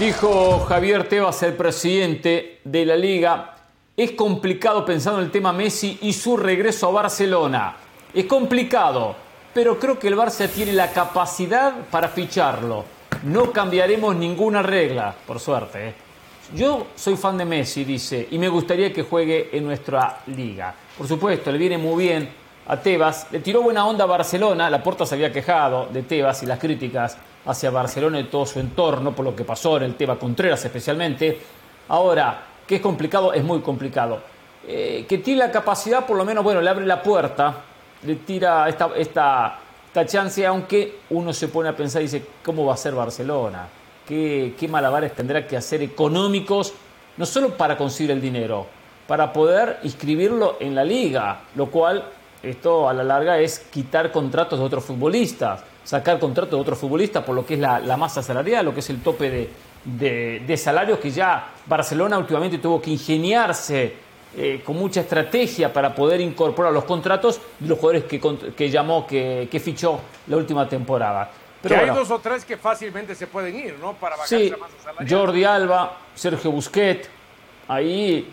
[0.00, 3.54] Dijo Javier Tebas, el presidente de la liga,
[3.94, 7.76] es complicado pensando en el tema Messi y su regreso a Barcelona.
[8.14, 9.14] Es complicado,
[9.52, 12.86] pero creo que el Barça tiene la capacidad para ficharlo.
[13.24, 15.88] No cambiaremos ninguna regla, por suerte.
[15.88, 15.94] ¿eh?
[16.54, 20.74] Yo soy fan de Messi, dice, y me gustaría que juegue en nuestra liga.
[20.96, 22.26] Por supuesto, le viene muy bien
[22.68, 23.26] a Tebas.
[23.32, 24.70] Le tiró buena onda a Barcelona.
[24.70, 28.60] La Porta se había quejado de Tebas y las críticas hacia Barcelona y todo su
[28.60, 31.38] entorno, por lo que pasó en el tema Contreras especialmente.
[31.88, 34.20] Ahora, que es complicado, es muy complicado.
[34.66, 37.54] Eh, que tiene la capacidad, por lo menos, bueno, le abre la puerta,
[38.04, 42.66] le tira esta, esta, esta chance, aunque uno se pone a pensar y dice, ¿cómo
[42.66, 43.66] va a ser Barcelona?
[44.06, 46.74] ¿Qué, qué malabares tendrá que hacer económicos,
[47.16, 48.66] no solo para conseguir el dinero,
[49.06, 52.04] para poder inscribirlo en la liga, lo cual
[52.42, 57.24] esto a la larga es quitar contratos de otros futbolistas sacar contrato de otro futbolista
[57.24, 59.48] por lo que es la, masa salarial, lo que es el tope
[59.84, 63.94] de, de, salarios que ya Barcelona últimamente tuvo que ingeniarse
[64.36, 68.20] eh, con mucha estrategia para poder incorporar los contratos de los jugadores que,
[68.56, 71.30] que llamó, que, que, fichó la última temporada.
[71.62, 73.94] Pero hay dos o tres que fácilmente se pueden ir, ¿no?
[73.94, 75.18] Para bajar la masa salarial.
[75.20, 77.08] Jordi Alba, Sergio Busquets,
[77.68, 78.28] ahí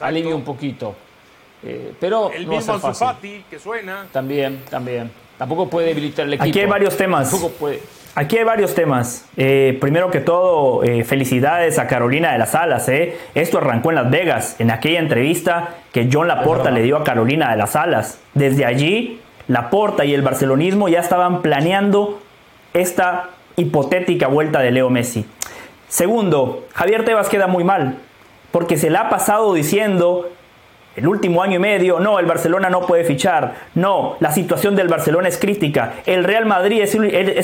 [0.00, 0.94] alivia un poquito.
[1.62, 3.06] Eh, pero el mismo Ansu
[3.48, 4.06] que suena.
[4.12, 5.10] También, también.
[5.38, 6.48] Tampoco puede debilitar el equipo.
[6.48, 7.34] Aquí hay varios temas.
[8.16, 9.26] Aquí hay varios temas.
[9.36, 12.88] Eh, primero que todo, eh, felicidades a Carolina de las Alas.
[12.88, 13.18] Eh.
[13.34, 17.50] Esto arrancó en Las Vegas, en aquella entrevista que John Laporta le dio a Carolina
[17.50, 18.20] de las Alas.
[18.34, 22.20] Desde allí, Laporta y el barcelonismo ya estaban planeando
[22.72, 25.26] esta hipotética vuelta de Leo Messi.
[25.88, 27.98] Segundo, Javier Tebas queda muy mal,
[28.52, 30.30] porque se le ha pasado diciendo
[30.96, 34.88] el último año y medio, no, el Barcelona no puede fichar, no, la situación del
[34.88, 36.94] Barcelona es crítica, el Real Madrid es,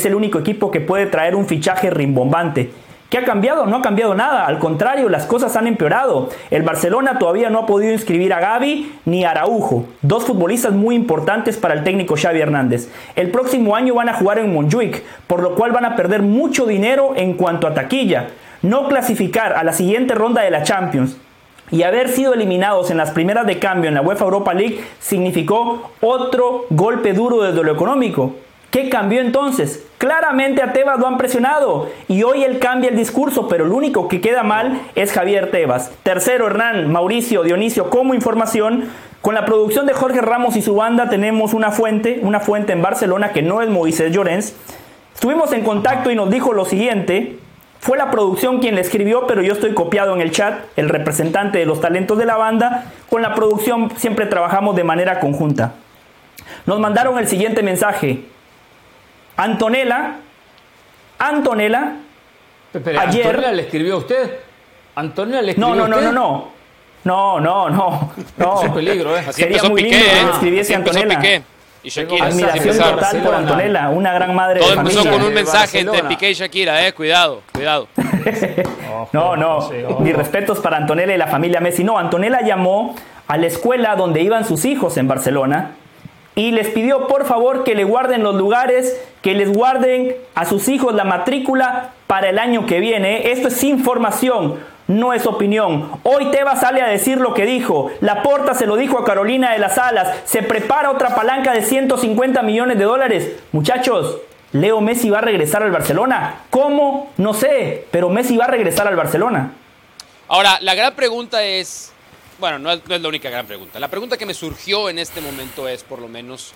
[0.06, 2.70] el único equipo que puede traer un fichaje rimbombante.
[3.08, 3.66] ¿Qué ha cambiado?
[3.66, 6.28] No ha cambiado nada, al contrario, las cosas han empeorado.
[6.52, 10.94] El Barcelona todavía no ha podido inscribir a Gaby ni a Araujo, dos futbolistas muy
[10.94, 12.88] importantes para el técnico Xavi Hernández.
[13.16, 16.66] El próximo año van a jugar en Montjuic, por lo cual van a perder mucho
[16.66, 18.28] dinero en cuanto a taquilla.
[18.62, 21.16] No clasificar a la siguiente ronda de la Champions
[21.70, 25.90] y haber sido eliminados en las primeras de cambio en la UEFA Europa League significó
[26.00, 28.34] otro golpe duro desde lo económico.
[28.70, 29.84] ¿Qué cambió entonces?
[29.98, 34.06] Claramente a Tebas lo han presionado y hoy él cambia el discurso, pero el único
[34.06, 35.90] que queda mal es Javier Tebas.
[36.04, 38.84] Tercero, Hernán, Mauricio, Dionisio, como información,
[39.22, 42.80] con la producción de Jorge Ramos y su banda tenemos una fuente, una fuente en
[42.80, 44.54] Barcelona que no es Moisés Llorens.
[45.12, 47.39] Estuvimos en contacto y nos dijo lo siguiente,
[47.80, 51.58] fue la producción quien le escribió, pero yo estoy copiado en el chat, el representante
[51.58, 52.92] de los talentos de la banda.
[53.08, 55.72] Con la producción siempre trabajamos de manera conjunta.
[56.66, 58.24] Nos mandaron el siguiente mensaje.
[59.36, 60.16] Antonella,
[61.18, 61.94] Antonella,
[62.74, 63.26] ayer...
[63.26, 64.38] ¿Antonella le escribió a usted?
[64.94, 66.12] ¿Antonella le escribió no, no, a usted?
[66.12, 66.52] No,
[67.04, 67.40] no, no, no.
[67.40, 68.06] No, no,
[68.60, 69.24] Es un peligro, ¿eh?
[69.32, 71.42] Sería muy lindo que le escribiese Antonella.
[71.82, 72.26] Y Shakira.
[72.26, 75.00] Admiración total por Antonella, una gran madre Todo de familia.
[75.00, 77.88] empezó con un mensaje entre Piqué y Shakira, eh, cuidado, cuidado.
[79.12, 79.70] no, no,
[80.00, 81.84] mis respetos para Antonella y la familia Messi.
[81.84, 82.94] No, Antonella llamó
[83.26, 85.72] a la escuela donde iban sus hijos en Barcelona
[86.34, 90.68] y les pidió por favor que le guarden los lugares, que les guarden a sus
[90.68, 93.30] hijos la matrícula para el año que viene.
[93.30, 94.58] Esto es información
[94.90, 96.00] no es opinión.
[96.02, 97.92] Hoy Teba sale a decir lo que dijo.
[98.00, 100.18] La Porta se lo dijo a Carolina de las Alas.
[100.24, 103.30] Se prepara otra palanca de 150 millones de dólares.
[103.52, 104.16] Muchachos,
[104.52, 106.40] Leo Messi va a regresar al Barcelona.
[106.50, 107.12] ¿Cómo?
[107.18, 109.52] No sé, pero Messi va a regresar al Barcelona.
[110.26, 111.92] Ahora, la gran pregunta es,
[112.40, 113.78] bueno, no es, no es la única gran pregunta.
[113.78, 116.52] La pregunta que me surgió en este momento es, por lo menos,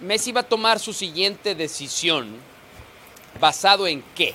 [0.00, 2.30] Messi va a tomar su siguiente decisión
[3.38, 4.34] basado en qué,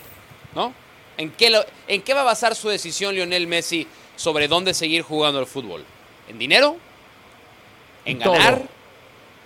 [0.54, 0.72] ¿no?
[1.18, 5.40] ¿En qué, ¿En qué va a basar su decisión Lionel Messi sobre dónde seguir jugando
[5.40, 5.84] al fútbol?
[6.30, 6.78] ¿En dinero?
[8.06, 8.62] ¿En ganar?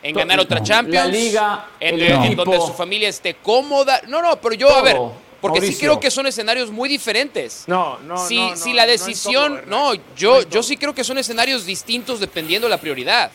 [0.03, 1.06] ¿En ganar otra Champions?
[1.06, 4.02] La liga, en, donde su familia esté cómoda.
[4.07, 4.98] No, no, pero yo, a ver,
[5.39, 7.64] porque sí creo que son escenarios muy diferentes.
[7.68, 11.65] No, no, si, no, Si la decisión, no, yo, yo sí creo que son escenarios
[11.65, 13.31] distintos dependiendo de la prioridad.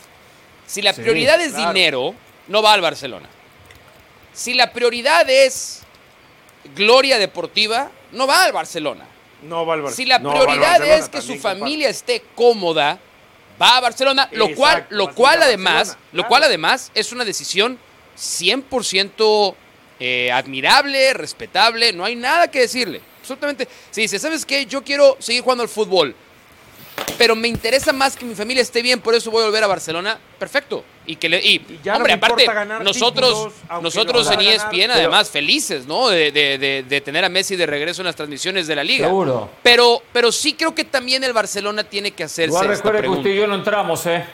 [0.67, 2.15] Si la prioridad es dinero,
[2.49, 3.29] no va al Barcelona.
[4.33, 5.83] Si la prioridad es
[6.75, 9.07] gloria deportiva, no va al Barcelona.
[9.43, 9.97] No va al Barcelona.
[9.97, 12.99] Si la prioridad es que su familia esté cómoda,
[13.61, 17.79] va a Barcelona, lo cual, lo cual además, lo cual además es una decisión
[18.17, 19.55] 100%
[19.99, 23.01] eh, admirable, respetable, no hay nada que decirle.
[23.21, 23.67] Absolutamente.
[23.91, 24.67] Si dice, ¿sabes qué?
[24.67, 26.15] Yo quiero seguir jugando al fútbol,
[27.19, 29.67] pero me interesa más que mi familia esté bien, por eso voy a volver a
[29.67, 30.19] Barcelona.
[30.39, 30.85] Perfecto.
[31.07, 31.61] Y que le, y,
[31.95, 32.47] hombre, aparte,
[32.83, 36.09] nosotros, nosotros en ESPN, además, felices, ¿no?
[36.09, 39.07] De, de, tener a Messi de regreso en las transmisiones de la liga.
[39.07, 39.49] Seguro.
[39.63, 42.55] Pero, pero sí creo que también el Barcelona tiene que hacerse.
[42.55, 44.25] Igual recuerde que usted y yo no entramos, ¿eh?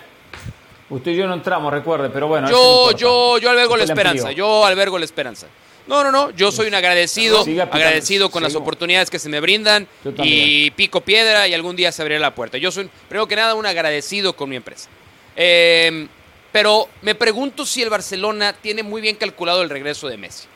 [0.90, 2.48] Usted y yo no entramos, recuerde, pero bueno.
[2.50, 4.32] Yo, yo, yo albergo la esperanza.
[4.32, 5.46] Yo albergo la esperanza.
[5.86, 6.30] No, no, no.
[6.30, 9.88] Yo soy un agradecido, agradecido con las oportunidades que se me brindan
[10.22, 12.58] y pico piedra y algún día se abrirá la puerta.
[12.58, 14.88] Yo soy, primero que nada, un agradecido con mi empresa.
[15.34, 16.08] Em,
[16.52, 20.46] pero me pregunto si el Barcelona tiene muy bien calculado el regreso de Messi.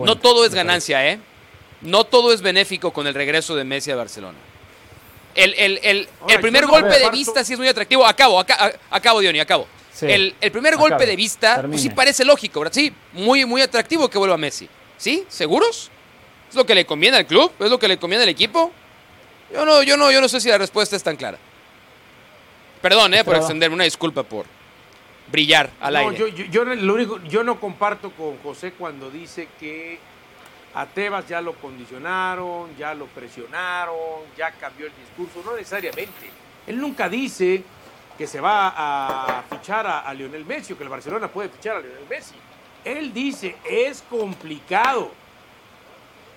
[0.00, 1.18] No todo es ganancia, ¿eh?
[1.82, 4.38] No todo es benéfico con el regreso de Messi a Barcelona.
[5.34, 6.08] El,
[6.40, 8.06] primer golpe de vista sí es muy atractivo.
[8.06, 9.66] Acabo, acabo, acabo Diony, acabo.
[10.00, 12.72] El, primer golpe de vista pues sí parece lógico, ¿verdad?
[12.74, 14.68] Sí, muy, muy atractivo que vuelva Messi.
[14.96, 15.24] ¿Sí?
[15.28, 15.90] ¿Seguros?
[16.48, 17.52] ¿Es lo que le conviene al club?
[17.58, 18.72] ¿Es lo que le conviene al equipo?
[19.52, 21.38] Yo no, yo no, yo no sé si la respuesta es tan clara.
[22.80, 24.46] Perdón, eh, por extenderme, una disculpa por
[25.30, 26.16] brillar al aire.
[26.16, 29.98] Yo, yo, lo único, yo no comparto con José cuando dice que
[30.74, 33.96] a Tebas ya lo condicionaron, ya lo presionaron,
[34.36, 35.48] ya cambió el discurso.
[35.48, 36.30] No necesariamente.
[36.66, 37.62] Él nunca dice
[38.16, 41.80] que se va a fichar a, Lionel Messi o que el Barcelona puede fichar a
[41.80, 42.34] Lionel Messi.
[42.84, 45.10] Él dice, es complicado.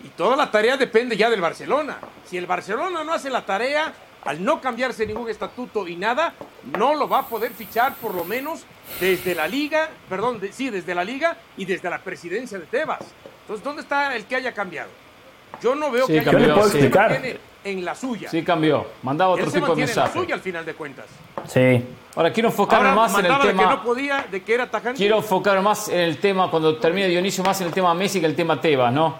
[0.03, 1.97] Y toda la tarea depende ya del Barcelona.
[2.25, 3.93] Si el Barcelona no hace la tarea,
[4.23, 6.33] al no cambiarse ningún estatuto y nada,
[6.77, 8.65] no lo va a poder fichar por lo menos
[8.99, 13.01] desde la liga, perdón, sí, desde la liga y desde la presidencia de Tebas.
[13.41, 14.89] Entonces, ¿dónde está el que haya cambiado?
[15.61, 16.67] Yo no veo que haya cambiado
[17.65, 18.29] en la suya.
[18.29, 18.85] Sí, cambió.
[19.03, 20.07] Mandaba otro tipo de mensaje.
[20.07, 21.05] en la suya al final de cuentas.
[21.47, 21.83] Sí.
[22.15, 23.43] Ahora quiero enfocarme más en el tema.
[23.43, 24.97] De que no podía, de que era tajante.
[24.97, 28.27] Quiero enfocar más en el tema, cuando termine Dionisio, más en el tema Messi que
[28.27, 29.17] el tema Tebas, ¿no?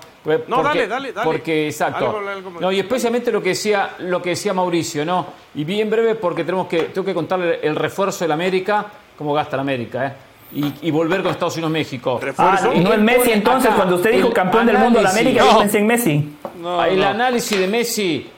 [0.48, 1.26] no, dale, dale, dale.
[1.26, 2.22] Porque, exacto.
[2.60, 5.28] no, y especialmente lo que decía, lo que decía Mauricio, ¿no?
[5.56, 8.86] Y bien breve, porque tenemos que, tengo que contarle el refuerzo del América,
[9.18, 10.14] cómo gasta la América, ¿eh?
[10.82, 12.20] Y, volver con Estados Unidos México.
[12.38, 15.44] Ah, y no es Messi entonces, cuando usted dijo campeón del mundo de la América,
[15.44, 16.38] yo pensé en Messi.
[16.90, 18.30] el análisis de Messi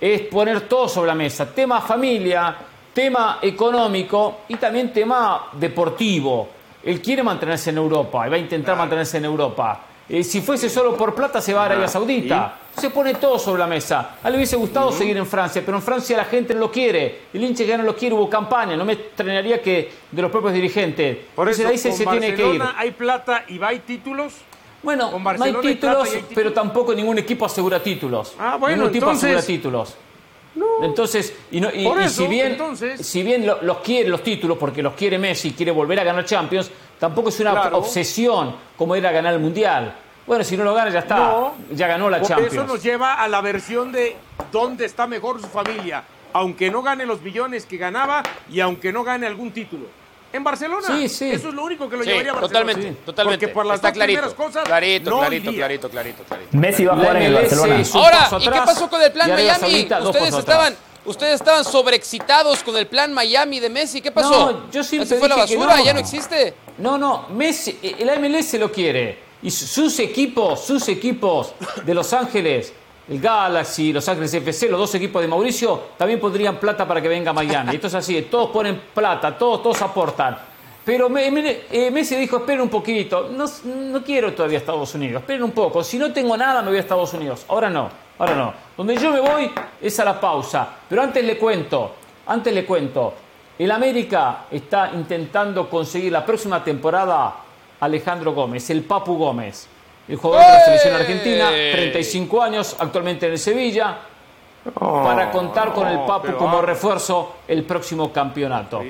[0.00, 1.52] es poner todo sobre la mesa.
[1.52, 2.56] Tema familia,
[2.92, 6.48] tema económico y también tema deportivo.
[6.84, 9.80] Él quiere mantenerse en Europa y va a intentar mantenerse en Europa.
[10.08, 12.54] Eh, si fuese solo por plata se va a Arabia Saudita.
[12.78, 14.16] Se pone todo sobre la mesa.
[14.22, 16.70] A él le hubiese gustado seguir en Francia, pero en Francia la gente no lo
[16.70, 17.22] quiere.
[17.34, 18.76] El hincha ya no lo quiere, hubo campaña.
[18.76, 21.18] No me extrañaría que de los propios dirigentes.
[21.34, 22.62] Por eso, ahí se, tiene que ir.
[22.76, 24.32] ¿Hay plata y va hay títulos?
[24.82, 28.34] Bueno, no hay títulos, pero tampoco ningún equipo asegura títulos.
[28.38, 29.96] Ah, bueno, ningún equipo asegura títulos.
[30.82, 31.60] Entonces, y,
[32.08, 32.58] si bien,
[33.00, 36.70] si bien los quiere los títulos, porque los quiere Messi, quiere volver a ganar Champions,
[36.98, 39.94] tampoco es una obsesión como era ganar el Mundial.
[40.26, 41.52] Bueno, si no lo gana, ya está.
[41.72, 42.52] ya ganó la Champions.
[42.52, 44.16] Eso nos lleva a la versión de
[44.52, 49.04] dónde está mejor su familia, aunque no gane los billones que ganaba y aunque no
[49.04, 49.86] gane algún título.
[50.32, 50.86] En Barcelona.
[50.86, 51.30] Sí, sí.
[51.30, 52.72] Eso es lo único que lo llevaría a Barcelona.
[52.72, 53.46] Totalmente, totalmente.
[53.46, 54.36] Porque por las Está clarito.
[54.36, 54.64] cosas.
[54.64, 57.82] Clarito, clarito, clarito, clarito, clarito, Messi va a jugar en el Barcelona.
[57.94, 59.88] Ahora, ¿y qué pasó con el plan Miami?
[60.04, 60.76] Ustedes estaban.
[61.04, 64.02] Ustedes estaban sobreexcitados con el plan Miami de Messi.
[64.02, 64.52] ¿Qué pasó?
[64.52, 65.80] No, yo siempre ¿Se fue la basura?
[65.82, 66.52] ¿Ya no existe?
[66.76, 67.28] No, no.
[67.30, 69.18] Messi, el MLS lo quiere.
[69.42, 72.74] Y sus equipos, sus equipos de Los Ángeles
[73.08, 77.08] el Galaxy, Los Ángeles FC, los dos equipos de Mauricio, también pondrían plata para que
[77.08, 77.74] venga Miami.
[77.74, 80.36] Esto es así, todos ponen plata, todos, todos aportan.
[80.84, 85.50] Pero eh, Messi dijo, esperen un poquito, no, no quiero todavía Estados Unidos, esperen un
[85.50, 87.44] poco, si no tengo nada me voy a Estados Unidos.
[87.48, 88.54] Ahora no, ahora no.
[88.76, 90.68] Donde yo me voy es a la pausa.
[90.88, 91.94] Pero antes le cuento,
[92.26, 93.14] antes le cuento,
[93.58, 97.34] el América está intentando conseguir la próxima temporada
[97.80, 99.68] Alejandro Gómez, el Papu Gómez
[100.08, 103.98] el jugador de la selección argentina, 35 años, actualmente en el Sevilla,
[104.74, 108.82] para contar con el Papu como refuerzo el próximo campeonato.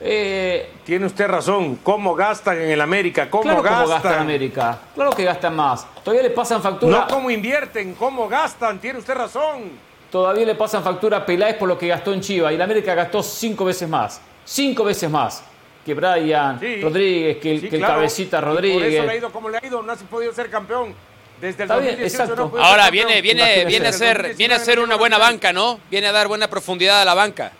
[0.00, 1.80] Eh, Tiene usted razón.
[1.82, 3.28] ¿Cómo gastan en el América?
[3.28, 3.88] ¿Cómo claro gastan?
[3.88, 4.78] gastan en América.
[4.94, 5.86] Claro que gastan más.
[6.04, 7.00] Todavía le pasan factura.
[7.00, 8.78] No cómo invierten, cómo gastan.
[8.78, 9.72] Tiene usted razón.
[10.10, 12.52] Todavía le pasan factura a Peláez por lo que gastó en Chivas.
[12.52, 14.20] Y la América gastó cinco veces más.
[14.44, 15.42] Cinco veces más
[15.88, 18.78] que Brian Rodríguez, que, el, Cabecita Rodríguez.
[18.78, 20.94] por eso le ha ido como le ha ido, no ha podido ser campeón.
[21.40, 25.16] Desde el 2018 no Ahora viene, viene, viene a ser, viene a ser una buena
[25.18, 25.80] banca, ¿no?
[25.90, 27.52] Viene a dar buena profundidad a la banca.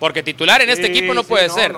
[0.00, 1.76] Porque titular en este equipo no puede ser.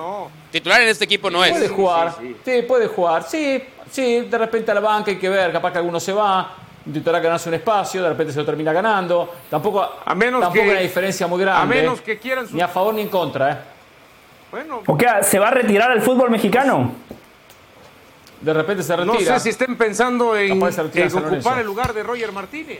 [0.51, 1.51] Titular en este equipo no es.
[1.51, 3.23] Puede jugar, sí, puede jugar.
[3.29, 3.61] Sí,
[3.91, 6.55] sí, de repente a la banca hay que ver, capaz que alguno se va,
[6.87, 9.31] intentará ganarse un espacio, de repente se lo termina ganando.
[9.47, 11.61] Tampoco, a menos tampoco hay una diferencia muy grande.
[11.61, 13.57] A menos que quieran Ni a favor ni en contra, ¿eh?
[14.51, 14.81] Bueno.
[14.85, 16.91] O sea, ¿se va a retirar el fútbol mexicano?
[18.41, 19.13] De repente se retira.
[19.13, 22.79] No sé si estén pensando en, ocupar el lugar de Roger Martínez.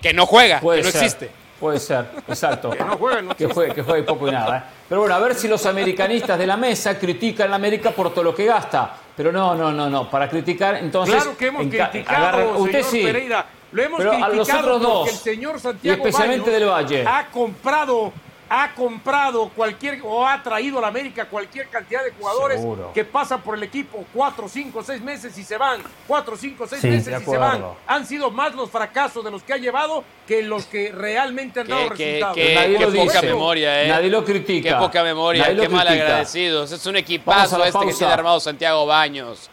[0.00, 1.30] Que no juega, que no existe.
[1.58, 2.70] Puede ser, exacto.
[2.70, 4.58] que no juegue, no que juegue, que juegue poco y nada.
[4.58, 4.62] ¿eh?
[4.88, 8.22] Pero bueno, a ver si los americanistas de la mesa critican a América por todo
[8.22, 8.94] lo que gasta.
[9.16, 10.08] Pero no, no, no, no.
[10.08, 11.16] Para criticar, entonces.
[11.16, 13.02] Claro que hemos criticado, usted sí.
[13.02, 13.44] Pereira.
[13.72, 17.04] Lo hemos pero criticado a los otros dos, el señor Santiago y especialmente del Valle.
[17.06, 18.12] ha comprado
[18.50, 22.60] ha comprado cualquier o ha traído a la América cualquier cantidad de jugadores
[22.94, 26.82] que pasan por el equipo cuatro, cinco, seis meses y se van, cuatro, cinco, seis
[26.82, 27.64] meses y se van.
[27.86, 31.68] Han sido más los fracasos de los que ha llevado que los que realmente han
[31.68, 32.36] dado resultados.
[32.36, 33.88] Qué, poca memoria, ¿eh?
[33.88, 34.70] Nadie lo critica.
[34.70, 36.72] Qué poca memoria, qué mal agradecidos.
[36.72, 39.50] Es un equipazo este que tiene armado Santiago Baños.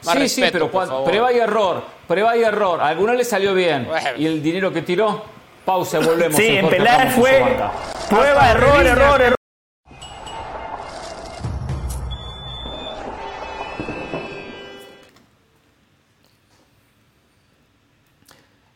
[0.00, 2.80] sí, sí, pero prueba y error, prueba y error.
[2.80, 3.88] A alguno le salió bien.
[4.16, 5.37] ¿Y el dinero que tiró?
[5.68, 6.34] Pausa, volvemos.
[6.34, 7.44] Sí, en Peláez fue
[8.08, 9.34] prueba, error, error, error.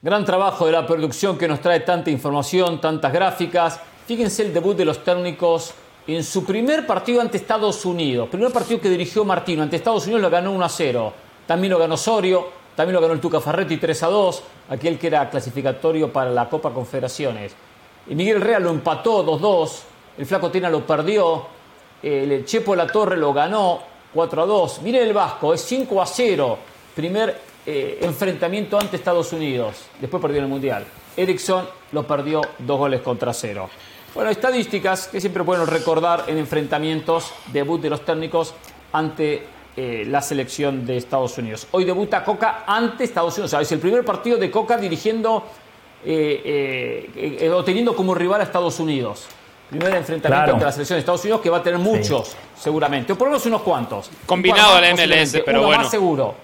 [0.03, 3.81] Gran trabajo de la producción que nos trae tanta información, tantas gráficas.
[4.07, 5.73] Fíjense el debut de los técnicos
[6.07, 8.29] en su primer partido ante Estados Unidos.
[8.29, 11.13] Primer partido que dirigió Martino ante Estados Unidos lo ganó 1 a 0.
[11.47, 15.07] También lo ganó Osorio, también lo ganó el Tuca Ferretti 3 a 2, aquel que
[15.09, 17.53] era clasificatorio para la Copa Confederaciones.
[18.09, 19.71] Y Miguel Real lo empató 2-2,
[20.19, 21.47] el Flaco Tena lo perdió,
[22.03, 23.81] el Chepo La Torre lo ganó
[24.13, 24.83] 4 a 2.
[24.83, 26.59] Miren el Vasco, es 5 a 0,
[26.95, 30.85] primer eh, enfrentamiento ante Estados Unidos, después perdió en el Mundial.
[31.17, 33.69] Ericsson lo perdió dos goles contra cero.
[34.15, 38.55] Bueno, estadísticas que siempre pueden recordar en enfrentamientos, debut de los técnicos
[38.93, 39.47] ante
[39.77, 41.67] eh, la selección de Estados Unidos.
[41.71, 43.51] Hoy debuta Coca ante Estados Unidos.
[43.51, 45.45] O sea, es el primer partido de Coca dirigiendo
[46.05, 49.27] eh, eh, o teniendo como rival a Estados Unidos.
[49.71, 53.15] Primer enfrentamiento ante la selección de Estados Unidos que va a tener muchos, seguramente.
[53.15, 54.11] O por lo menos unos cuantos.
[54.27, 55.83] Combinado al MLS, pero uno bueno.
[55.83, 56.35] más seguro.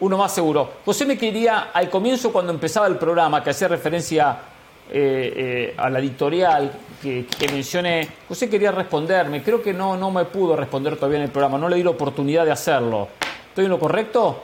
[0.00, 0.68] Uno más seguro.
[0.84, 4.36] José me quería, al comienzo, cuando empezaba el programa, que hacía referencia
[4.90, 10.56] a la editorial, que, que, mencioné, José quería responderme, creo que no, no me pudo
[10.56, 13.08] responder todavía en el programa, no le di la oportunidad de hacerlo.
[13.48, 14.42] ¿Estoy en lo correcto?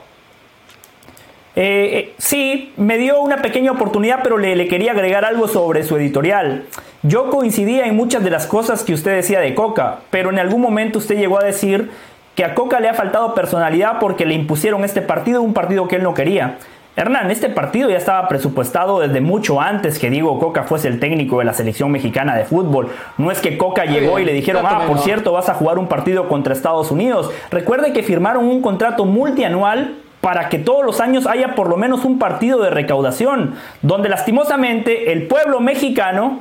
[1.60, 5.82] Eh, eh, sí, me dio una pequeña oportunidad, pero le, le, quería agregar algo sobre
[5.82, 6.66] su editorial.
[7.02, 10.60] Yo coincidía en muchas de las cosas que usted decía de Coca, pero en algún
[10.60, 11.90] momento usted llegó a decir
[12.36, 15.96] que a Coca le ha faltado personalidad porque le impusieron este partido, un partido que
[15.96, 16.58] él no quería.
[16.98, 21.38] Hernán, este partido ya estaba presupuestado desde mucho antes que Diego Coca fuese el técnico
[21.38, 22.88] de la selección mexicana de fútbol.
[23.18, 25.86] No es que Coca llegó y le dijeron, ah, por cierto, vas a jugar un
[25.86, 27.30] partido contra Estados Unidos.
[27.52, 32.04] Recuerde que firmaron un contrato multianual para que todos los años haya por lo menos
[32.04, 36.40] un partido de recaudación, donde lastimosamente el pueblo mexicano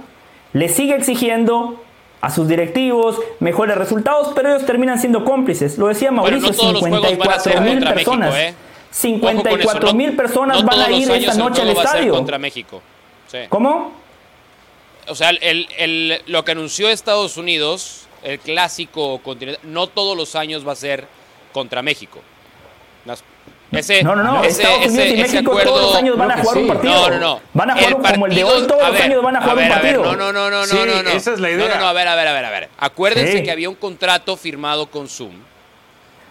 [0.54, 1.80] le sigue exigiendo
[2.20, 5.78] a sus directivos mejores resultados, pero ellos terminan siendo cómplices.
[5.78, 8.36] Lo decía Mauricio, 54 mil personas.
[8.36, 8.56] ¿eh?
[8.92, 12.14] 54 mil personas van a ir esta noche al estadio.
[12.14, 12.82] contra México.
[13.50, 13.94] ¿Cómo?
[15.08, 20.68] O sea, el, lo que anunció Estados Unidos, el clásico continente, no todos los años
[20.68, 21.08] va a ser
[21.54, 22.20] contra México.
[23.70, 24.44] Ese, no, no, no.
[24.44, 26.94] Estados Unidos y México todos los años van a jugar un partido.
[26.94, 27.42] No, no, no.
[27.54, 30.04] Van a jugar como el de hoy, todos los años van a jugar un partido.
[30.04, 31.10] no, no, no, no, no, no.
[31.10, 31.68] Esa es la idea.
[31.68, 32.70] No, no, no, a ver, a ver, a ver, a ver.
[32.78, 35.34] Acuérdense que había un contrato firmado con Zoom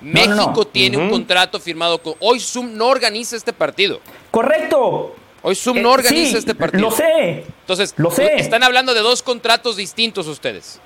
[0.01, 2.15] México tiene un contrato firmado con.
[2.21, 4.01] Hoy Zoom no organiza este partido.
[4.31, 5.15] Correcto.
[5.43, 6.83] Hoy Zoom no eh, organiza este partido.
[6.83, 7.45] Lo sé.
[7.61, 8.37] Entonces, lo sé.
[8.37, 10.81] están hablando de dos contratos distintos ustedes.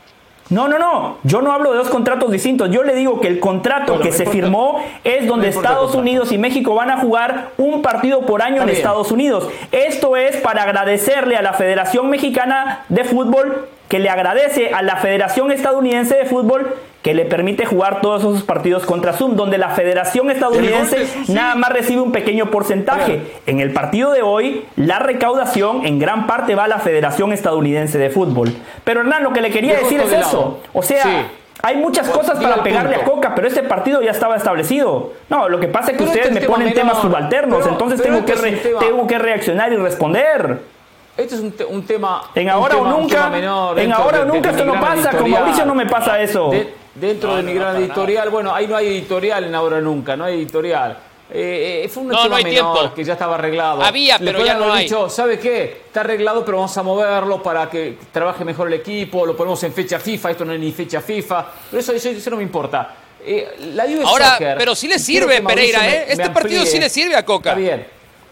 [0.50, 1.18] No, no, no.
[1.22, 2.70] Yo no hablo de dos contratos distintos.
[2.70, 6.74] Yo le digo que el contrato que se firmó es donde Estados Unidos y México
[6.74, 9.48] van a jugar un partido por año en Estados Unidos.
[9.70, 14.96] Esto es para agradecerle a la Federación Mexicana de Fútbol, que le agradece a la
[14.96, 19.70] Federación Estadounidense de Fútbol que le permite jugar todos esos partidos contra Zoom, donde la
[19.70, 23.22] Federación Estadounidense nada más recibe un pequeño porcentaje.
[23.46, 27.96] En el partido de hoy, la recaudación en gran parte va a la Federación Estadounidense
[27.98, 28.52] de Fútbol.
[28.84, 30.60] Pero Hernán, lo que le quería decir es eso.
[30.74, 31.30] O sea,
[31.62, 35.12] hay muchas cosas para pegarle a Coca, pero este partido ya estaba establecido.
[35.30, 38.32] No, lo que pasa es que ustedes este me ponen temas subalternos, entonces tengo, que
[38.32, 40.80] este tengo que reaccionar y responder.
[41.16, 42.22] Este es un, tema.
[42.34, 43.30] En ahora o nunca.
[43.36, 45.10] en ahora o nunca esto no pasa.
[45.10, 46.50] Con Mauricio no me pasa eso
[46.94, 48.30] dentro de mi gran editorial.
[48.30, 50.96] Bueno, ahí no hay editorial en Ahora Nunca, no hay editorial.
[51.32, 53.82] Eh, eh fue un tema menor que ya estaba arreglado.
[53.82, 54.84] Había, pero ya no hay.
[54.84, 55.82] dicho, ¿sabe qué?
[55.86, 59.72] Está arreglado, pero vamos a moverlo para que trabaje mejor el equipo, lo ponemos en
[59.72, 61.46] fecha FIFA, esto no es ni fecha FIFA.
[61.70, 62.94] Pero eso, eso, no me importa.
[63.24, 66.06] Eh, la US Ahora, Soccer, pero sí le sirve, Pereira, ¿eh?
[66.08, 67.50] este partido sí le sirve a Coca.
[67.50, 67.86] Está bien.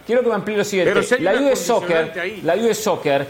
[0.05, 1.21] Quiero que me amplíe lo siguiente.
[1.21, 3.27] la US Soccer, la US Soccer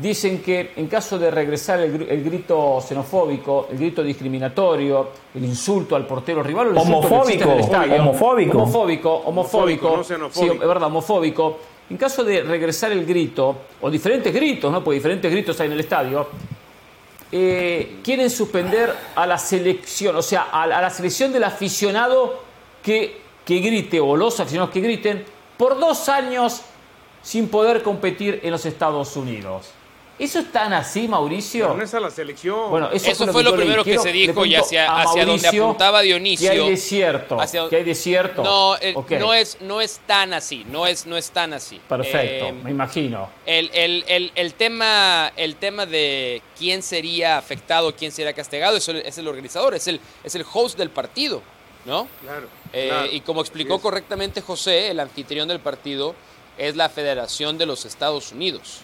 [0.00, 6.06] dicen que en caso de regresar el, grito xenofóbico, el grito discriminatorio, el insulto al
[6.06, 11.58] portero rival, el homofóbico, homofóbico, homofóbico, homofóbico, sí, es verdad, homofóbico.
[11.90, 14.82] En caso de regresar el grito, o diferentes gritos, ¿no?
[14.82, 16.28] Porque diferentes gritos hay en el estadio,
[17.32, 22.42] eh, quieren suspender a la selección, o sea, a, la selección del aficionado
[22.82, 25.24] que, que grite, o los aficionados que griten,
[25.56, 26.62] por dos años
[27.22, 29.70] sin poder competir en los Estados Unidos.
[30.20, 31.72] ¿Eso es tan así, Mauricio?
[31.72, 32.68] no es a la selección.
[32.68, 36.50] Bueno, eso, fue, lo, primero que, se dijo y hacia, hacia donde apuntaba Dionisio.
[36.50, 37.38] Que hay desierto.
[37.70, 38.44] que hay desierto.
[38.44, 38.76] No,
[39.18, 40.66] no, es, no es tan así.
[40.70, 41.80] No es, no es tan así.
[41.88, 43.30] Perfecto, eh, me imagino.
[43.46, 48.96] El, el, el, tema, el tema de quién sería afectado, quién sería castigado, es el,
[48.98, 51.40] es el organizador, es el, es el host del partido.
[51.86, 52.08] ¿No?
[52.20, 56.14] Claro, eh, Y como explicó correctamente José, el anfitrión del partido
[56.58, 58.82] es la Federación de los Estados Unidos.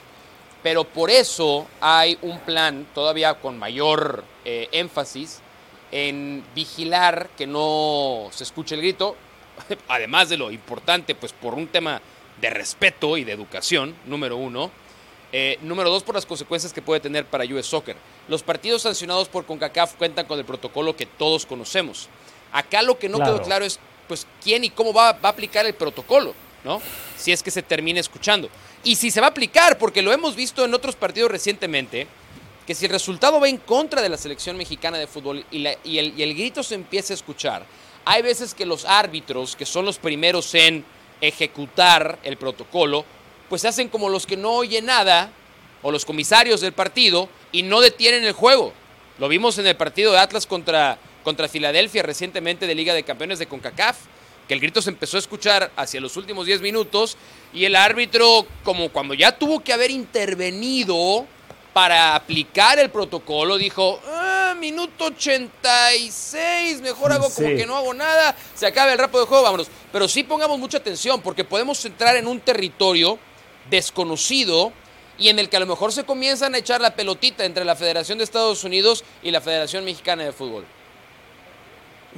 [0.62, 5.40] Pero por eso hay un plan todavía con mayor eh, énfasis
[5.92, 9.16] en vigilar que no se escuche el grito,
[9.88, 12.00] además de lo importante, pues por un tema
[12.40, 14.70] de respeto y de educación, número uno.
[15.32, 17.96] Eh, número dos, por las consecuencias que puede tener para US Soccer.
[18.28, 22.08] Los partidos sancionados por CONCACAF cuentan con el protocolo que todos conocemos.
[22.52, 25.66] Acá lo que no quedó claro es, pues, quién y cómo va, va a aplicar
[25.66, 26.32] el protocolo,
[26.64, 26.80] ¿no?
[27.16, 28.48] Si es que se termina escuchando.
[28.86, 32.06] Y si se va a aplicar, porque lo hemos visto en otros partidos recientemente,
[32.64, 36.34] que si el resultado va en contra de la selección mexicana de fútbol y, el,
[36.36, 37.66] grito se empieza a escuchar,
[38.04, 40.84] hay veces que los árbitros, que son los primeros en
[41.20, 43.04] ejecutar el protocolo,
[43.48, 45.32] pues se hacen como los que no oyen nada,
[45.82, 48.72] o los comisarios del partido, y no detienen el juego.
[49.18, 53.40] Lo vimos en el partido de Atlas contra, contra Filadelfia recientemente de Liga de Campeones
[53.40, 53.96] de CONCACAF
[54.47, 57.16] que el grito se empezó a escuchar hacia los últimos 10 minutos
[57.52, 61.27] y el árbitro, como cuando ya tuvo que haber intervenido
[61.73, 68.35] para aplicar el protocolo, dijo, ah, minuto 86, mejor hago como que no hago nada,
[68.55, 69.68] se acaba el rapo de juego, vámonos.
[69.93, 73.18] Pero sí pongamos mucha atención porque podemos entrar en un territorio
[73.68, 74.73] desconocido
[75.18, 77.77] y en el que a lo mejor se comienzan a echar la pelotita entre la
[77.77, 80.64] Federación de Estados Unidos y la Federación Mexicana de Fútbol.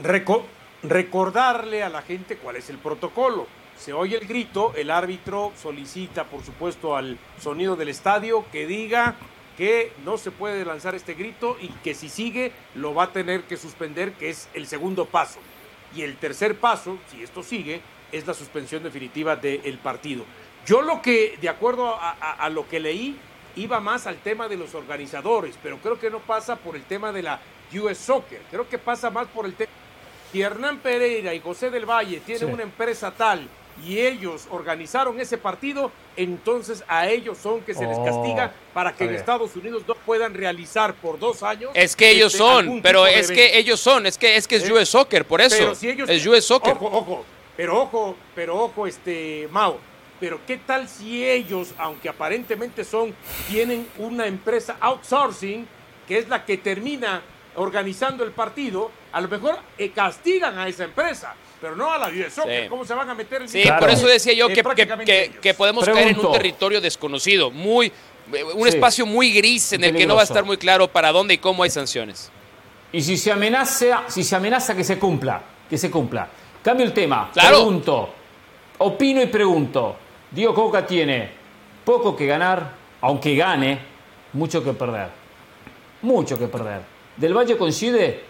[0.03, 0.45] Reco
[0.83, 3.47] recordarle a la gente cuál es el protocolo.
[3.77, 9.17] Se oye el grito, el árbitro solicita, por supuesto, al sonido del estadio que diga
[9.57, 13.43] que no se puede lanzar este grito y que si sigue lo va a tener
[13.43, 15.41] que suspender, que es el segundo paso.
[15.95, 17.81] Y el tercer paso, si esto sigue,
[18.13, 20.25] es la suspensión definitiva del partido.
[20.67, 23.17] Yo lo que, de acuerdo a, a, lo que leí,
[23.57, 27.11] iba más al tema de los organizadores, pero creo que no pasa por el tema
[27.11, 27.41] de la
[27.75, 29.71] US Soccer, creo que pasa más por el tema
[30.31, 33.49] si Hernán Pereira y José del Valle tienen una empresa tal
[33.85, 38.93] y ellos organizaron ese partido, entonces a ellos son que se les castiga oh, para
[38.93, 41.71] que en Estados Unidos no puedan realizar por dos años.
[41.75, 44.69] Es que ellos este, son, pero es que ellos son, es que es que es
[44.71, 45.73] US Soccer, por eso.
[45.73, 46.73] es US Soccer.
[46.73, 47.25] Ojo, ojo,
[47.57, 49.79] pero ojo, pero ojo, este Mao.
[50.21, 53.15] Pero qué tal si ellos, aunque aparentemente son,
[53.49, 55.65] tienen una empresa outsourcing,
[56.09, 57.23] que es la que termina
[57.59, 62.31] organizando el partido, a lo mejor eh, castigan a esa empresa, pero no a la
[62.31, 62.69] Soccer.
[62.69, 64.63] ¿Cómo se van a meter en Sí, por eso decía yo que,
[65.41, 67.93] que, podemos caer en un territorio desconocido, muy
[68.55, 71.35] un espacio muy gris en el que no va a estar muy claro para dónde
[71.35, 72.31] y cómo hay sanciones.
[72.93, 76.29] Y si se amenaza, si se amenaza que se cumpla, que se cumpla.
[76.63, 77.31] Cambio el tema.
[77.33, 78.11] Pregunto,
[78.79, 79.97] opino y pregunto.
[80.31, 81.31] Diego Coca tiene
[81.85, 83.79] poco que ganar, aunque gane,
[84.35, 85.09] mucho que perder.
[86.03, 86.98] Mucho que perder.
[87.19, 88.21] ¿Del Valle coincide?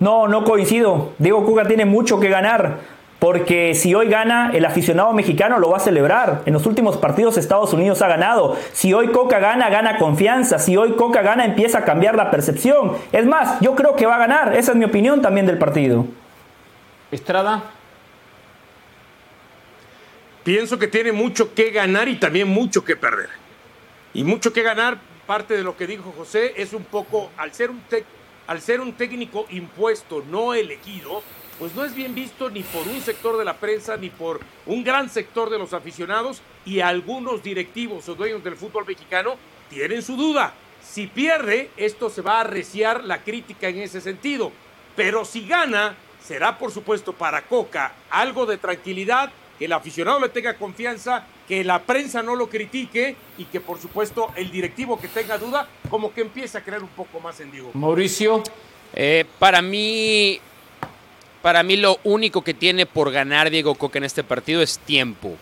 [0.00, 1.12] No, no coincido.
[1.18, 2.80] Diego Cuca tiene mucho que ganar.
[3.18, 6.42] Porque si hoy gana, el aficionado mexicano lo va a celebrar.
[6.44, 8.56] En los últimos partidos Estados Unidos ha ganado.
[8.72, 10.58] Si hoy Coca gana, gana confianza.
[10.58, 12.92] Si hoy Coca gana, empieza a cambiar la percepción.
[13.12, 14.54] Es más, yo creo que va a ganar.
[14.54, 16.06] Esa es mi opinión también del partido.
[17.10, 17.62] Estrada.
[20.42, 23.30] Pienso que tiene mucho que ganar y también mucho que perder.
[24.12, 27.70] Y mucho que ganar parte de lo que dijo José es un poco, al ser
[27.70, 27.82] un,
[28.46, 31.22] al ser un técnico impuesto, no elegido,
[31.58, 34.82] pues no es bien visto ni por un sector de la prensa, ni por un
[34.82, 39.36] gran sector de los aficionados y algunos directivos o dueños del fútbol mexicano
[39.70, 40.52] tienen su duda.
[40.82, 44.52] Si pierde, esto se va a arreciar la crítica en ese sentido.
[44.96, 50.28] Pero si gana, será por supuesto para Coca algo de tranquilidad, que el aficionado le
[50.28, 55.08] tenga confianza que la prensa no lo critique y que por supuesto el directivo que
[55.08, 57.70] tenga duda como que empiece a creer un poco más en Diego.
[57.74, 58.42] Mauricio.
[58.94, 60.40] Eh, para mí,
[61.42, 65.36] para mí lo único que tiene por ganar Diego Coca en este partido es tiempo.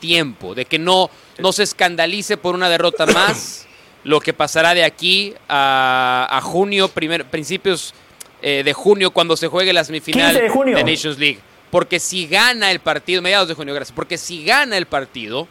[0.00, 3.68] tiempo, de que no, no se escandalice por una derrota más,
[4.02, 7.94] lo que pasará de aquí a, junio, primer, principios
[8.40, 10.76] eh, de junio, cuando se juegue la semifinal de, junio.
[10.76, 11.38] de Nations League.
[11.72, 15.48] Porque si gana el partido, mediados de junio, gracias, porque si gana el partido,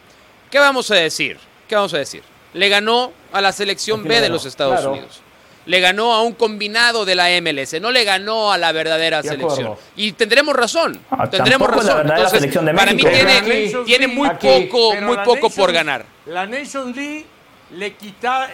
[0.49, 1.38] ¿qué vamos a decir?
[1.68, 2.23] ¿Qué vamos a decir?
[2.53, 5.22] Le ganó a la selección B de los Estados Unidos
[5.65, 9.76] le ganó a un combinado de la MLS, no le ganó a la verdadera selección.
[9.95, 12.10] Y tendremos razón, ah, tendremos razón.
[12.10, 13.03] Entonces, para mí
[13.85, 16.06] tiene, muy poco, muy poco por ganar.
[16.26, 17.26] La Nations League
[17.72, 18.49] le quita,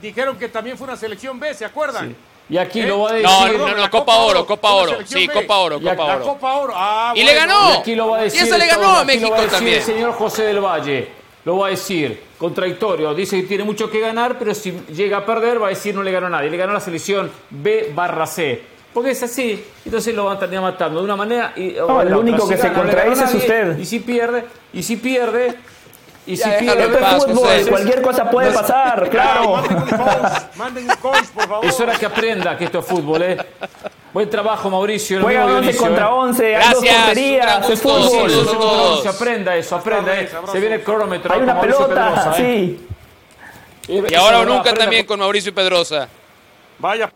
[0.00, 2.16] dijeron que también fue una selección B, ¿se acuerdan?
[2.48, 3.58] Y aquí lo va a decir.
[3.58, 4.98] No, no, Copa, Oro, Copa Oro.
[5.04, 6.24] Sí, Copa Oro, Copa Oro.
[6.24, 6.72] Copa Oro.
[6.76, 7.72] Ah, y le ganó.
[7.72, 9.78] Y, aquí lo va a decir y esa le ganó a México también.
[9.78, 11.08] El señor José del Valle
[11.44, 13.14] lo va a decir contradictorio.
[13.14, 16.02] Dice que tiene mucho que ganar, pero si llega a perder va a decir no
[16.02, 16.50] le ganó a nadie.
[16.50, 18.76] Le ganó a la selección B barra C.
[18.94, 19.62] Porque es así.
[19.84, 21.52] Entonces lo van a terminar matando de una manera.
[21.56, 23.78] Y, el único que se contradice es usted.
[23.78, 25.56] Y si pierde, y si pierde,
[26.26, 29.62] y si pierde, fútbol, cualquier cosa puede pasar, claro.
[30.56, 31.64] Manden un coach, por favor.
[31.64, 33.38] Es hora que aprenda que esto es fútbol, ¿eh?
[34.12, 35.20] Buen trabajo, Mauricio.
[35.20, 36.56] Juega 11 contra 11, ¿eh?
[36.56, 39.02] hay dos tonterías, es fútbol.
[39.02, 40.18] Se aprenda eso, aprenda.
[40.18, 40.28] ¿eh?
[40.50, 41.32] Se viene el cronómetro.
[41.32, 42.36] Hay una pelota, ¿eh?
[42.36, 42.86] sí.
[43.88, 46.08] Y ahora o nunca también con Mauricio Pedrosa.
[46.78, 47.10] Vaya.